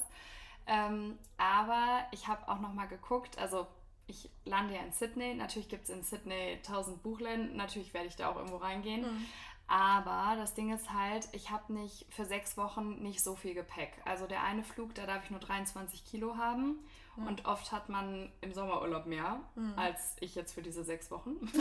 Ähm, 0.67 1.17
aber 1.37 2.05
ich 2.11 2.27
habe 2.27 2.47
auch 2.47 2.59
noch 2.59 2.73
mal 2.73 2.85
geguckt, 2.85 3.39
also 3.39 3.65
ich 4.09 4.29
lande 4.45 4.75
ja 4.75 4.81
in 4.81 4.91
Sydney. 4.91 5.35
Natürlich 5.35 5.69
gibt 5.69 5.83
es 5.83 5.89
in 5.89 6.03
Sydney 6.03 6.59
tausend 6.63 7.03
Buchläden. 7.03 7.55
Natürlich 7.55 7.93
werde 7.93 8.07
ich 8.07 8.15
da 8.15 8.29
auch 8.29 8.35
irgendwo 8.35 8.57
reingehen. 8.57 9.01
Mhm. 9.01 9.25
Aber 9.67 10.35
das 10.35 10.55
Ding 10.55 10.73
ist 10.73 10.91
halt, 10.91 11.29
ich 11.31 11.51
habe 11.51 11.71
nicht 11.71 12.07
für 12.09 12.25
sechs 12.25 12.57
Wochen 12.57 13.03
nicht 13.03 13.23
so 13.23 13.35
viel 13.35 13.53
Gepäck. 13.53 13.91
Also 14.03 14.25
der 14.25 14.43
eine 14.43 14.63
Flug, 14.63 14.95
da 14.95 15.05
darf 15.05 15.25
ich 15.25 15.29
nur 15.29 15.39
23 15.39 16.03
Kilo 16.05 16.37
haben. 16.37 16.79
Mhm. 17.15 17.27
Und 17.27 17.45
oft 17.45 17.71
hat 17.71 17.87
man 17.87 18.31
im 18.41 18.51
Sommerurlaub 18.51 19.05
mehr 19.05 19.41
mhm. 19.53 19.73
als 19.77 20.15
ich 20.21 20.33
jetzt 20.33 20.53
für 20.53 20.63
diese 20.63 20.83
sechs 20.83 21.11
Wochen. 21.11 21.37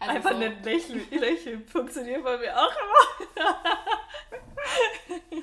also 0.00 0.14
Einfach 0.14 0.30
so. 0.30 0.36
ein 0.36 0.62
Lächeln, 0.62 1.02
Lächeln 1.10 1.66
funktioniert 1.66 2.24
bei 2.24 2.38
mir 2.38 2.56
auch 2.58 2.72
immer. 2.72 3.68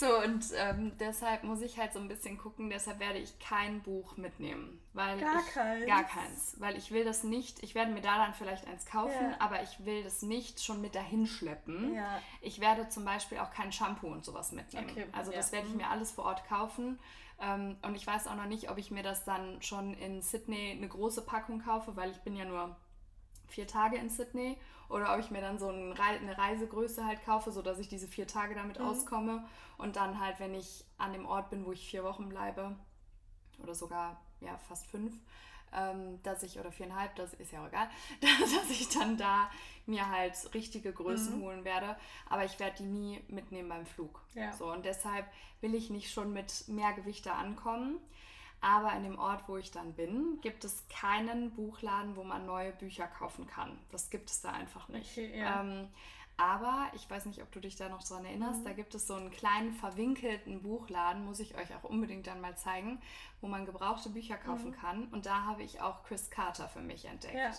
so, 0.00 0.18
und 0.18 0.46
ähm, 0.56 0.92
deshalb 0.98 1.44
muss 1.44 1.60
ich 1.60 1.78
halt 1.78 1.92
so 1.92 1.98
ein 1.98 2.08
bisschen 2.08 2.38
gucken, 2.38 2.70
deshalb 2.70 2.98
werde 3.00 3.18
ich 3.18 3.38
kein 3.38 3.82
Buch 3.82 4.16
mitnehmen. 4.16 4.80
Weil 4.94 5.20
gar 5.20 5.40
ich, 5.40 5.52
keins. 5.52 5.86
Gar 5.86 6.04
keins. 6.04 6.56
Weil 6.58 6.76
ich 6.76 6.90
will 6.90 7.04
das 7.04 7.22
nicht, 7.22 7.62
ich 7.62 7.74
werde 7.74 7.92
mir 7.92 8.00
da 8.00 8.16
dann 8.16 8.32
vielleicht 8.32 8.66
eins 8.66 8.86
kaufen, 8.86 9.30
ja. 9.30 9.36
aber 9.38 9.62
ich 9.62 9.84
will 9.84 10.02
das 10.02 10.22
nicht 10.22 10.64
schon 10.64 10.80
mit 10.80 10.94
dahin 10.94 11.26
schleppen. 11.26 11.94
Ja. 11.94 12.20
Ich 12.40 12.60
werde 12.60 12.88
zum 12.88 13.04
Beispiel 13.04 13.38
auch 13.38 13.50
kein 13.50 13.72
Shampoo 13.72 14.08
und 14.08 14.24
sowas 14.24 14.52
mitnehmen. 14.52 14.88
Okay, 14.90 15.06
also 15.12 15.30
das 15.30 15.52
werde 15.52 15.66
ich 15.66 15.74
mhm. 15.74 15.80
mir 15.80 15.90
alles 15.90 16.10
vor 16.12 16.24
Ort 16.24 16.48
kaufen. 16.48 16.98
Ähm, 17.38 17.76
und 17.82 17.94
ich 17.94 18.06
weiß 18.06 18.26
auch 18.26 18.36
noch 18.36 18.46
nicht, 18.46 18.70
ob 18.70 18.78
ich 18.78 18.90
mir 18.90 19.02
das 19.02 19.24
dann 19.24 19.60
schon 19.62 19.94
in 19.94 20.22
Sydney 20.22 20.72
eine 20.72 20.88
große 20.88 21.22
Packung 21.22 21.62
kaufe, 21.62 21.94
weil 21.96 22.10
ich 22.10 22.18
bin 22.18 22.36
ja 22.36 22.46
nur 22.46 22.74
vier 23.48 23.66
Tage 23.66 23.96
in 23.96 24.08
Sydney. 24.08 24.56
Oder 24.90 25.14
ob 25.14 25.20
ich 25.20 25.30
mir 25.30 25.40
dann 25.40 25.58
so 25.58 25.68
eine 25.68 25.94
Reisegröße 26.36 27.06
halt 27.06 27.24
kaufe, 27.24 27.52
sodass 27.52 27.78
ich 27.78 27.88
diese 27.88 28.08
vier 28.08 28.26
Tage 28.26 28.54
damit 28.54 28.80
mhm. 28.80 28.86
auskomme. 28.86 29.44
Und 29.78 29.96
dann 29.96 30.20
halt, 30.20 30.40
wenn 30.40 30.54
ich 30.54 30.84
an 30.98 31.12
dem 31.12 31.26
Ort 31.26 31.48
bin, 31.50 31.64
wo 31.64 31.72
ich 31.72 31.88
vier 31.88 32.04
Wochen 32.04 32.28
bleibe, 32.28 32.76
oder 33.62 33.74
sogar 33.74 34.20
ja 34.40 34.58
fast 34.68 34.86
fünf, 34.86 35.14
ähm, 35.72 36.20
dass 36.24 36.42
ich, 36.42 36.58
oder 36.58 36.72
viereinhalb, 36.72 37.14
das 37.14 37.34
ist 37.34 37.52
ja 37.52 37.62
auch 37.62 37.68
egal, 37.68 37.88
dass 38.20 38.70
ich 38.70 38.88
dann 38.88 39.16
da 39.16 39.48
mir 39.86 40.10
halt 40.10 40.34
richtige 40.54 40.92
Größen 40.92 41.38
mhm. 41.38 41.42
holen 41.42 41.64
werde. 41.64 41.96
Aber 42.28 42.44
ich 42.44 42.58
werde 42.58 42.78
die 42.78 42.84
nie 42.84 43.22
mitnehmen 43.28 43.68
beim 43.68 43.86
Flug. 43.86 44.20
Ja. 44.34 44.52
So, 44.52 44.72
und 44.72 44.84
deshalb 44.84 45.26
will 45.60 45.74
ich 45.76 45.90
nicht 45.90 46.12
schon 46.12 46.32
mit 46.32 46.66
mehr 46.66 46.92
Gewichte 46.94 47.32
ankommen. 47.32 47.98
Aber 48.60 48.92
in 48.92 49.04
dem 49.04 49.18
Ort, 49.18 49.44
wo 49.48 49.56
ich 49.56 49.70
dann 49.70 49.94
bin, 49.94 50.38
gibt 50.42 50.64
es 50.64 50.86
keinen 50.88 51.50
Buchladen, 51.52 52.16
wo 52.16 52.24
man 52.24 52.44
neue 52.44 52.72
Bücher 52.72 53.06
kaufen 53.06 53.46
kann. 53.46 53.78
Das 53.90 54.10
gibt 54.10 54.28
es 54.30 54.42
da 54.42 54.50
einfach 54.50 54.88
nicht. 54.88 55.12
Okay, 55.12 55.38
ja. 55.38 55.62
ähm, 55.62 55.88
aber 56.36 56.90
ich 56.94 57.08
weiß 57.08 57.26
nicht, 57.26 57.42
ob 57.42 57.52
du 57.52 57.60
dich 57.60 57.76
da 57.76 57.90
noch 57.90 58.02
dran 58.02 58.24
erinnerst, 58.24 58.60
mhm. 58.60 58.64
da 58.64 58.72
gibt 58.72 58.94
es 58.94 59.06
so 59.06 59.14
einen 59.14 59.30
kleinen 59.30 59.74
verwinkelten 59.74 60.62
Buchladen, 60.62 61.24
muss 61.24 61.38
ich 61.38 61.54
euch 61.56 61.74
auch 61.74 61.84
unbedingt 61.84 62.26
dann 62.26 62.40
mal 62.40 62.56
zeigen, 62.56 63.00
wo 63.42 63.46
man 63.46 63.66
gebrauchte 63.66 64.08
Bücher 64.08 64.38
kaufen 64.38 64.70
mhm. 64.70 64.76
kann. 64.76 65.04
Und 65.08 65.26
da 65.26 65.44
habe 65.44 65.62
ich 65.62 65.82
auch 65.82 66.02
Chris 66.04 66.30
Carter 66.30 66.66
für 66.68 66.80
mich 66.80 67.04
entdeckt. 67.04 67.34
Ja. 67.34 67.52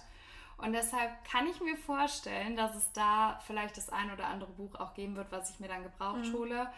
Und 0.57 0.73
deshalb 0.73 1.11
kann 1.25 1.47
ich 1.47 1.61
mir 1.61 1.77
vorstellen, 1.77 2.55
dass 2.55 2.75
es 2.75 2.91
da 2.91 3.39
vielleicht 3.45 3.77
das 3.77 3.89
ein 3.89 4.11
oder 4.11 4.27
andere 4.27 4.51
Buch 4.51 4.75
auch 4.75 4.93
geben 4.93 5.15
wird, 5.15 5.31
was 5.31 5.49
ich 5.51 5.59
mir 5.59 5.67
dann 5.67 5.83
gebraucht 5.83 6.25
mhm. 6.25 6.33
hole. 6.33 6.71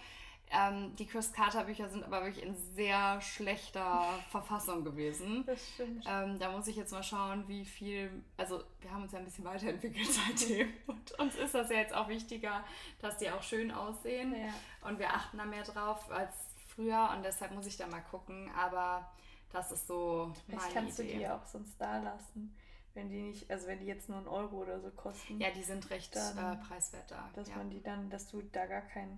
Ähm, 0.52 0.96
die 0.98 1.08
Chris 1.08 1.34
Carter 1.34 1.64
Bücher 1.64 1.89
sind 1.89 2.04
aber 2.04 2.24
wirklich 2.24 2.44
in 2.44 2.56
sehr 2.76 3.20
schlechter 3.22 4.06
Verfassung 4.30 4.84
gewesen. 4.84 5.44
Das 5.48 5.68
stimmt. 5.74 6.06
Ähm, 6.08 6.38
da 6.39 6.52
muss 6.52 6.68
ich 6.68 6.76
jetzt 6.76 6.91
mal 6.91 7.04
schauen, 7.04 7.48
wie 7.48 7.66
viel. 7.66 8.24
Also, 8.38 8.64
wir 8.82 8.91
haben 8.91 9.04
uns 9.04 9.12
ja 9.12 9.20
ein 9.20 9.26
bisschen 9.26 9.46
weiterentwickelt 9.46 10.08
seitdem. 10.12 10.72
Und 10.88 11.12
uns 11.20 11.36
ist 11.36 11.56
das 11.56 11.70
ja 11.70 11.78
jetzt 11.78 11.94
auch 11.94 12.08
wichtiger, 12.08 12.64
dass 13.02 13.18
die 13.18 13.30
auch 13.32 13.41
schön 13.41 13.72
aussehen. 13.72 14.36
Ja. 14.36 14.88
Und 14.88 15.00
wir 15.00 15.10
achten 15.10 15.38
da 15.38 15.46
mehr 15.46 15.64
drauf 15.64 16.12
als 16.12 16.34
früher. 16.68 17.12
Und 17.16 17.24
deshalb 17.24 17.52
muss 17.54 17.66
ich 17.66 17.78
da 17.78 17.88
mal 17.88 18.02
gucken. 18.02 18.52
Aber 18.56 19.12
das 19.52 19.72
ist 19.72 19.88
so. 19.88 20.34
Vielleicht 20.48 20.74
kannst 20.74 21.00
Idee. 21.00 21.14
du 21.14 21.20
die 21.20 21.28
auch 21.28 21.46
sonst 21.46 21.80
da 21.80 22.00
lassen 22.00 22.56
wenn 22.94 23.10
die 23.10 23.22
nicht, 23.22 23.50
also 23.50 23.68
wenn 23.68 23.80
die 23.80 23.86
jetzt 23.86 24.08
nur 24.10 24.20
einen 24.20 24.28
Euro 24.28 24.58
oder 24.58 24.80
so 24.80 24.91
kosten. 24.91 25.39
Ja, 25.39 25.50
die 25.52 25.64
sind 25.64 25.89
recht 25.89 26.16
dann, 26.16 26.38
äh, 26.38 26.56
preiswert 26.58 27.10
da. 27.10 27.30
Dass 27.34 27.50
ja. 27.50 27.56
man 27.58 27.70
die 27.70 27.82
dann, 27.82 28.10
dass 28.10 28.28
du 28.28 28.41
da 28.41 28.66
gar 28.66 28.82
kein 28.82 29.18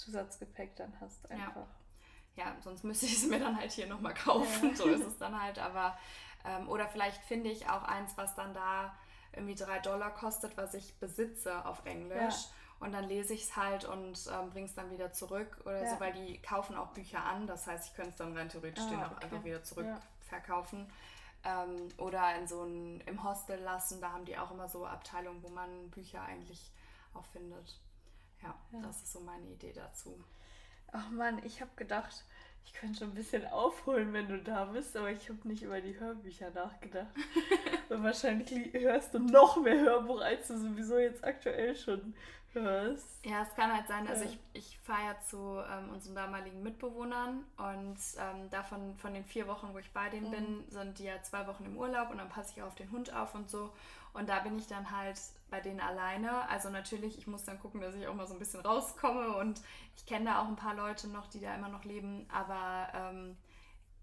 Zusatzgepäck 0.00 0.76
dann 0.76 0.92
hast 1.00 1.30
einfach. 1.30 1.66
Ja, 2.36 2.44
ja 2.44 2.56
sonst 2.62 2.84
müsste 2.84 3.06
ich 3.06 3.16
es 3.18 3.26
mir 3.26 3.38
dann 3.38 3.58
halt 3.58 3.70
hier 3.72 3.86
nochmal 3.86 4.14
kaufen. 4.14 4.70
Ja. 4.70 4.76
So 4.76 4.88
ist 4.88 5.06
es 5.06 5.18
dann 5.18 5.40
halt. 5.40 5.58
Aber 5.58 5.96
ähm, 6.44 6.68
oder 6.68 6.88
vielleicht 6.88 7.22
finde 7.24 7.50
ich 7.50 7.68
auch 7.68 7.82
eins, 7.82 8.16
was 8.16 8.34
dann 8.34 8.54
da 8.54 8.94
irgendwie 9.32 9.54
drei 9.54 9.78
Dollar 9.78 10.12
kostet, 10.12 10.56
was 10.56 10.74
ich 10.74 10.98
besitze 10.98 11.64
auf 11.64 11.84
Englisch. 11.84 12.34
Ja. 12.34 12.50
Und 12.80 12.92
dann 12.92 13.04
lese 13.04 13.34
ich 13.34 13.44
es 13.44 13.56
halt 13.56 13.84
und 13.84 14.18
ähm, 14.32 14.50
bringe 14.50 14.66
es 14.66 14.74
dann 14.74 14.90
wieder 14.90 15.12
zurück 15.12 15.58
oder 15.64 15.84
ja. 15.84 15.90
so, 15.90 16.00
weil 16.00 16.14
die 16.14 16.40
kaufen 16.40 16.76
auch 16.76 16.88
Bücher 16.88 17.22
an. 17.22 17.46
Das 17.46 17.66
heißt, 17.66 17.88
ich 17.88 17.94
könnte 17.94 18.10
es 18.10 18.16
dann 18.16 18.34
rein 18.36 18.48
theoretisch 18.48 18.84
ah, 18.86 18.90
den 18.90 19.02
auch 19.02 19.12
okay. 19.12 19.24
einfach 19.24 19.44
wieder 19.44 19.62
zurückverkaufen. 19.62 20.90
Ja. 21.44 21.64
Ähm, 21.64 21.88
oder 21.98 22.36
in 22.36 22.48
so 22.48 22.62
ein, 22.64 23.02
im 23.02 23.22
Hostel 23.22 23.60
lassen. 23.60 24.00
Da 24.00 24.12
haben 24.12 24.24
die 24.24 24.38
auch 24.38 24.50
immer 24.50 24.66
so 24.66 24.86
Abteilungen, 24.86 25.42
wo 25.42 25.50
man 25.50 25.90
Bücher 25.90 26.22
eigentlich 26.22 26.72
auch 27.12 27.26
findet. 27.26 27.78
Ja, 28.42 28.54
ja, 28.72 28.80
das 28.82 29.02
ist 29.02 29.12
so 29.12 29.20
meine 29.20 29.46
Idee 29.46 29.72
dazu. 29.74 30.22
Ach 30.92 31.10
man, 31.10 31.44
ich 31.44 31.60
habe 31.60 31.70
gedacht, 31.76 32.24
ich 32.64 32.72
könnte 32.72 33.04
ein 33.04 33.14
bisschen 33.14 33.46
aufholen, 33.46 34.12
wenn 34.12 34.28
du 34.28 34.38
da 34.38 34.64
bist, 34.66 34.96
aber 34.96 35.10
ich 35.10 35.28
habe 35.28 35.46
nicht 35.48 35.62
über 35.62 35.80
die 35.80 35.98
Hörbücher 35.98 36.50
nachgedacht. 36.50 37.14
Und 37.88 38.04
wahrscheinlich 38.04 38.72
hörst 38.72 39.14
du 39.14 39.18
noch 39.18 39.56
mehr 39.56 39.80
Hörbuch, 39.80 40.20
als 40.20 40.48
du 40.48 40.58
sowieso 40.58 40.98
jetzt 40.98 41.24
aktuell 41.24 41.74
schon 41.74 42.14
Was? 42.54 43.20
Ja, 43.24 43.42
es 43.42 43.54
kann 43.54 43.72
halt 43.72 43.86
sein, 43.86 44.08
also 44.08 44.24
ich, 44.24 44.38
ich 44.52 44.78
fahre 44.78 45.04
ja 45.04 45.20
zu 45.20 45.36
ähm, 45.36 45.90
unseren 45.90 46.16
damaligen 46.16 46.62
Mitbewohnern 46.62 47.44
und 47.56 47.98
ähm, 48.18 48.50
davon 48.50 48.96
von 48.96 49.14
den 49.14 49.24
vier 49.24 49.46
Wochen, 49.46 49.70
wo 49.72 49.78
ich 49.78 49.90
bei 49.92 50.08
denen 50.08 50.28
mhm. 50.28 50.30
bin, 50.30 50.64
sind 50.68 50.98
die 50.98 51.04
ja 51.04 51.22
zwei 51.22 51.46
Wochen 51.46 51.64
im 51.64 51.76
Urlaub 51.76 52.10
und 52.10 52.18
dann 52.18 52.28
passe 52.28 52.52
ich 52.56 52.62
auf 52.62 52.74
den 52.74 52.90
Hund 52.90 53.12
auf 53.12 53.34
und 53.34 53.48
so. 53.48 53.72
Und 54.12 54.28
da 54.28 54.40
bin 54.40 54.58
ich 54.58 54.66
dann 54.66 54.90
halt 54.90 55.18
bei 55.50 55.60
denen 55.60 55.80
alleine. 55.80 56.48
Also 56.48 56.70
natürlich, 56.70 57.18
ich 57.18 57.26
muss 57.26 57.44
dann 57.44 57.60
gucken, 57.60 57.80
dass 57.80 57.94
ich 57.94 58.06
auch 58.06 58.14
mal 58.14 58.26
so 58.26 58.34
ein 58.34 58.38
bisschen 58.38 58.60
rauskomme 58.60 59.36
und 59.36 59.60
ich 59.96 60.06
kenne 60.06 60.26
da 60.26 60.42
auch 60.42 60.48
ein 60.48 60.56
paar 60.56 60.74
Leute 60.74 61.08
noch, 61.08 61.28
die 61.28 61.40
da 61.40 61.54
immer 61.54 61.68
noch 61.68 61.84
leben, 61.84 62.26
aber 62.32 62.88
ähm, 62.94 63.36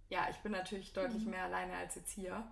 ja, 0.10 0.28
ich 0.30 0.38
bin 0.38 0.52
natürlich 0.52 0.94
deutlich 0.94 1.26
mhm. 1.26 1.32
mehr 1.32 1.44
alleine 1.44 1.76
als 1.76 1.96
jetzt 1.96 2.12
hier. 2.12 2.46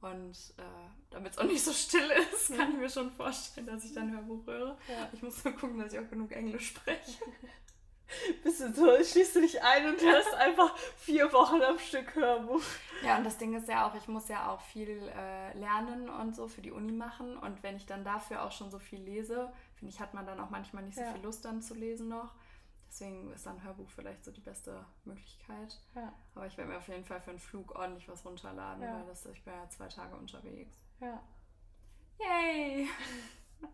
Und 0.00 0.54
äh, 0.58 0.62
damit 1.10 1.32
es 1.32 1.38
auch 1.38 1.44
nicht 1.44 1.64
so 1.64 1.72
still 1.72 2.08
ist, 2.32 2.56
kann 2.56 2.72
ich 2.72 2.78
mir 2.78 2.88
schon 2.88 3.10
vorstellen, 3.10 3.66
dass 3.66 3.84
ich 3.84 3.94
dann 3.94 4.12
Hörbuch 4.12 4.46
höre. 4.46 4.78
Ja. 4.88 5.08
Ich 5.12 5.22
muss 5.22 5.42
nur 5.44 5.54
gucken, 5.54 5.78
dass 5.78 5.92
ich 5.92 5.98
auch 5.98 6.08
genug 6.08 6.30
Englisch 6.32 6.68
spreche. 6.68 7.18
Bist 8.42 8.60
du 8.60 8.72
so, 8.72 9.04
schließt 9.04 9.36
du 9.36 9.40
dich 9.40 9.62
ein 9.62 9.86
und 9.86 10.00
hörst 10.00 10.34
einfach 10.34 10.76
vier 10.96 11.32
Wochen 11.32 11.60
am 11.62 11.78
Stück 11.78 12.14
Hörbuch. 12.14 12.62
Ja, 13.04 13.18
und 13.18 13.24
das 13.24 13.38
Ding 13.38 13.54
ist 13.54 13.68
ja 13.68 13.88
auch, 13.88 13.94
ich 13.94 14.08
muss 14.08 14.28
ja 14.28 14.50
auch 14.50 14.60
viel 14.60 15.10
äh, 15.14 15.56
lernen 15.58 16.08
und 16.08 16.34
so 16.34 16.48
für 16.48 16.62
die 16.62 16.72
Uni 16.72 16.92
machen. 16.92 17.36
Und 17.36 17.62
wenn 17.62 17.76
ich 17.76 17.86
dann 17.86 18.04
dafür 18.04 18.44
auch 18.44 18.52
schon 18.52 18.70
so 18.70 18.78
viel 18.78 19.00
lese, 19.00 19.52
finde 19.74 19.92
ich, 19.92 20.00
hat 20.00 20.14
man 20.14 20.26
dann 20.26 20.40
auch 20.40 20.50
manchmal 20.50 20.84
nicht 20.84 20.96
so 20.96 21.02
ja. 21.02 21.12
viel 21.12 21.22
Lust 21.22 21.44
dann 21.44 21.62
zu 21.62 21.74
lesen 21.74 22.08
noch. 22.08 22.34
Deswegen 22.88 23.32
ist 23.32 23.44
dann 23.44 23.62
Hörbuch 23.62 23.88
vielleicht 23.90 24.24
so 24.24 24.30
die 24.30 24.40
beste 24.40 24.84
Möglichkeit. 25.04 25.78
Ja. 25.94 26.12
Aber 26.34 26.46
ich 26.46 26.56
werde 26.56 26.70
mir 26.70 26.78
auf 26.78 26.88
jeden 26.88 27.04
Fall 27.04 27.20
für 27.20 27.30
einen 27.30 27.38
Flug 27.38 27.74
ordentlich 27.74 28.08
was 28.08 28.24
runterladen, 28.24 28.82
ja. 28.82 28.94
weil 28.94 29.06
das, 29.06 29.26
ich 29.26 29.44
bin 29.44 29.52
ja 29.52 29.68
zwei 29.68 29.88
Tage 29.88 30.16
unterwegs. 30.16 30.78
Ja. 31.00 31.22
Yay! 32.18 32.88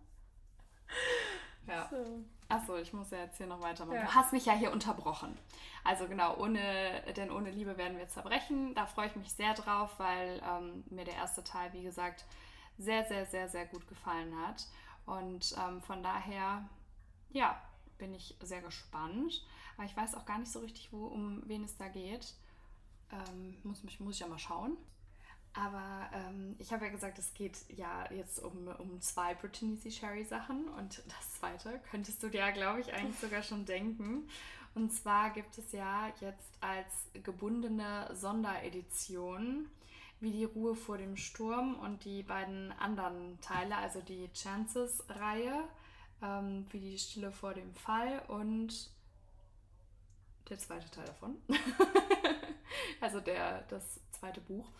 ja. 1.67 1.89
So. 1.89 2.25
Achso, 2.55 2.77
ich 2.77 2.93
muss 2.93 3.11
ja 3.11 3.19
jetzt 3.19 3.37
hier 3.37 3.47
noch 3.47 3.61
weitermachen. 3.61 3.97
Ja. 3.97 4.05
Du 4.05 4.15
hast 4.15 4.33
mich 4.33 4.47
ja 4.47 4.53
hier 4.53 4.73
unterbrochen. 4.73 5.37
Also 5.83 6.07
genau, 6.07 6.37
ohne, 6.37 7.03
denn 7.17 7.31
ohne 7.31 7.51
Liebe 7.51 7.77
werden 7.77 7.99
wir 7.99 8.09
zerbrechen. 8.09 8.75
Da 8.75 8.87
freue 8.87 9.09
ich 9.09 9.17
mich 9.17 9.33
sehr 9.33 9.55
drauf, 9.55 9.99
weil 9.99 10.41
ähm, 10.49 10.85
mir 10.91 11.05
der 11.05 11.15
erste 11.15 11.43
Teil, 11.43 11.73
wie 11.73 11.83
gesagt, 11.83 12.25
sehr, 12.79 13.05
sehr, 13.05 13.27
sehr, 13.27 13.49
sehr 13.49 13.67
gut 13.67 13.87
gefallen 13.89 14.35
hat. 14.47 14.67
Und 15.07 15.55
ähm, 15.59 15.83
von 15.83 16.03
daher, 16.03 16.69
ja, 17.31 17.61
bin 17.99 18.15
ich 18.15 18.37
sehr 18.41 18.63
gespannt. 18.63 19.45
Aber 19.77 19.87
ich 19.87 19.97
weiß 19.97 20.15
auch 20.15 20.25
gar 20.25 20.39
nicht 20.39 20.53
so 20.53 20.61
richtig, 20.61 20.93
wo, 20.93 21.07
um 21.07 21.43
wen 21.47 21.65
es 21.65 21.77
da 21.77 21.89
geht. 21.89 22.35
Ähm, 23.11 23.59
muss, 23.63 23.83
muss 23.99 24.15
ich 24.15 24.21
ja 24.21 24.29
mal 24.29 24.39
schauen. 24.39 24.77
Aber 25.55 26.11
ähm, 26.13 26.57
ich 26.59 26.73
habe 26.73 26.85
ja 26.85 26.91
gesagt, 26.91 27.19
es 27.19 27.33
geht 27.33 27.57
ja 27.69 28.11
jetzt 28.13 28.43
um, 28.43 28.69
um 28.79 29.01
zwei 29.01 29.35
Brittany. 29.35 29.79
Sherry 29.91 30.25
Sachen. 30.25 30.69
Und 30.69 31.03
das 31.07 31.35
zweite 31.39 31.81
könntest 31.91 32.23
du 32.23 32.29
dir, 32.29 32.51
glaube 32.53 32.81
ich, 32.81 32.93
eigentlich 32.93 33.19
sogar 33.19 33.43
schon 33.43 33.65
denken. 33.65 34.29
Und 34.75 34.93
zwar 34.93 35.31
gibt 35.31 35.57
es 35.57 35.71
ja 35.73 36.13
jetzt 36.21 36.51
als 36.61 37.23
gebundene 37.23 38.11
Sonderedition 38.13 39.69
wie 40.21 40.33
die 40.33 40.45
Ruhe 40.45 40.75
vor 40.75 40.99
dem 40.99 41.17
Sturm 41.17 41.75
und 41.77 42.05
die 42.05 42.23
beiden 42.23 42.73
anderen 42.73 43.39
Teile, 43.41 43.77
also 43.77 44.01
die 44.01 44.29
Chances-Reihe 44.33 45.69
ähm, 46.23 46.67
wie 46.71 46.81
die 46.81 46.99
Stille 46.99 47.31
vor 47.31 47.55
dem 47.55 47.73
Fall 47.75 48.23
und 48.29 48.91
der 50.49 50.59
zweite 50.59 50.91
Teil 50.91 51.05
davon. 51.07 51.37
also 53.01 53.21
der, 53.21 53.63
das 53.63 54.01
zweite 54.13 54.41
Buch. 54.41 54.71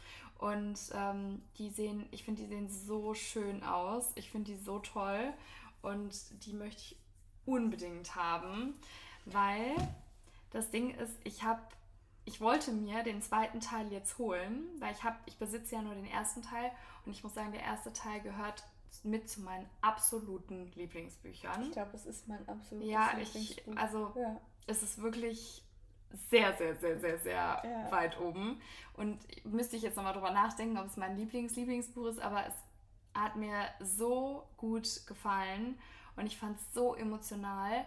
Und 0.45 0.79
ähm, 0.93 1.41
die 1.57 1.71
sehen, 1.71 2.07
ich 2.11 2.25
finde, 2.25 2.43
die 2.43 2.49
sehen 2.49 2.69
so 2.69 3.15
schön 3.15 3.63
aus. 3.63 4.13
Ich 4.15 4.31
finde 4.31 4.53
die 4.53 4.59
so 4.59 4.79
toll. 4.79 5.33
Und 5.81 6.13
die 6.45 6.53
möchte 6.53 6.83
ich 6.83 6.99
unbedingt 7.47 8.15
haben, 8.15 8.75
weil 9.25 9.75
das 10.51 10.71
Ding 10.71 10.91
ist, 10.91 11.15
ich 11.25 11.43
habe, 11.45 11.63
ich 12.27 12.43
wollte 12.43 12.73
mir 12.73 13.03
den 13.03 13.23
zweiten 13.23 13.61
Teil 13.61 13.91
jetzt 13.91 14.19
holen, 14.19 14.67
weil 14.81 14.93
ich 14.93 15.03
habe, 15.03 15.17
ich 15.27 15.39
besitze 15.39 15.77
ja 15.77 15.83
nur 15.83 15.95
den 15.95 16.07
ersten 16.07 16.43
Teil 16.43 16.71
und 17.07 17.13
ich 17.13 17.25
muss 17.25 17.35
sagen, 17.35 17.53
der 17.53 17.63
erste 17.63 17.93
Teil 17.93 18.21
gehört 18.21 18.65
mit 19.03 19.29
zu 19.29 19.41
meinen 19.41 19.69
absoluten 19.81 20.71
Lieblingsbüchern. 20.75 21.63
Ich 21.63 21.73
glaube, 21.73 21.91
es 21.95 22.07
ist 22.07 22.29
mein 22.29 22.47
absolutes 22.49 22.91
ja, 22.91 23.11
Lieblingsbuch. 23.17 23.73
Ich, 23.73 23.79
also 23.79 24.13
ja. 24.17 24.41
es 24.67 24.83
ist 24.83 25.03
wirklich 25.03 25.64
sehr, 26.31 26.57
sehr, 26.57 26.77
sehr, 26.77 26.99
sehr, 26.99 27.19
sehr 27.19 27.63
ja. 27.65 27.91
weit 27.91 28.21
oben. 28.21 28.61
Und 28.95 29.19
müsste 29.45 29.77
ich 29.77 29.83
jetzt 29.83 29.97
nochmal 29.97 30.13
drüber 30.13 30.31
nachdenken, 30.31 30.79
ob 30.79 30.87
es 30.87 30.97
mein 30.97 31.17
Lieblings-Lieblingsbuch 31.17 32.07
ist, 32.07 32.21
aber 32.21 32.47
es 32.47 32.55
hat 33.15 33.37
mir 33.37 33.69
so 33.81 34.47
gut 34.57 35.07
gefallen 35.07 35.79
und 36.17 36.27
ich 36.27 36.37
fand 36.37 36.59
es 36.59 36.75
so 36.75 36.95
emotional, 36.95 37.87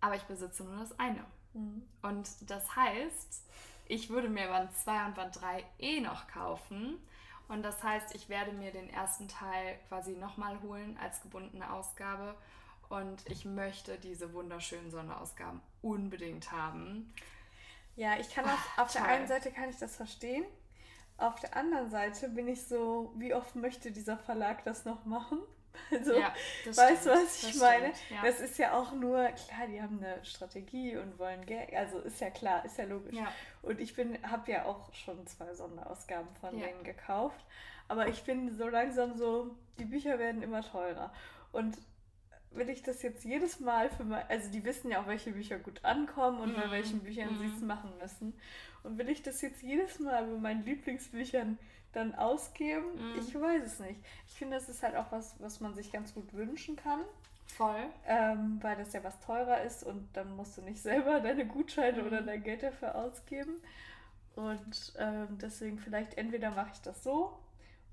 aber 0.00 0.16
ich 0.16 0.22
besitze 0.24 0.64
nur 0.64 0.76
das 0.76 0.98
eine. 0.98 1.24
Mhm. 1.52 1.82
Und 2.02 2.50
das 2.50 2.74
heißt, 2.74 3.44
ich 3.86 4.10
würde 4.10 4.28
mir 4.28 4.48
Band 4.48 4.76
2 4.76 5.06
und 5.06 5.14
Band 5.14 5.40
3 5.40 5.64
eh 5.78 6.00
noch 6.00 6.26
kaufen 6.28 6.98
und 7.50 7.64
das 7.64 7.82
heißt, 7.82 8.14
ich 8.14 8.28
werde 8.28 8.52
mir 8.52 8.70
den 8.70 8.88
ersten 8.88 9.26
Teil 9.26 9.76
quasi 9.88 10.12
nochmal 10.12 10.62
holen 10.62 10.96
als 11.02 11.20
gebundene 11.20 11.72
Ausgabe. 11.72 12.36
Und 12.88 13.28
ich 13.28 13.44
möchte 13.44 13.98
diese 13.98 14.32
wunderschönen 14.32 14.92
Sonderausgaben 14.92 15.60
unbedingt 15.82 16.52
haben. 16.52 17.12
Ja, 17.96 18.18
ich 18.18 18.30
kann 18.30 18.44
das, 18.44 18.54
Ach, 18.56 18.82
auf 18.82 18.92
toll. 18.92 19.02
der 19.02 19.10
einen 19.10 19.26
Seite 19.26 19.50
kann 19.50 19.68
ich 19.68 19.78
das 19.78 19.96
verstehen. 19.96 20.44
Auf 21.16 21.38
der 21.40 21.54
anderen 21.56 21.90
Seite 21.90 22.28
bin 22.30 22.48
ich 22.48 22.66
so, 22.66 23.12
wie 23.16 23.34
oft 23.34 23.54
möchte 23.54 23.92
dieser 23.92 24.16
Verlag 24.16 24.64
das 24.64 24.84
noch 24.84 25.04
machen? 25.04 25.40
Also, 25.92 26.14
ja, 26.14 26.34
weißt 26.66 27.06
du, 27.06 27.10
was 27.10 27.42
ich 27.44 27.52
das 27.52 27.60
meine? 27.60 27.94
Stimmt, 27.94 28.10
ja. 28.10 28.28
Das 28.28 28.40
ist 28.40 28.58
ja 28.58 28.72
auch 28.78 28.92
nur, 28.92 29.24
klar, 29.28 29.66
die 29.68 29.80
haben 29.80 29.98
eine 29.98 30.22
Strategie 30.24 30.96
und 30.96 31.18
wollen 31.18 31.46
Geld, 31.46 31.72
also 31.74 32.00
ist 32.00 32.20
ja 32.20 32.30
klar, 32.30 32.64
ist 32.64 32.76
ja 32.76 32.84
logisch. 32.84 33.14
Ja. 33.14 33.32
Und 33.62 33.80
ich 33.80 33.96
habe 33.96 34.50
ja 34.50 34.64
auch 34.64 34.92
schon 34.92 35.26
zwei 35.28 35.54
Sonderausgaben 35.54 36.28
von 36.40 36.58
denen 36.58 36.82
gekauft. 36.82 37.44
Aber 37.88 38.08
ich 38.08 38.22
finde 38.22 38.52
so 38.52 38.68
langsam 38.68 39.16
so, 39.16 39.56
die 39.78 39.84
Bücher 39.84 40.18
werden 40.18 40.42
immer 40.42 40.62
teurer. 40.62 41.12
Und 41.52 41.76
will 42.52 42.68
ich 42.68 42.82
das 42.82 43.02
jetzt 43.02 43.24
jedes 43.24 43.60
Mal 43.60 43.90
für 43.90 44.04
mal, 44.04 44.24
also 44.28 44.50
die 44.50 44.64
wissen 44.64 44.90
ja 44.90 45.00
auch, 45.00 45.06
welche 45.06 45.32
Bücher 45.32 45.58
gut 45.58 45.84
ankommen 45.84 46.40
und 46.40 46.52
mm. 46.52 46.60
bei 46.60 46.66
mhm. 46.66 46.70
welchen 46.70 47.00
Büchern 47.00 47.34
mm. 47.34 47.38
sie 47.38 47.46
es 47.46 47.60
mhm. 47.60 47.66
machen 47.66 47.92
müssen. 48.00 48.34
Und 48.82 48.98
will 48.98 49.08
ich 49.08 49.22
das 49.22 49.40
jetzt 49.42 49.62
jedes 49.62 50.00
Mal 50.00 50.24
bei 50.24 50.38
meinen 50.38 50.64
Lieblingsbüchern 50.64 51.58
dann 51.92 52.14
ausgeben? 52.14 52.86
Mm. 52.96 53.18
Ich 53.18 53.34
weiß 53.34 53.64
es 53.64 53.78
nicht. 53.78 54.00
Ich 54.26 54.34
finde, 54.34 54.56
das 54.56 54.68
ist 54.68 54.82
halt 54.82 54.96
auch 54.96 55.12
was, 55.12 55.36
was 55.40 55.60
man 55.60 55.74
sich 55.74 55.92
ganz 55.92 56.12
gut 56.14 56.32
wünschen 56.34 56.76
kann. 56.76 57.00
Voll. 57.46 57.86
Ähm, 58.06 58.58
weil 58.62 58.76
das 58.76 58.92
ja 58.92 59.02
was 59.04 59.18
teurer 59.20 59.62
ist 59.62 59.84
und 59.84 60.08
dann 60.14 60.34
musst 60.34 60.56
du 60.56 60.62
nicht 60.62 60.78
selber 60.82 61.20
deine 61.20 61.46
Gutscheine 61.46 62.04
oder 62.04 62.22
mhm. 62.22 62.26
dein 62.26 62.42
Geld 62.42 62.62
dafür 62.62 62.96
ausgeben. 62.96 63.54
Und 64.34 64.92
ähm, 64.98 65.38
deswegen 65.40 65.78
vielleicht 65.78 66.14
entweder 66.16 66.50
mache 66.50 66.70
ich 66.72 66.80
das 66.80 67.02
so 67.02 67.38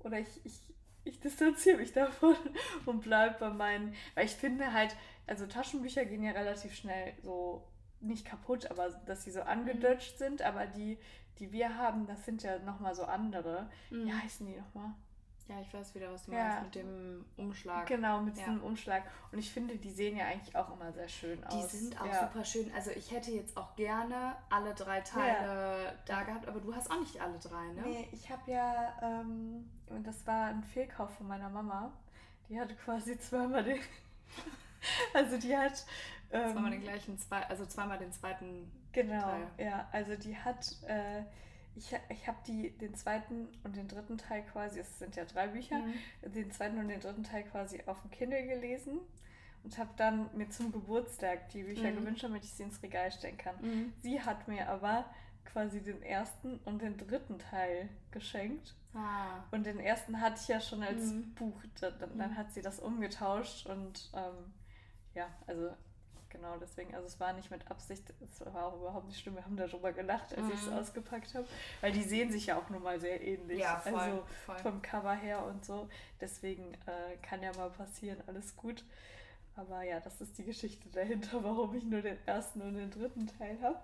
oder 0.00 0.18
ich, 0.18 0.40
ich, 0.44 0.60
ich 1.08 1.20
distanziere 1.20 1.78
mich 1.78 1.92
davon 1.92 2.36
und 2.86 3.00
bleibe 3.00 3.36
bei 3.38 3.50
meinen. 3.50 3.94
Weil 4.14 4.26
ich 4.26 4.34
finde 4.34 4.72
halt, 4.72 4.96
also 5.26 5.46
Taschenbücher 5.46 6.04
gehen 6.04 6.22
ja 6.22 6.32
relativ 6.32 6.74
schnell 6.74 7.14
so 7.22 7.66
nicht 8.00 8.24
kaputt, 8.24 8.70
aber 8.70 8.90
dass 9.06 9.24
sie 9.24 9.30
so 9.30 9.42
angedutscht 9.42 10.14
mhm. 10.14 10.24
sind, 10.24 10.42
aber 10.42 10.66
die, 10.66 10.98
die 11.38 11.52
wir 11.52 11.76
haben, 11.76 12.06
das 12.06 12.24
sind 12.24 12.42
ja 12.42 12.58
nochmal 12.60 12.94
so 12.94 13.04
andere. 13.04 13.68
Mhm. 13.90 14.06
Wie 14.06 14.12
heißen 14.12 14.46
die 14.46 14.56
nochmal? 14.56 14.94
Ja, 15.48 15.58
ich 15.62 15.72
weiß 15.72 15.94
wieder, 15.94 16.12
was 16.12 16.26
du 16.26 16.32
meinst 16.32 16.62
mit 16.62 16.74
dem 16.74 17.24
Umschlag. 17.38 17.86
Genau, 17.86 18.20
mit 18.20 18.36
ja. 18.36 18.44
diesem 18.44 18.62
Umschlag. 18.62 19.02
Und 19.32 19.38
ich 19.38 19.50
finde, 19.50 19.76
die 19.76 19.90
sehen 19.90 20.16
ja 20.18 20.26
eigentlich 20.26 20.54
auch 20.54 20.74
immer 20.74 20.92
sehr 20.92 21.08
schön 21.08 21.42
aus. 21.44 21.54
Die 21.54 21.76
sind 21.76 21.98
auch 21.98 22.06
ja. 22.06 22.26
super 22.26 22.44
schön. 22.44 22.70
Also 22.74 22.90
ich 22.90 23.10
hätte 23.10 23.30
jetzt 23.30 23.56
auch 23.56 23.74
gerne 23.74 24.36
alle 24.50 24.74
drei 24.74 25.00
Teile 25.00 25.94
da 26.04 26.22
gehabt, 26.24 26.46
aber 26.46 26.60
du 26.60 26.74
hast 26.74 26.90
auch 26.90 27.00
nicht 27.00 27.18
alle 27.20 27.38
drei, 27.38 27.72
ne? 27.72 27.82
Nee, 27.82 28.08
ich 28.12 28.30
habe 28.30 28.50
ja, 28.50 28.92
ähm, 29.00 29.70
und 29.88 30.06
das 30.06 30.26
war 30.26 30.48
ein 30.48 30.62
Fehlkauf 30.64 31.14
von 31.16 31.26
meiner 31.26 31.48
Mama. 31.48 31.92
Die 32.50 32.60
hatte 32.60 32.74
quasi 32.74 33.18
zweimal 33.18 33.64
den. 33.64 33.80
also 35.14 35.38
die 35.38 35.56
hat. 35.56 35.86
Ähm, 36.30 36.52
zweimal 36.52 36.72
den 36.72 36.82
gleichen, 36.82 37.18
zwei, 37.18 37.42
also 37.48 37.64
zweimal 37.64 37.96
den 37.98 38.12
zweiten. 38.12 38.70
Genau, 38.92 39.22
Teil. 39.22 39.46
ja. 39.56 39.88
Also 39.92 40.14
die 40.14 40.36
hat. 40.36 40.76
Äh, 40.86 41.22
ich, 41.78 41.96
ich 42.08 42.26
habe 42.26 42.38
den 42.44 42.94
zweiten 42.94 43.48
und 43.62 43.76
den 43.76 43.88
dritten 43.88 44.18
Teil 44.18 44.42
quasi, 44.42 44.80
es 44.80 44.98
sind 44.98 45.16
ja 45.16 45.24
drei 45.24 45.46
Bücher, 45.48 45.78
mhm. 45.78 46.32
den 46.32 46.50
zweiten 46.50 46.78
und 46.78 46.88
den 46.88 47.00
dritten 47.00 47.22
Teil 47.22 47.44
quasi 47.44 47.82
auf 47.86 48.00
dem 48.02 48.10
Kindle 48.10 48.46
gelesen 48.46 49.00
und 49.62 49.78
habe 49.78 49.90
dann 49.96 50.28
mir 50.36 50.50
zum 50.50 50.72
Geburtstag 50.72 51.48
die 51.50 51.62
Bücher 51.62 51.90
mhm. 51.90 51.96
gewünscht, 51.96 52.24
damit 52.24 52.44
ich 52.44 52.52
sie 52.52 52.64
ins 52.64 52.82
Regal 52.82 53.12
stellen 53.12 53.38
kann. 53.38 53.56
Mhm. 53.60 53.92
Sie 54.00 54.20
hat 54.20 54.48
mir 54.48 54.68
aber 54.68 55.04
quasi 55.44 55.80
den 55.80 56.02
ersten 56.02 56.58
und 56.64 56.82
den 56.82 56.96
dritten 56.96 57.38
Teil 57.38 57.88
geschenkt. 58.10 58.74
Ah. 58.94 59.44
Und 59.50 59.64
den 59.64 59.78
ersten 59.78 60.20
hatte 60.20 60.40
ich 60.42 60.48
ja 60.48 60.60
schon 60.60 60.82
als 60.82 61.12
mhm. 61.12 61.34
Buch. 61.34 61.60
Dann, 61.80 61.98
dann, 61.98 62.16
mhm. 62.16 62.36
hat 62.36 62.52
sie 62.52 62.62
das 62.62 62.80
umgetauscht 62.80 63.66
und 63.66 64.10
ähm, 64.14 64.52
ja, 65.14 65.28
also 65.46 65.70
genau 66.30 66.56
deswegen. 66.58 66.94
Also 66.94 67.06
es 67.06 67.20
war 67.20 67.32
nicht 67.32 67.50
mit 67.50 67.70
Absicht, 67.70 68.12
es 68.20 68.40
war 68.40 68.66
auch 68.66 68.76
überhaupt 68.76 69.06
nicht 69.06 69.20
schlimm. 69.20 69.36
Wir 69.36 69.44
haben 69.44 69.56
darüber 69.56 69.92
gelacht, 69.92 70.36
als 70.36 70.46
mhm. 70.46 70.52
ich 70.52 70.62
es 70.62 70.68
ausgepackt 70.68 71.34
habe. 71.34 71.46
Weil 71.80 71.92
die 71.92 72.02
sehen 72.02 72.30
sich 72.30 72.46
ja 72.46 72.58
auch 72.58 72.68
nun 72.70 72.82
mal 72.82 73.00
sehr 73.00 73.20
ähnlich. 73.20 73.58
Ja, 73.58 73.78
voll, 73.80 73.94
also 73.94 74.22
voll. 74.46 74.58
vom 74.58 74.82
Cover 74.82 75.14
her 75.14 75.44
und 75.44 75.64
so. 75.64 75.88
Deswegen 76.20 76.74
äh, 76.86 77.16
kann 77.22 77.42
ja 77.42 77.52
mal 77.54 77.70
passieren, 77.70 78.22
alles 78.26 78.56
gut. 78.56 78.84
aber 79.56 79.82
ja, 79.82 80.00
das 80.00 80.20
ist 80.20 80.38
die 80.38 80.44
Geschichte 80.44 80.88
dahinter, 80.90 81.42
warum 81.44 81.74
ich 81.74 81.84
nur 81.84 82.02
den 82.02 82.18
ersten 82.26 82.62
und 82.62 82.74
den 82.74 82.90
dritten 82.90 83.26
Teil 83.26 83.60
habe. 83.62 83.80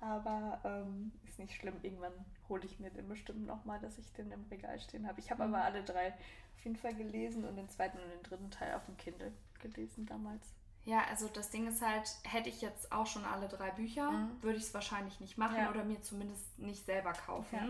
Aber 0.00 0.60
ähm, 0.64 1.12
ist 1.26 1.38
nicht 1.38 1.54
schlimm. 1.54 1.74
Irgendwann 1.82 2.12
hole 2.48 2.64
ich 2.64 2.78
mir 2.78 2.90
den 2.90 3.08
bestimmt 3.08 3.46
nochmal, 3.46 3.80
dass 3.80 3.98
ich 3.98 4.12
den 4.12 4.30
im 4.30 4.44
Regal 4.50 4.78
stehen 4.80 5.08
habe. 5.08 5.20
Ich 5.20 5.30
habe 5.30 5.46
mhm. 5.46 5.54
aber 5.54 5.64
alle 5.64 5.82
drei 5.82 6.14
auf 6.56 6.64
jeden 6.64 6.76
Fall 6.76 6.94
gelesen 6.94 7.44
und 7.44 7.56
den 7.56 7.68
zweiten 7.68 7.98
und 7.98 8.10
den 8.10 8.22
dritten 8.22 8.50
Teil 8.50 8.74
auf 8.74 8.84
dem 8.86 8.96
Kindle 8.96 9.32
gelesen 9.60 10.06
damals. 10.06 10.54
Ja, 10.88 11.02
also 11.10 11.28
das 11.28 11.50
Ding 11.50 11.66
ist 11.66 11.82
halt, 11.82 12.08
hätte 12.22 12.48
ich 12.48 12.62
jetzt 12.62 12.90
auch 12.92 13.06
schon 13.06 13.26
alle 13.26 13.46
drei 13.46 13.70
Bücher, 13.72 14.10
mhm. 14.10 14.42
würde 14.42 14.56
ich 14.56 14.64
es 14.64 14.72
wahrscheinlich 14.72 15.20
nicht 15.20 15.36
machen 15.36 15.58
ja. 15.58 15.68
oder 15.68 15.84
mir 15.84 16.00
zumindest 16.00 16.58
nicht 16.58 16.86
selber 16.86 17.12
kaufen. 17.12 17.56
Ja. 17.56 17.66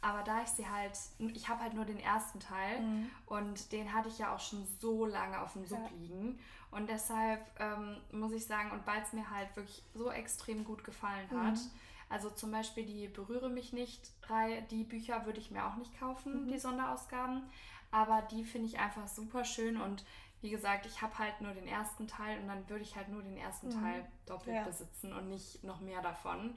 Aber 0.00 0.22
da 0.22 0.42
ich 0.42 0.48
sie 0.48 0.68
halt, 0.68 0.96
ich 1.34 1.48
habe 1.48 1.60
halt 1.60 1.74
nur 1.74 1.84
den 1.84 1.98
ersten 1.98 2.38
Teil 2.38 2.80
mhm. 2.80 3.10
und 3.26 3.72
den 3.72 3.92
hatte 3.92 4.08
ich 4.08 4.18
ja 4.18 4.32
auch 4.32 4.38
schon 4.38 4.64
so 4.78 5.04
lange 5.06 5.40
auf 5.40 5.54
dem 5.54 5.66
Sub 5.66 5.80
ja. 5.82 5.98
liegen. 5.98 6.38
Und 6.70 6.88
deshalb 6.88 7.40
ähm, 7.58 7.96
muss 8.12 8.30
ich 8.30 8.46
sagen, 8.46 8.70
und 8.70 8.86
weil 8.86 9.02
es 9.02 9.12
mir 9.12 9.28
halt 9.28 9.56
wirklich 9.56 9.82
so 9.92 10.12
extrem 10.12 10.62
gut 10.62 10.84
gefallen 10.84 11.28
hat, 11.32 11.54
mhm. 11.54 11.70
also 12.10 12.30
zum 12.30 12.52
Beispiel 12.52 12.86
die 12.86 13.08
Berühre 13.08 13.50
mich 13.50 13.72
nicht 13.72 14.12
Reihe, 14.28 14.62
die 14.70 14.84
Bücher 14.84 15.26
würde 15.26 15.40
ich 15.40 15.50
mir 15.50 15.66
auch 15.66 15.74
nicht 15.74 15.98
kaufen, 15.98 16.44
mhm. 16.44 16.48
die 16.48 16.60
Sonderausgaben. 16.60 17.42
Aber 17.90 18.22
die 18.30 18.44
finde 18.44 18.68
ich 18.68 18.78
einfach 18.78 19.08
super 19.08 19.44
schön 19.44 19.80
und 19.80 20.04
wie 20.42 20.50
gesagt, 20.50 20.86
ich 20.86 21.00
habe 21.00 21.16
halt 21.18 21.40
nur 21.40 21.52
den 21.52 21.68
ersten 21.68 22.08
Teil 22.08 22.40
und 22.40 22.48
dann 22.48 22.68
würde 22.68 22.82
ich 22.82 22.96
halt 22.96 23.08
nur 23.08 23.22
den 23.22 23.36
ersten 23.36 23.68
mhm. 23.68 23.80
Teil 23.80 24.04
doppelt 24.26 24.56
ja. 24.56 24.64
besitzen 24.64 25.12
und 25.12 25.28
nicht 25.28 25.62
noch 25.62 25.80
mehr 25.80 26.02
davon. 26.02 26.56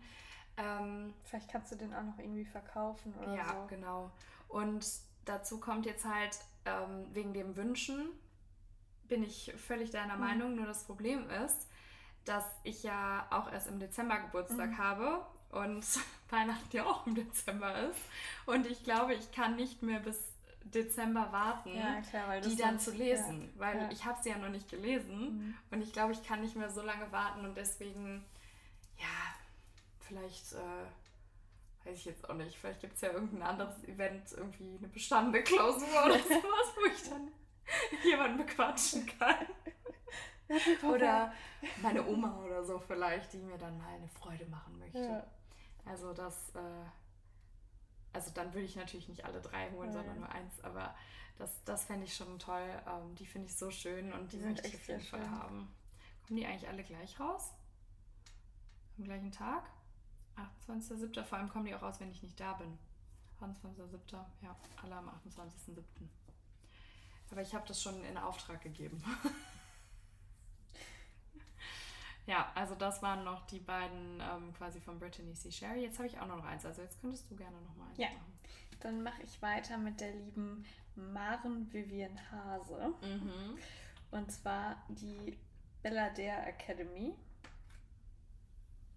Ähm, 0.58 1.14
Vielleicht 1.24 1.52
kannst 1.52 1.72
du 1.72 1.76
den 1.76 1.94
auch 1.94 2.02
noch 2.02 2.18
irgendwie 2.18 2.46
verkaufen 2.46 3.14
oder 3.16 3.36
ja, 3.36 3.46
so. 3.46 3.54
Ja, 3.54 3.66
genau. 3.68 4.12
Und 4.48 4.86
dazu 5.26 5.60
kommt 5.60 5.86
jetzt 5.86 6.06
halt 6.06 6.38
ähm, 6.66 7.06
wegen 7.12 7.34
dem 7.34 7.56
Wünschen, 7.56 8.10
bin 9.08 9.24
ich 9.24 9.54
völlig 9.56 9.92
deiner 9.92 10.16
mhm. 10.16 10.22
Meinung. 10.22 10.56
Nur 10.56 10.66
das 10.66 10.86
Problem 10.86 11.30
ist, 11.30 11.70
dass 12.26 12.46
ich 12.64 12.82
ja 12.82 13.28
auch 13.30 13.52
erst 13.52 13.68
im 13.68 13.80
Dezember 13.80 14.18
Geburtstag 14.18 14.72
mhm. 14.72 14.78
habe 14.80 15.26
und 15.52 15.86
Weihnachten 16.32 16.76
ja 16.76 16.86
auch 16.86 17.06
im 17.06 17.14
Dezember 17.14 17.90
ist. 17.90 18.00
Und 18.48 18.66
ich 18.66 18.84
glaube, 18.84 19.14
ich 19.14 19.32
kann 19.32 19.56
nicht 19.56 19.84
mehr 19.84 20.00
bis 20.00 20.20
Dezember 20.66 21.32
warten, 21.32 21.76
ja, 21.76 22.02
klar, 22.02 22.42
die 22.42 22.56
dann 22.56 22.80
zu 22.80 22.92
lesen, 22.92 23.54
ja, 23.54 23.60
weil 23.60 23.78
ja. 23.78 23.92
ich 23.92 24.04
habe 24.04 24.22
sie 24.22 24.30
ja 24.30 24.38
noch 24.38 24.50
nicht 24.50 24.70
gelesen 24.70 25.20
mhm. 25.20 25.58
und 25.72 25.82
ich 25.82 25.94
glaube, 25.94 26.14
ich 26.14 26.24
kann 26.24 26.42
nicht 26.42 26.56
mehr 26.56 26.70
so 26.70 26.82
lange 26.82 27.12
warten 27.12 27.46
und 27.46 27.56
deswegen, 27.56 28.26
ja, 28.98 29.36
vielleicht, 30.00 30.54
äh, 30.54 31.88
weiß 31.88 31.98
ich 32.00 32.06
jetzt 32.06 32.28
auch 32.28 32.34
nicht, 32.34 32.58
vielleicht 32.58 32.82
gibt 32.82 32.96
es 32.96 33.02
ja 33.02 33.12
irgendein 33.12 33.44
anderes 33.44 33.84
Event, 33.84 34.32
irgendwie 34.32 34.78
eine 34.78 34.88
bestandene 34.88 35.44
Klausur 35.44 35.88
oder 36.06 36.20
sowas, 36.20 36.74
wo 36.76 36.86
ich 36.86 37.10
dann 37.10 37.32
jemanden 38.04 38.38
bequatschen 38.38 39.06
kann. 39.20 39.46
oder 40.84 41.34
meine 41.82 42.06
Oma 42.06 42.40
oder 42.44 42.64
so 42.64 42.80
vielleicht, 42.80 43.34
die 43.34 43.38
mir 43.38 43.58
dann 43.58 43.78
mal 43.78 43.94
eine 43.96 44.08
Freude 44.10 44.46
machen 44.46 44.78
möchte. 44.80 45.26
Also 45.86 46.14
das, 46.14 46.56
äh, 46.56 46.60
also 48.16 48.32
dann 48.32 48.54
würde 48.54 48.66
ich 48.66 48.76
natürlich 48.76 49.08
nicht 49.10 49.26
alle 49.26 49.42
drei 49.42 49.70
holen, 49.72 49.90
ja. 49.90 49.98
sondern 49.98 50.20
nur 50.20 50.30
eins, 50.30 50.64
aber 50.64 50.96
das, 51.38 51.64
das 51.66 51.84
fände 51.84 52.06
ich 52.06 52.16
schon 52.16 52.40
toll. 52.40 52.68
Ähm, 52.88 53.14
die 53.16 53.26
finde 53.26 53.48
ich 53.48 53.56
so 53.56 53.70
schön 53.70 54.14
und 54.14 54.32
die, 54.32 54.38
die 54.38 54.46
möchte 54.46 54.68
ich 54.68 54.76
auf 54.76 54.88
jeden 54.88 55.02
Fall 55.02 55.30
haben. 55.30 55.68
Kommen 56.26 56.40
die 56.40 56.46
eigentlich 56.46 56.68
alle 56.68 56.84
gleich 56.84 57.20
raus? 57.20 57.52
Am 58.98 59.04
gleichen 59.04 59.32
Tag? 59.32 59.70
28.07. 60.68 61.24
Vor 61.24 61.38
allem 61.38 61.50
kommen 61.50 61.66
die 61.66 61.76
auch 61.76 61.82
raus, 61.82 62.00
wenn 62.00 62.10
ich 62.10 62.24
nicht 62.24 62.40
da 62.40 62.54
bin. 62.54 62.78
28.07. 63.42 64.18
Ja, 64.42 64.56
alle 64.82 64.96
am 64.96 65.10
28.07. 65.10 65.82
Aber 67.32 67.42
ich 67.42 67.54
habe 67.54 67.68
das 67.68 67.82
schon 67.82 68.04
in 68.06 68.18
Auftrag 68.18 68.62
gegeben. 68.62 69.04
ja, 72.28 72.52
also 72.56 72.74
das 72.76 73.02
waren 73.04 73.24
noch 73.24 73.46
die 73.46 73.60
beiden 73.60 74.20
ähm, 74.20 74.54
quasi 74.54 74.80
von 74.80 74.98
Brittany 75.00 75.34
C. 75.34 75.52
Sherry. 75.52 75.84
Jetzt 75.84 76.00
habe 76.00 76.08
ich 76.08 76.20
auch 76.20 76.28
noch 76.28 76.44
eins. 76.44 76.66
Also 76.66 76.82
jetzt 76.82 77.00
könntest 77.00 77.30
du 77.30 77.36
gerne 77.36 77.60
noch 77.62 77.76
mal 77.76 77.88
eins 77.90 77.98
ja. 77.98 78.08
machen. 78.08 78.40
Dann 78.80 79.04
mache 79.04 79.22
ich 79.24 79.42
weiter 79.42 79.78
mit 79.78 80.02
der 80.02 80.12
lieben 80.12 80.66
Maren 80.96 81.72
Vivian 81.72 82.20
Hase. 82.32 82.94
Mhm. 83.02 83.58
Und 84.12 84.32
zwar 84.32 84.78
die 84.90 85.38
Belladere 85.84 86.48
Academy. 86.48 87.14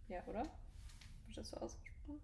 Ja, 0.09 0.23
oder? 0.27 0.43
Wird 1.27 1.37
das 1.37 1.51
so 1.51 1.59
ausgesprochen? 1.59 2.21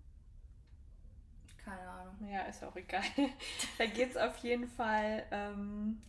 Keine 1.63 1.89
Ahnung. 1.89 2.29
Ja, 2.29 2.43
ist 2.43 2.65
auch 2.65 2.77
egal. 2.77 3.03
da 3.79 3.87
geht 3.87 4.11
es 4.11 4.17
auf 4.17 4.37
jeden 4.39 4.69
Fall 4.69 5.27
ähm, 5.31 6.03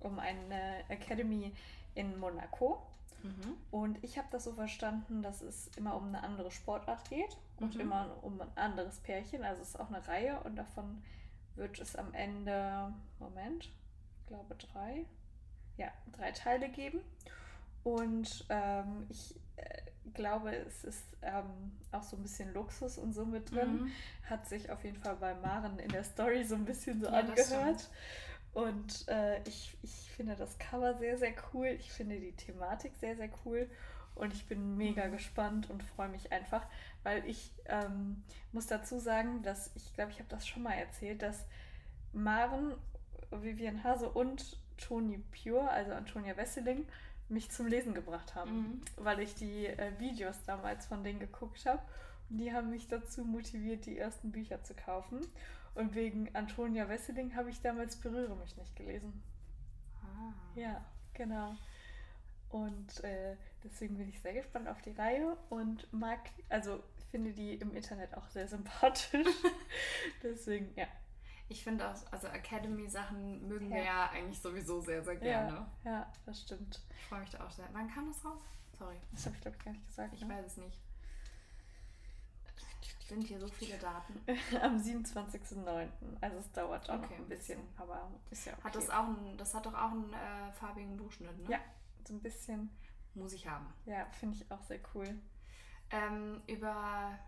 um 0.00 0.18
eine 0.18 0.84
Academy 0.90 1.54
in 1.94 2.18
Monaco. 2.18 2.86
Mhm. 3.24 3.56
Und 3.70 4.04
ich 4.04 4.18
habe 4.18 4.28
das 4.30 4.44
so 4.44 4.52
verstanden, 4.52 5.22
dass 5.22 5.40
es 5.40 5.68
immer 5.76 5.96
um 5.96 6.08
eine 6.08 6.22
andere 6.22 6.50
Sportart 6.50 7.08
geht 7.08 7.36
und 7.58 7.74
mhm. 7.74 7.80
immer 7.80 8.18
um 8.22 8.40
ein 8.40 8.56
anderes 8.56 9.00
Pärchen. 9.00 9.42
Also 9.42 9.62
es 9.62 9.70
ist 9.70 9.80
auch 9.80 9.88
eine 9.88 10.06
Reihe 10.06 10.40
und 10.40 10.56
davon 10.56 11.02
wird 11.56 11.78
es 11.78 11.96
am 11.96 12.12
Ende, 12.12 12.92
Moment, 13.18 13.70
ich 14.20 14.26
glaube 14.26 14.54
drei, 14.56 15.06
ja, 15.76 15.88
drei 16.12 16.32
Teile 16.32 16.68
geben. 16.68 17.00
Und 17.82 18.46
ähm, 18.48 19.06
ich 19.08 19.34
äh, 19.56 19.82
glaube, 20.12 20.54
es 20.54 20.84
ist 20.84 21.04
ähm, 21.22 21.72
auch 21.92 22.02
so 22.02 22.16
ein 22.16 22.22
bisschen 22.22 22.52
Luxus 22.52 22.98
und 22.98 23.12
so 23.12 23.24
mit 23.24 23.50
drin. 23.50 23.84
Mhm. 23.84 23.92
Hat 24.28 24.46
sich 24.46 24.70
auf 24.70 24.84
jeden 24.84 24.96
Fall 24.96 25.16
bei 25.16 25.34
Maren 25.34 25.78
in 25.78 25.90
der 25.90 26.04
Story 26.04 26.44
so 26.44 26.54
ein 26.54 26.64
bisschen 26.64 27.00
so 27.00 27.06
ja, 27.06 27.20
angehört. 27.20 27.88
Und 28.54 29.08
äh, 29.08 29.42
ich, 29.48 29.76
ich 29.82 30.10
finde 30.16 30.36
das 30.36 30.58
Cover 30.58 30.94
sehr, 30.94 31.18
sehr 31.18 31.34
cool. 31.52 31.66
Ich 31.66 31.90
finde 31.90 32.18
die 32.20 32.32
Thematik 32.32 32.92
sehr, 32.96 33.16
sehr 33.16 33.28
cool. 33.44 33.68
Und 34.14 34.32
ich 34.32 34.46
bin 34.46 34.76
mega 34.76 35.08
gespannt 35.08 35.68
und 35.70 35.82
freue 35.82 36.08
mich 36.08 36.30
einfach, 36.32 36.64
weil 37.02 37.26
ich 37.26 37.50
ähm, 37.66 38.22
muss 38.52 38.68
dazu 38.68 39.00
sagen, 39.00 39.42
dass 39.42 39.74
ich 39.74 39.92
glaube, 39.94 40.12
ich 40.12 40.18
habe 40.20 40.28
das 40.28 40.46
schon 40.46 40.62
mal 40.62 40.74
erzählt, 40.74 41.20
dass 41.22 41.44
Maren, 42.12 42.74
Vivian 43.32 43.82
Hase 43.82 44.08
und 44.08 44.56
Toni 44.76 45.18
Pure, 45.18 45.68
also 45.68 45.92
Antonia 45.92 46.36
Wesseling, 46.36 46.86
mich 47.28 47.50
zum 47.50 47.66
Lesen 47.66 47.92
gebracht 47.92 48.36
haben, 48.36 48.52
mhm. 48.52 48.82
weil 48.96 49.18
ich 49.18 49.34
die 49.34 49.66
äh, 49.66 49.98
Videos 49.98 50.44
damals 50.44 50.86
von 50.86 51.02
denen 51.02 51.18
geguckt 51.18 51.66
habe. 51.66 51.82
Und 52.30 52.38
die 52.38 52.52
haben 52.52 52.70
mich 52.70 52.86
dazu 52.86 53.24
motiviert, 53.24 53.86
die 53.86 53.98
ersten 53.98 54.30
Bücher 54.30 54.62
zu 54.62 54.74
kaufen. 54.74 55.20
Und 55.74 55.94
wegen 55.94 56.34
Antonia 56.34 56.88
Wesseling 56.88 57.34
habe 57.34 57.50
ich 57.50 57.60
damals 57.60 57.96
Berühre 57.96 58.36
mich 58.36 58.56
nicht 58.56 58.76
gelesen. 58.76 59.22
Ah. 60.02 60.32
Ja, 60.54 60.84
genau. 61.14 61.56
Und 62.50 63.02
äh, 63.02 63.36
deswegen 63.64 63.96
bin 63.96 64.08
ich 64.08 64.20
sehr 64.20 64.34
gespannt 64.34 64.68
auf 64.68 64.80
die 64.82 64.92
Reihe 64.92 65.36
und 65.50 65.92
mag, 65.92 66.20
also 66.48 66.80
finde 67.10 67.32
die 67.32 67.54
im 67.54 67.74
Internet 67.74 68.12
auch 68.16 68.28
sehr 68.28 68.48
sympathisch. 68.48 69.28
deswegen, 70.22 70.72
ja, 70.76 70.86
ich 71.48 71.62
finde 71.62 71.88
auch, 71.88 71.94
also 72.10 72.28
Academy-Sachen 72.28 73.46
mögen 73.46 73.70
ja. 73.70 73.76
wir 73.76 73.84
ja 73.84 74.10
eigentlich 74.10 74.40
sowieso 74.40 74.80
sehr, 74.80 75.02
sehr 75.04 75.16
gerne. 75.16 75.66
Ja, 75.84 75.90
ja 75.90 76.12
das 76.26 76.42
stimmt. 76.42 76.80
Ich 76.98 77.06
freue 77.06 77.20
mich 77.20 77.30
da 77.30 77.44
auch 77.44 77.50
sehr. 77.50 77.68
Wann 77.72 77.88
kam 77.88 78.08
das 78.08 78.24
raus? 78.24 78.42
Sorry. 78.78 78.96
Das 79.12 79.26
habe 79.26 79.36
ich, 79.36 79.42
glaube 79.42 79.56
ich, 79.56 79.64
gar 79.64 79.72
nicht 79.72 79.86
gesagt. 79.86 80.14
Ich 80.14 80.22
ne? 80.22 80.34
weiß 80.34 80.46
es 80.46 80.56
nicht. 80.56 80.80
Sind 83.08 83.22
hier 83.22 83.38
so 83.38 83.48
viele 83.48 83.76
Daten? 83.76 84.18
Am 84.62 84.78
27.09. 84.78 85.88
Also 86.22 86.38
es 86.38 86.50
dauert 86.52 86.88
auch 86.88 87.02
okay, 87.02 87.16
ein 87.16 87.28
bisschen, 87.28 87.60
bisschen, 87.60 87.78
aber 87.78 88.10
ist 88.30 88.46
ja 88.46 88.54
okay. 88.54 88.62
Hat 88.64 88.74
das 88.76 88.88
auch 88.88 89.08
ein, 89.08 89.36
das 89.36 89.54
hat 89.54 89.66
doch 89.66 89.74
auch 89.74 89.90
einen 89.90 90.10
äh, 90.12 90.52
farbigen 90.52 90.96
Buchschnitt, 90.96 91.38
ne? 91.40 91.50
Ja, 91.50 91.60
so 92.04 92.14
ein 92.14 92.22
bisschen. 92.22 92.70
Muss 93.12 93.34
ich 93.34 93.46
haben. 93.46 93.72
Ja, 93.84 94.06
finde 94.06 94.36
ich 94.36 94.50
auch 94.50 94.62
sehr 94.62 94.80
cool. 94.94 95.06
Ähm, 95.90 96.42
über, 96.46 97.18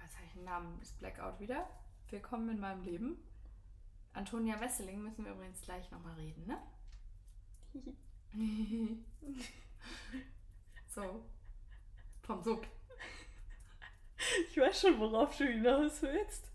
was 0.00 0.16
habe 0.16 0.26
ich 0.26 0.32
den 0.34 0.44
Namen? 0.44 0.80
Ist 0.82 0.98
Blackout 0.98 1.40
wieder? 1.40 1.66
Willkommen 2.10 2.50
in 2.50 2.60
meinem 2.60 2.82
Leben. 2.82 3.16
Antonia 4.12 4.60
Wesseling 4.60 5.02
müssen 5.02 5.24
wir 5.24 5.32
übrigens 5.32 5.62
gleich 5.62 5.90
nochmal 5.90 6.14
reden, 6.14 6.46
ne? 6.46 6.58
so. 10.88 11.24
Vom 12.20 12.42
Sub. 12.42 12.66
Ich 14.50 14.56
weiß 14.56 14.80
schon, 14.80 14.98
worauf 14.98 15.36
du 15.36 15.44
hinaus 15.44 16.02
willst. 16.02 16.50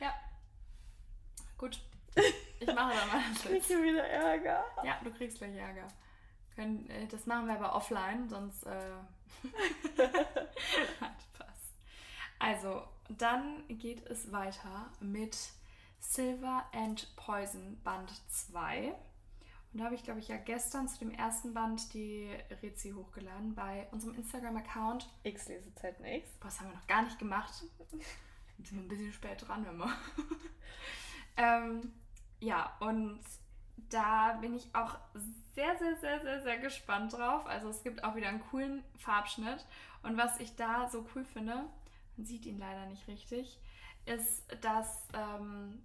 Ja. 0.00 0.14
Gut. 1.56 1.80
Ich 2.60 2.66
mache 2.66 2.94
dann 2.94 3.08
mal 3.08 3.22
das 3.32 3.42
Kriegst 3.42 3.70
du 3.70 3.82
wieder 3.82 4.04
Ärger? 4.06 4.64
Ja, 4.84 5.00
du 5.02 5.10
kriegst 5.12 5.38
gleich 5.38 5.54
Ärger. 5.56 5.88
Können, 6.54 6.88
äh, 6.88 7.06
das 7.06 7.26
machen 7.26 7.46
wir 7.46 7.54
aber 7.54 7.74
offline, 7.74 8.28
sonst. 8.28 8.64
Äh... 8.64 8.70
Hat 11.00 11.22
Spaß. 11.22 11.74
Also, 12.38 12.86
dann 13.08 13.66
geht 13.68 14.06
es 14.06 14.30
weiter 14.30 14.92
mit 15.00 15.36
Silver 15.98 16.64
and 16.72 17.14
Poison 17.16 17.80
Band 17.82 18.10
2. 18.30 18.94
Und 19.74 19.80
da 19.80 19.86
habe 19.86 19.96
ich, 19.96 20.04
glaube 20.04 20.20
ich, 20.20 20.28
ja 20.28 20.36
gestern 20.36 20.86
zu 20.86 21.00
dem 21.00 21.10
ersten 21.10 21.52
Band 21.52 21.92
die 21.94 22.30
Rezi 22.62 22.92
hochgeladen 22.92 23.56
bei 23.56 23.88
unserem 23.90 24.14
Instagram-Account. 24.14 25.08
X 25.24 25.48
Lesezeiten 25.48 26.04
X. 26.04 26.28
Was 26.42 26.60
haben 26.60 26.68
wir 26.68 26.76
noch 26.76 26.86
gar 26.86 27.02
nicht 27.02 27.18
gemacht. 27.18 27.52
Sind 27.52 28.72
wir 28.72 28.82
ein 28.82 28.86
bisschen 28.86 29.12
spät 29.12 29.44
dran 29.44 29.66
immer. 29.66 29.92
ähm, 31.36 31.92
ja, 32.38 32.76
und 32.78 33.18
da 33.90 34.34
bin 34.34 34.54
ich 34.54 34.72
auch 34.76 34.96
sehr, 35.56 35.76
sehr, 35.76 35.96
sehr, 35.96 36.20
sehr, 36.20 36.42
sehr 36.42 36.58
gespannt 36.58 37.12
drauf. 37.14 37.44
Also 37.46 37.68
es 37.68 37.82
gibt 37.82 38.04
auch 38.04 38.14
wieder 38.14 38.28
einen 38.28 38.44
coolen 38.50 38.84
Farbschnitt. 38.96 39.66
Und 40.04 40.16
was 40.16 40.38
ich 40.38 40.54
da 40.54 40.88
so 40.88 41.04
cool 41.16 41.24
finde, 41.24 41.64
man 42.16 42.24
sieht 42.24 42.46
ihn 42.46 42.60
leider 42.60 42.86
nicht 42.86 43.08
richtig, 43.08 43.58
ist, 44.06 44.46
dass, 44.62 45.08
ähm, 45.14 45.82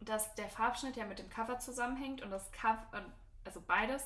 dass 0.00 0.34
der 0.34 0.48
Farbschnitt 0.48 0.96
ja 0.96 1.04
mit 1.04 1.18
dem 1.18 1.28
Cover 1.28 1.58
zusammenhängt 1.58 2.22
und 2.22 2.30
das 2.30 2.50
Cover, 2.52 2.86
also 3.44 3.60
beides, 3.66 4.04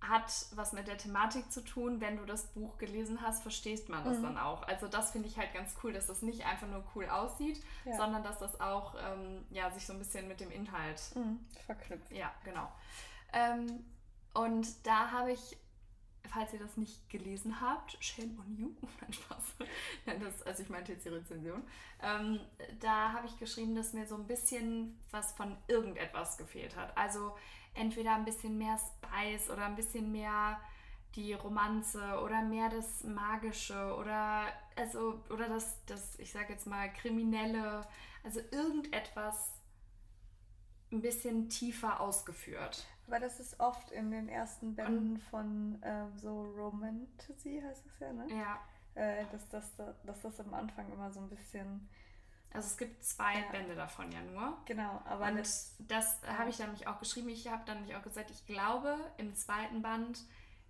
hat 0.00 0.46
was 0.54 0.72
mit 0.72 0.88
der 0.88 0.96
Thematik 0.96 1.52
zu 1.52 1.62
tun. 1.62 2.00
Wenn 2.00 2.16
du 2.16 2.24
das 2.24 2.46
Buch 2.46 2.78
gelesen 2.78 3.20
hast, 3.20 3.42
verstehst 3.42 3.88
man 3.88 4.02
das 4.04 4.18
mhm. 4.18 4.22
dann 4.22 4.38
auch. 4.38 4.62
Also 4.62 4.88
das 4.88 5.10
finde 5.10 5.28
ich 5.28 5.36
halt 5.36 5.52
ganz 5.52 5.74
cool, 5.82 5.92
dass 5.92 6.06
das 6.06 6.22
nicht 6.22 6.46
einfach 6.46 6.66
nur 6.68 6.82
cool 6.94 7.06
aussieht, 7.08 7.62
ja. 7.84 7.96
sondern 7.96 8.22
dass 8.22 8.38
das 8.38 8.60
auch 8.60 8.94
ähm, 8.94 9.44
ja, 9.50 9.70
sich 9.70 9.86
so 9.86 9.92
ein 9.92 9.98
bisschen 9.98 10.26
mit 10.26 10.40
dem 10.40 10.50
Inhalt 10.50 11.02
mhm. 11.14 11.40
verknüpft. 11.66 12.10
Ja, 12.12 12.32
genau. 12.44 12.70
Ähm, 13.32 13.84
und 14.32 14.86
da 14.86 15.10
habe 15.10 15.32
ich, 15.32 15.56
falls 16.32 16.52
ihr 16.52 16.58
das 16.58 16.76
nicht 16.76 17.08
gelesen 17.10 17.60
habt, 17.60 17.96
shame 18.02 18.38
on 18.38 18.56
you, 18.56 18.70
nein 19.00 19.12
Spaß, 19.12 19.54
das, 20.20 20.42
also 20.42 20.62
ich 20.62 20.68
meinte 20.68 20.92
jetzt 20.92 21.04
die 21.04 21.10
Rezension, 21.10 21.62
ähm, 22.02 22.40
da 22.80 23.12
habe 23.12 23.26
ich 23.26 23.38
geschrieben, 23.38 23.74
dass 23.74 23.92
mir 23.92 24.06
so 24.06 24.14
ein 24.14 24.26
bisschen 24.26 24.98
was 25.10 25.32
von 25.32 25.56
irgendetwas 25.68 26.38
gefehlt 26.38 26.76
hat. 26.76 26.96
Also 26.96 27.36
entweder 27.74 28.14
ein 28.14 28.24
bisschen 28.24 28.58
mehr 28.58 28.78
Spice 28.78 29.50
oder 29.50 29.66
ein 29.66 29.76
bisschen 29.76 30.10
mehr 30.12 30.60
die 31.16 31.32
Romanze 31.32 32.20
oder 32.20 32.42
mehr 32.42 32.68
das 32.68 33.02
Magische 33.02 33.96
oder 33.96 34.46
also 34.76 35.20
oder 35.28 35.48
das, 35.48 35.84
das 35.86 36.18
ich 36.18 36.30
sage 36.30 36.52
jetzt 36.52 36.66
mal 36.66 36.92
Kriminelle, 36.92 37.86
also 38.22 38.40
irgendetwas 38.52 39.52
ein 40.92 41.02
bisschen 41.02 41.48
tiefer 41.48 42.00
ausgeführt. 42.00 42.86
Aber 43.10 43.18
das 43.18 43.40
ist 43.40 43.58
oft 43.58 43.90
in 43.90 44.12
den 44.12 44.28
ersten 44.28 44.76
Bänden 44.76 45.18
von 45.18 45.82
äh, 45.82 46.06
so 46.16 46.42
Romantasy 46.56 47.60
heißt 47.60 47.84
es 47.86 47.98
ja, 47.98 48.12
ne? 48.12 48.26
Ja. 48.28 48.60
Äh, 48.94 49.24
dass, 49.32 49.48
das, 49.48 49.72
dass 50.04 50.20
das 50.20 50.38
am 50.38 50.54
Anfang 50.54 50.92
immer 50.92 51.10
so 51.10 51.18
ein 51.18 51.28
bisschen 51.28 51.88
also 52.52 52.66
es 52.66 52.76
gibt 52.76 53.04
zwei 53.04 53.34
ja. 53.34 53.50
Bände 53.52 53.74
davon 53.76 54.10
ja 54.10 54.20
nur. 54.22 54.56
Genau, 54.64 55.00
aber 55.04 55.26
und 55.26 55.36
das, 55.38 55.76
das 55.78 56.20
ja. 56.22 56.38
habe 56.38 56.50
ich 56.50 56.56
dann 56.56 56.66
nämlich 56.66 56.88
auch 56.88 56.98
geschrieben. 56.98 57.28
Ich 57.28 57.46
habe 57.48 57.62
dann 57.64 57.78
nämlich 57.78 57.96
auch 57.96 58.02
gesagt, 58.02 58.30
ich 58.30 58.44
glaube, 58.46 58.96
im 59.18 59.34
zweiten 59.36 59.82
Band 59.82 60.20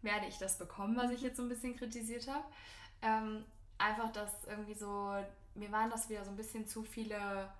werde 0.02 0.26
ich 0.26 0.38
das 0.38 0.58
bekommen, 0.58 0.96
was 0.96 1.10
ich 1.10 1.20
mhm. 1.20 1.26
jetzt 1.26 1.36
so 1.36 1.42
ein 1.42 1.48
bisschen 1.48 1.76
kritisiert 1.76 2.28
habe. 2.28 2.44
Ähm, 3.02 3.44
einfach, 3.78 4.12
dass 4.12 4.44
irgendwie 4.44 4.74
so, 4.74 5.14
mir 5.54 5.72
waren 5.72 5.90
das 5.90 6.10
wieder 6.10 6.24
so 6.24 6.30
ein 6.30 6.36
bisschen 6.36 6.66
zu 6.66 6.82
viele 6.82 7.50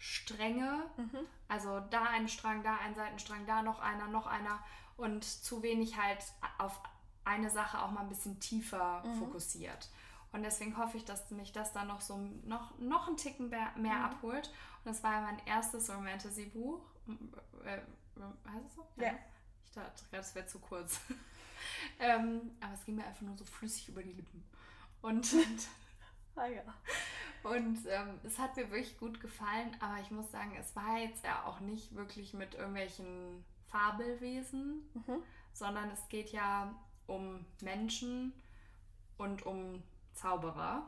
Stränge. 0.00 0.82
Mhm. 0.96 1.18
Also 1.46 1.78
da 1.90 2.04
ein 2.04 2.26
Strang, 2.26 2.62
da 2.62 2.76
ein 2.78 2.94
Seitenstrang, 2.94 3.46
da 3.46 3.62
noch 3.62 3.80
einer, 3.80 4.08
noch 4.08 4.26
einer 4.26 4.58
und 4.96 5.24
zu 5.24 5.62
wenig 5.62 5.98
halt 5.98 6.18
auf 6.58 6.80
eine 7.24 7.50
Sache 7.50 7.80
auch 7.80 7.90
mal 7.90 8.00
ein 8.00 8.08
bisschen 8.08 8.40
tiefer 8.40 9.04
mhm. 9.04 9.18
fokussiert. 9.18 9.90
Und 10.32 10.42
deswegen 10.42 10.78
hoffe 10.78 10.96
ich, 10.96 11.04
dass 11.04 11.30
mich 11.30 11.52
das 11.52 11.72
dann 11.72 11.88
noch 11.88 12.00
so 12.00 12.16
noch, 12.44 12.78
noch 12.78 13.08
einen 13.08 13.18
Ticken 13.18 13.50
mehr, 13.50 13.72
mehr 13.76 13.96
mhm. 13.96 14.04
abholt. 14.04 14.48
Und 14.84 14.86
das 14.86 15.02
war 15.02 15.12
ja 15.12 15.20
mein 15.20 15.38
erstes 15.44 15.90
Romantasy-Buch. 15.90 16.80
Äh, 17.64 17.78
heißt 18.50 18.66
es 18.68 18.74
so? 18.74 18.86
Ja. 18.96 19.08
ja. 19.08 19.18
Ich 19.66 19.72
dachte 19.72 20.04
gerade, 20.10 20.22
es 20.22 20.34
wäre 20.34 20.46
zu 20.46 20.58
kurz. 20.60 21.00
ähm, 21.98 22.52
aber 22.60 22.72
es 22.72 22.84
ging 22.86 22.96
mir 22.96 23.04
einfach 23.04 23.22
nur 23.22 23.36
so 23.36 23.44
flüssig 23.44 23.88
über 23.90 24.02
die 24.02 24.12
Lippen. 24.12 24.42
Und, 25.02 25.28
ah, 26.40 26.46
ja. 26.46 27.50
und 27.50 27.78
ähm, 27.88 28.18
es 28.24 28.38
hat 28.38 28.56
mir 28.56 28.70
wirklich 28.70 28.98
gut 28.98 29.20
gefallen, 29.20 29.76
aber 29.80 30.00
ich 30.00 30.10
muss 30.10 30.30
sagen, 30.30 30.56
es 30.58 30.74
war 30.74 30.98
jetzt 30.98 31.24
ja 31.24 31.44
auch 31.44 31.60
nicht 31.60 31.94
wirklich 31.94 32.34
mit 32.34 32.54
irgendwelchen 32.54 33.44
Fabelwesen, 33.66 34.82
mhm. 34.94 35.22
sondern 35.52 35.90
es 35.90 36.08
geht 36.08 36.32
ja 36.32 36.74
um 37.06 37.44
Menschen 37.62 38.32
und 39.16 39.44
um 39.44 39.82
Zauberer. 40.14 40.86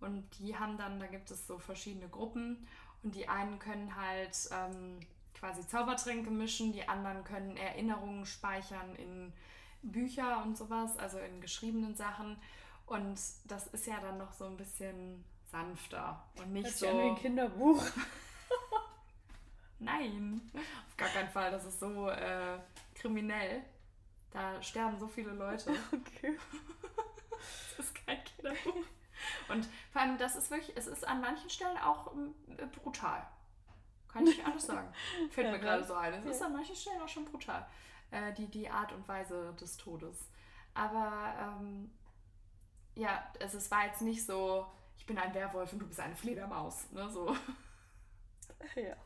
Und 0.00 0.38
die 0.38 0.56
haben 0.56 0.76
dann, 0.76 1.00
da 1.00 1.06
gibt 1.06 1.30
es 1.30 1.46
so 1.46 1.58
verschiedene 1.58 2.08
Gruppen 2.08 2.66
und 3.02 3.14
die 3.14 3.28
einen 3.28 3.58
können 3.58 3.96
halt 3.96 4.36
ähm, 4.50 5.00
quasi 5.34 5.66
Zaubertränke 5.66 6.30
mischen, 6.30 6.72
die 6.72 6.88
anderen 6.88 7.24
können 7.24 7.56
Erinnerungen 7.56 8.26
speichern 8.26 8.94
in 8.96 9.32
Bücher 9.82 10.42
und 10.42 10.56
sowas, 10.56 10.96
also 10.98 11.18
in 11.18 11.40
geschriebenen 11.40 11.94
Sachen. 11.94 12.36
Und 12.86 13.18
das 13.44 13.66
ist 13.68 13.86
ja 13.86 14.00
dann 14.00 14.18
noch 14.18 14.32
so 14.32 14.44
ein 14.44 14.56
bisschen 14.56 15.24
sanfter 15.50 16.22
und 16.38 16.52
nicht 16.52 16.66
das 16.66 16.78
so. 16.80 16.86
Ja 16.86 16.98
ein 16.98 17.16
Kinderbuch. 17.16 17.82
Nein, 19.78 20.40
auf 20.54 20.96
gar 20.96 21.08
keinen 21.08 21.28
Fall. 21.28 21.50
Das 21.50 21.64
ist 21.64 21.80
so 21.80 22.08
äh, 22.08 22.58
kriminell. 22.94 23.62
Da 24.30 24.60
sterben 24.62 24.98
so 24.98 25.06
viele 25.06 25.32
Leute. 25.32 25.70
Okay. 25.92 26.36
das 27.76 27.86
ist 27.86 27.94
kein 28.06 28.22
Kinderbuch. 28.24 28.84
Und 29.48 29.68
vor 29.92 30.02
allem, 30.02 30.18
das 30.18 30.36
ist 30.36 30.50
wirklich, 30.50 30.76
es 30.76 30.86
ist 30.86 31.06
an 31.06 31.20
manchen 31.20 31.48
Stellen 31.50 31.78
auch 31.78 32.12
äh, 32.58 32.66
brutal. 32.66 33.26
Kann 34.08 34.26
ich 34.26 34.44
anders 34.44 34.66
sagen. 34.66 34.92
Fällt 35.30 35.50
mir 35.50 35.58
gerade 35.58 35.84
so 35.84 35.94
ein. 35.94 36.14
Es 36.14 36.36
ist 36.36 36.42
an 36.42 36.52
manchen 36.52 36.76
Stellen 36.76 37.00
auch 37.02 37.08
schon 37.08 37.24
brutal. 37.24 37.66
Äh, 38.10 38.32
die, 38.34 38.46
die 38.46 38.68
Art 38.68 38.92
und 38.92 39.06
Weise 39.08 39.54
des 39.54 39.76
Todes. 39.76 40.30
Aber 40.72 41.34
ähm, 41.40 41.90
ja, 42.94 43.26
es, 43.40 43.54
es 43.54 43.70
war 43.70 43.86
jetzt 43.86 44.02
nicht 44.02 44.24
so, 44.24 44.66
ich 44.96 45.06
bin 45.06 45.18
ein 45.18 45.34
Werwolf 45.34 45.72
und 45.72 45.80
du 45.80 45.86
bist 45.86 46.00
eine 46.00 46.16
Fledermaus. 46.16 46.90
Ne, 46.92 47.08
so. 47.10 47.36
Ja. 48.76 48.96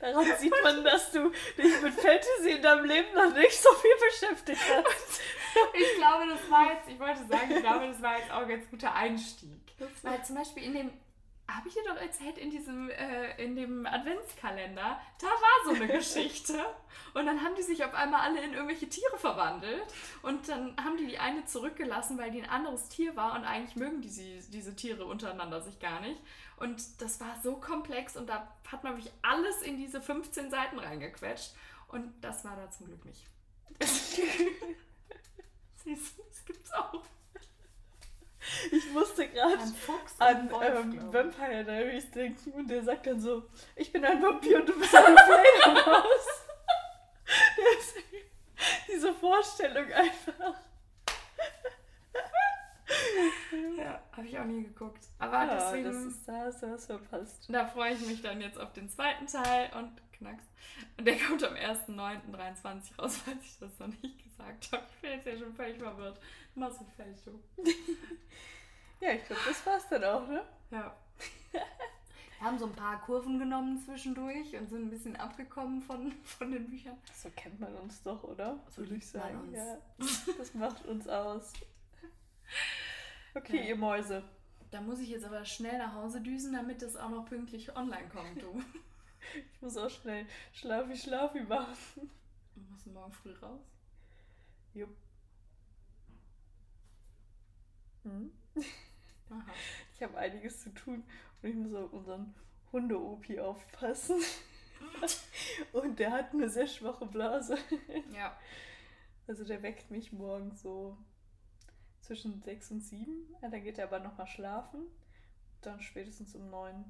Daran 0.00 0.24
sieht 0.38 0.54
man, 0.62 0.84
dass 0.84 1.12
du 1.12 1.30
dich 1.56 1.82
mit 1.82 1.94
Fantasy 1.94 2.50
in 2.56 2.62
deinem 2.62 2.84
Leben 2.84 3.14
noch 3.14 3.34
nicht 3.34 3.60
so 3.60 3.70
viel 3.74 3.94
beschäftigt 4.08 4.60
hast. 4.60 5.20
ich 5.74 5.94
glaube, 5.96 6.26
das 6.28 6.50
war 6.50 6.72
jetzt, 6.72 6.88
ich 6.88 6.98
wollte 6.98 7.26
sagen, 7.26 7.50
ich 7.50 7.60
glaube, 7.60 7.88
das 7.88 8.02
war 8.02 8.18
jetzt 8.18 8.30
auch 8.30 8.42
ein 8.42 8.48
ganz 8.48 8.68
guter 8.70 8.94
Einstieg. 8.94 9.60
Weil 10.02 10.24
zum 10.24 10.36
Beispiel 10.36 10.64
in 10.64 10.72
dem, 10.74 10.90
habe 11.50 11.68
ich 11.68 11.74
dir 11.74 11.84
doch 11.84 11.96
erzählt, 11.96 12.36
in 12.36 12.50
diesem, 12.50 12.90
äh, 12.90 13.42
in 13.42 13.56
dem 13.56 13.86
Adventskalender, 13.86 15.00
da 15.18 15.26
war 15.26 15.64
so 15.64 15.70
eine 15.70 15.86
Geschichte. 15.92 16.54
Und 17.14 17.26
dann 17.26 17.42
haben 17.42 17.54
die 17.56 17.62
sich 17.62 17.84
auf 17.84 17.94
einmal 17.94 18.20
alle 18.20 18.42
in 18.42 18.52
irgendwelche 18.52 18.88
Tiere 18.88 19.16
verwandelt. 19.16 19.86
Und 20.22 20.48
dann 20.48 20.76
haben 20.76 20.98
die 20.98 21.06
die 21.06 21.18
eine 21.18 21.46
zurückgelassen, 21.46 22.18
weil 22.18 22.30
die 22.30 22.42
ein 22.42 22.50
anderes 22.50 22.88
Tier 22.88 23.16
war. 23.16 23.34
Und 23.34 23.44
eigentlich 23.44 23.76
mögen 23.76 24.02
die, 24.02 24.08
diese 24.08 24.76
Tiere 24.76 25.06
untereinander 25.06 25.62
sich 25.62 25.78
gar 25.80 26.00
nicht. 26.00 26.20
Und 26.58 27.00
das 27.00 27.20
war 27.20 27.40
so 27.42 27.56
komplex 27.56 28.16
und 28.16 28.28
da 28.28 28.52
hat 28.70 28.84
man 28.84 28.96
mich 28.96 29.10
alles 29.22 29.62
in 29.62 29.76
diese 29.76 30.00
15 30.00 30.50
Seiten 30.50 30.78
reingequetscht. 30.78 31.54
Und 31.88 32.12
das 32.20 32.44
war 32.44 32.56
da 32.56 32.70
zum 32.70 32.86
Glück 32.86 33.04
nicht. 33.04 33.24
Siehst 35.76 36.18
du, 36.18 36.22
das 36.28 36.44
gibt's 36.44 36.72
auch. 36.72 37.04
Ich 38.72 38.90
musste 38.92 39.28
gerade 39.28 39.58
an 40.18 40.50
ähm, 40.62 41.12
Vampire 41.12 41.64
Diaries 41.64 42.10
denken 42.10 42.52
und 42.52 42.68
der 42.68 42.82
sagt 42.82 43.06
dann 43.06 43.20
so, 43.20 43.44
ich 43.76 43.92
bin 43.92 44.04
ein 44.04 44.22
Vampir 44.22 44.60
und 44.60 44.68
du 44.68 44.78
bist 44.78 44.94
eine 44.94 45.16
Fledermaus. 45.16 46.26
diese 48.88 49.12
Vorstellung 49.14 49.92
einfach. 49.92 50.54
ja, 53.76 54.02
habe 54.12 54.26
ich 54.26 54.38
auch 54.38 54.44
nie 54.44 54.64
geguckt. 54.64 55.04
Aber 55.18 55.44
ja, 55.44 55.54
deswegen. 55.54 55.84
Das 55.84 55.96
ist, 55.96 56.28
da 56.28 56.32
hast 56.46 56.62
du 56.62 56.72
was 56.72 56.86
verpasst. 56.86 57.46
Da 57.48 57.66
freue 57.66 57.94
ich 57.94 58.06
mich 58.06 58.22
dann 58.22 58.40
jetzt 58.40 58.58
auf 58.58 58.72
den 58.72 58.88
zweiten 58.88 59.26
Teil 59.26 59.70
und 59.76 59.92
knacks. 60.18 60.44
Und 60.96 61.04
der 61.04 61.18
kommt 61.18 61.42
am 61.44 61.54
1.9.23 61.54 62.98
raus, 62.98 63.16
falls 63.24 63.44
ich 63.44 63.58
das 63.58 63.78
noch 63.78 63.88
nicht 63.88 64.24
gesagt 64.24 64.72
habe. 64.72 64.84
Ich 64.94 65.00
bin 65.00 65.10
jetzt 65.10 65.26
ja 65.26 65.36
schon 65.36 65.54
völlig 65.54 65.78
verwirrt. 65.78 66.20
Du 66.54 66.60
fertig, 66.96 67.22
du. 67.24 67.40
ja, 69.00 69.12
ich 69.12 69.24
glaube, 69.26 69.42
das 69.46 69.66
war's 69.66 69.88
dann 69.88 70.04
auch, 70.04 70.26
ne? 70.28 70.44
Ja. 70.70 70.96
Wir 71.52 72.46
haben 72.46 72.58
so 72.58 72.66
ein 72.66 72.72
paar 72.72 73.00
Kurven 73.00 73.38
genommen 73.40 73.78
zwischendurch 73.78 74.54
und 74.56 74.68
sind 74.68 74.86
ein 74.86 74.90
bisschen 74.90 75.16
abgekommen 75.16 75.82
von, 75.82 76.12
von 76.24 76.52
den 76.52 76.68
Büchern. 76.68 76.96
So 77.14 77.30
kennt 77.34 77.58
man 77.58 77.74
uns 77.74 78.02
doch, 78.02 78.22
oder? 78.22 78.60
So 78.70 78.82
würde 78.82 78.94
ich 78.94 79.06
sagen. 79.06 79.52
Ja, 79.52 79.78
das 80.38 80.54
macht 80.54 80.86
uns 80.86 81.08
aus. 81.08 81.52
Okay, 83.34 83.58
ja. 83.58 83.64
ihr 83.64 83.76
Mäuse. 83.76 84.22
Da 84.70 84.80
muss 84.80 85.00
ich 85.00 85.08
jetzt 85.08 85.24
aber 85.24 85.44
schnell 85.44 85.78
nach 85.78 85.94
Hause 85.94 86.20
düsen, 86.20 86.52
damit 86.52 86.82
das 86.82 86.96
auch 86.96 87.08
noch 87.08 87.24
pünktlich 87.24 87.74
online 87.76 88.08
kommt, 88.08 88.42
du. 88.42 88.62
ich 89.54 89.62
muss 89.62 89.76
auch 89.76 89.90
schnell 89.90 90.26
schlafi 90.52 90.96
schlafi 90.96 91.40
machen. 91.40 92.10
Du 92.54 92.60
musst 92.70 92.86
morgen 92.86 93.12
früh 93.12 93.34
raus? 93.34 93.60
Jupp. 94.74 94.96
Hm? 98.04 98.32
Aha. 99.30 99.44
Ich 99.94 100.02
habe 100.04 100.16
einiges 100.16 100.60
zu 100.60 100.70
tun 100.70 101.02
und 101.42 101.48
ich 101.48 101.56
muss 101.56 101.74
auf 101.74 101.92
unseren 101.92 102.32
Hunde-Opi 102.70 103.40
aufpassen. 103.40 104.22
und 105.72 105.98
der 105.98 106.12
hat 106.12 106.32
eine 106.32 106.48
sehr 106.48 106.68
schwache 106.68 107.04
Blase. 107.04 107.58
Ja. 108.14 108.38
Also 109.26 109.44
der 109.44 109.60
weckt 109.62 109.90
mich 109.90 110.12
morgen 110.12 110.54
so 110.54 110.96
zwischen 112.00 112.40
sechs 112.42 112.70
und 112.70 112.80
sieben. 112.80 113.34
Dann 113.40 113.62
geht 113.62 113.78
er 113.78 113.86
aber 113.86 113.98
nochmal 113.98 114.28
schlafen. 114.28 114.86
Dann 115.62 115.80
spätestens 115.80 116.36
um 116.36 116.48
neun 116.48 116.84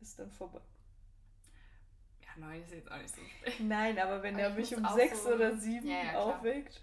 ist 0.00 0.18
dann 0.18 0.30
vorbei. 0.30 0.62
Ja, 2.36 2.40
Ja, 2.40 2.46
neun 2.46 2.62
ist 2.62 2.72
jetzt 2.72 2.90
auch 2.90 2.98
nicht 2.98 3.14
so 3.14 3.20
spät. 3.22 3.60
Nein, 3.60 3.98
aber 3.98 4.22
wenn 4.22 4.34
Aber 4.34 4.42
er 4.42 4.58
ich 4.58 4.70
mich 4.70 4.76
um 4.76 4.94
sechs 4.94 5.22
so- 5.22 5.30
oder 5.34 5.56
sieben 5.56 5.86
Ja, 5.88 6.04
ja, 6.12 6.18
aufweckt. 6.18 6.82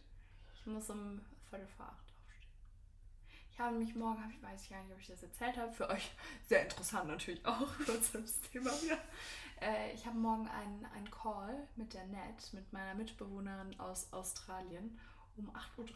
Ich 0.55 0.65
muss 0.65 0.89
um 0.89 1.21
Viertel 1.49 1.67
vor 1.67 1.85
acht 1.87 2.11
aufstehen. 2.15 2.51
Ich 3.51 3.59
habe 3.59 3.75
mich 3.77 3.95
morgen, 3.95 4.23
ich 4.29 4.41
weiß 4.41 4.69
gar 4.69 4.81
nicht, 4.83 4.93
ob 4.93 4.99
ich 4.99 5.07
das 5.07 5.23
erzählt 5.23 5.57
habe, 5.57 5.73
für 5.73 5.89
euch 5.89 6.11
sehr 6.47 6.63
interessant 6.63 7.07
natürlich 7.07 7.45
auch, 7.45 7.67
kurz 7.85 8.11
das 8.11 8.39
Thema 8.41 8.71
wieder. 8.81 8.97
Äh, 9.61 9.93
ich 9.93 10.05
habe 10.05 10.17
morgen 10.17 10.47
einen, 10.47 10.85
einen 10.85 11.11
Call 11.11 11.67
mit 11.75 11.93
der 11.93 12.05
Net, 12.07 12.53
mit 12.53 12.71
meiner 12.73 12.95
Mitbewohnerin 12.95 13.79
aus 13.79 14.11
Australien 14.13 14.99
um 15.37 15.49
8.30 15.51 15.77
Uhr. 15.77 15.87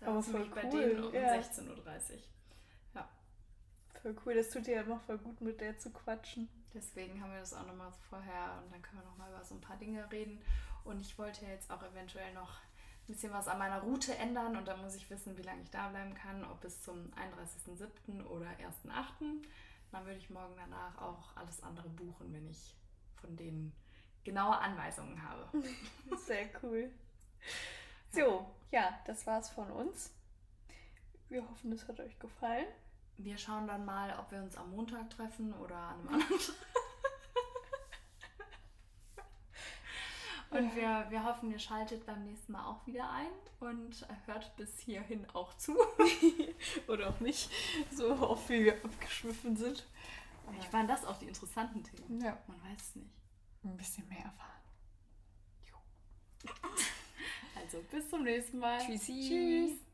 Da 0.00 0.06
Aber 0.08 0.22
voll 0.22 0.42
ich 0.42 0.50
bei 0.50 0.64
cool, 0.64 0.70
denen 0.70 1.04
um 1.04 1.14
ja. 1.14 1.34
16.30 1.34 1.68
Uhr. 1.68 2.22
Voll 4.02 4.16
cool, 4.26 4.34
das 4.34 4.50
tut 4.50 4.66
dir 4.66 4.74
ja 4.76 4.82
immer 4.82 4.98
voll 4.98 5.18
gut, 5.18 5.40
mit 5.40 5.60
der 5.60 5.78
zu 5.78 5.90
quatschen. 5.90 6.48
Deswegen 6.74 7.20
haben 7.22 7.32
wir 7.32 7.40
das 7.40 7.54
auch 7.54 7.66
nochmal 7.66 7.92
vorher 8.08 8.62
und 8.62 8.72
dann 8.72 8.82
können 8.82 9.02
wir 9.02 9.08
nochmal 9.08 9.30
über 9.30 9.44
so 9.44 9.54
ein 9.54 9.60
paar 9.60 9.76
Dinge 9.76 10.10
reden. 10.10 10.40
Und 10.84 11.00
ich 11.00 11.18
wollte 11.18 11.44
jetzt 11.46 11.70
auch 11.70 11.82
eventuell 11.82 12.32
noch 12.34 12.60
ein 13.02 13.06
bisschen 13.06 13.32
was 13.32 13.48
an 13.48 13.58
meiner 13.58 13.80
Route 13.80 14.16
ändern 14.16 14.56
und 14.56 14.66
dann 14.66 14.80
muss 14.80 14.94
ich 14.94 15.08
wissen, 15.10 15.36
wie 15.36 15.42
lange 15.42 15.62
ich 15.62 15.70
da 15.70 15.88
bleiben 15.88 16.14
kann, 16.14 16.44
ob 16.44 16.60
bis 16.60 16.82
zum 16.82 17.12
31.07. 17.12 18.24
oder 18.26 18.46
1.08. 18.46 19.44
Dann 19.90 20.06
würde 20.06 20.18
ich 20.18 20.30
morgen 20.30 20.54
danach 20.56 21.00
auch 21.00 21.36
alles 21.36 21.62
andere 21.62 21.88
buchen, 21.90 22.32
wenn 22.32 22.48
ich 22.48 22.74
von 23.20 23.36
denen 23.36 23.72
genaue 24.24 24.58
Anweisungen 24.58 25.22
habe. 25.22 25.46
Sehr 26.26 26.48
cool. 26.62 26.90
So, 28.10 28.46
ja, 28.70 28.98
das 29.06 29.26
war's 29.26 29.50
von 29.50 29.70
uns. 29.70 30.12
Wir 31.28 31.48
hoffen, 31.48 31.72
es 31.72 31.86
hat 31.88 31.98
euch 32.00 32.18
gefallen. 32.18 32.66
Wir 33.22 33.38
schauen 33.38 33.66
dann 33.66 33.84
mal, 33.84 34.18
ob 34.18 34.30
wir 34.32 34.42
uns 34.42 34.56
am 34.56 34.70
Montag 34.70 35.10
treffen 35.10 35.52
oder 35.54 35.76
an 35.76 36.00
einem 36.00 36.08
anderen 36.08 36.38
Tag. 36.38 36.54
Und 40.50 40.76
wir, 40.76 41.06
wir 41.08 41.24
hoffen, 41.24 41.50
ihr 41.50 41.58
schaltet 41.58 42.04
beim 42.04 42.24
nächsten 42.24 42.52
Mal 42.52 42.66
auch 42.66 42.86
wieder 42.86 43.10
ein 43.10 43.30
und 43.60 44.06
hört 44.26 44.54
bis 44.56 44.78
hierhin 44.80 45.26
auch 45.32 45.56
zu. 45.56 45.74
Oder 46.88 47.08
auch 47.08 47.20
nicht, 47.20 47.50
so 47.90 48.10
oft 48.20 48.50
wie 48.50 48.64
wir 48.64 48.74
abgeschwiffen 48.84 49.56
sind. 49.56 49.86
Vielleicht 50.50 50.70
waren 50.74 50.86
das 50.86 51.06
auch 51.06 51.16
die 51.16 51.28
interessanten 51.28 51.82
Themen. 51.82 52.20
Ja, 52.20 52.36
Man 52.46 52.62
weiß 52.64 52.82
es 52.82 52.96
nicht. 52.96 53.14
ein 53.64 53.76
bisschen 53.78 54.06
mehr 54.08 54.24
erfahren. 54.24 54.60
Also 57.54 57.80
bis 57.90 58.10
zum 58.10 58.24
nächsten 58.24 58.58
Mal. 58.58 58.78
Tschüssi. 58.84 59.28
Tschüss. 59.28 59.91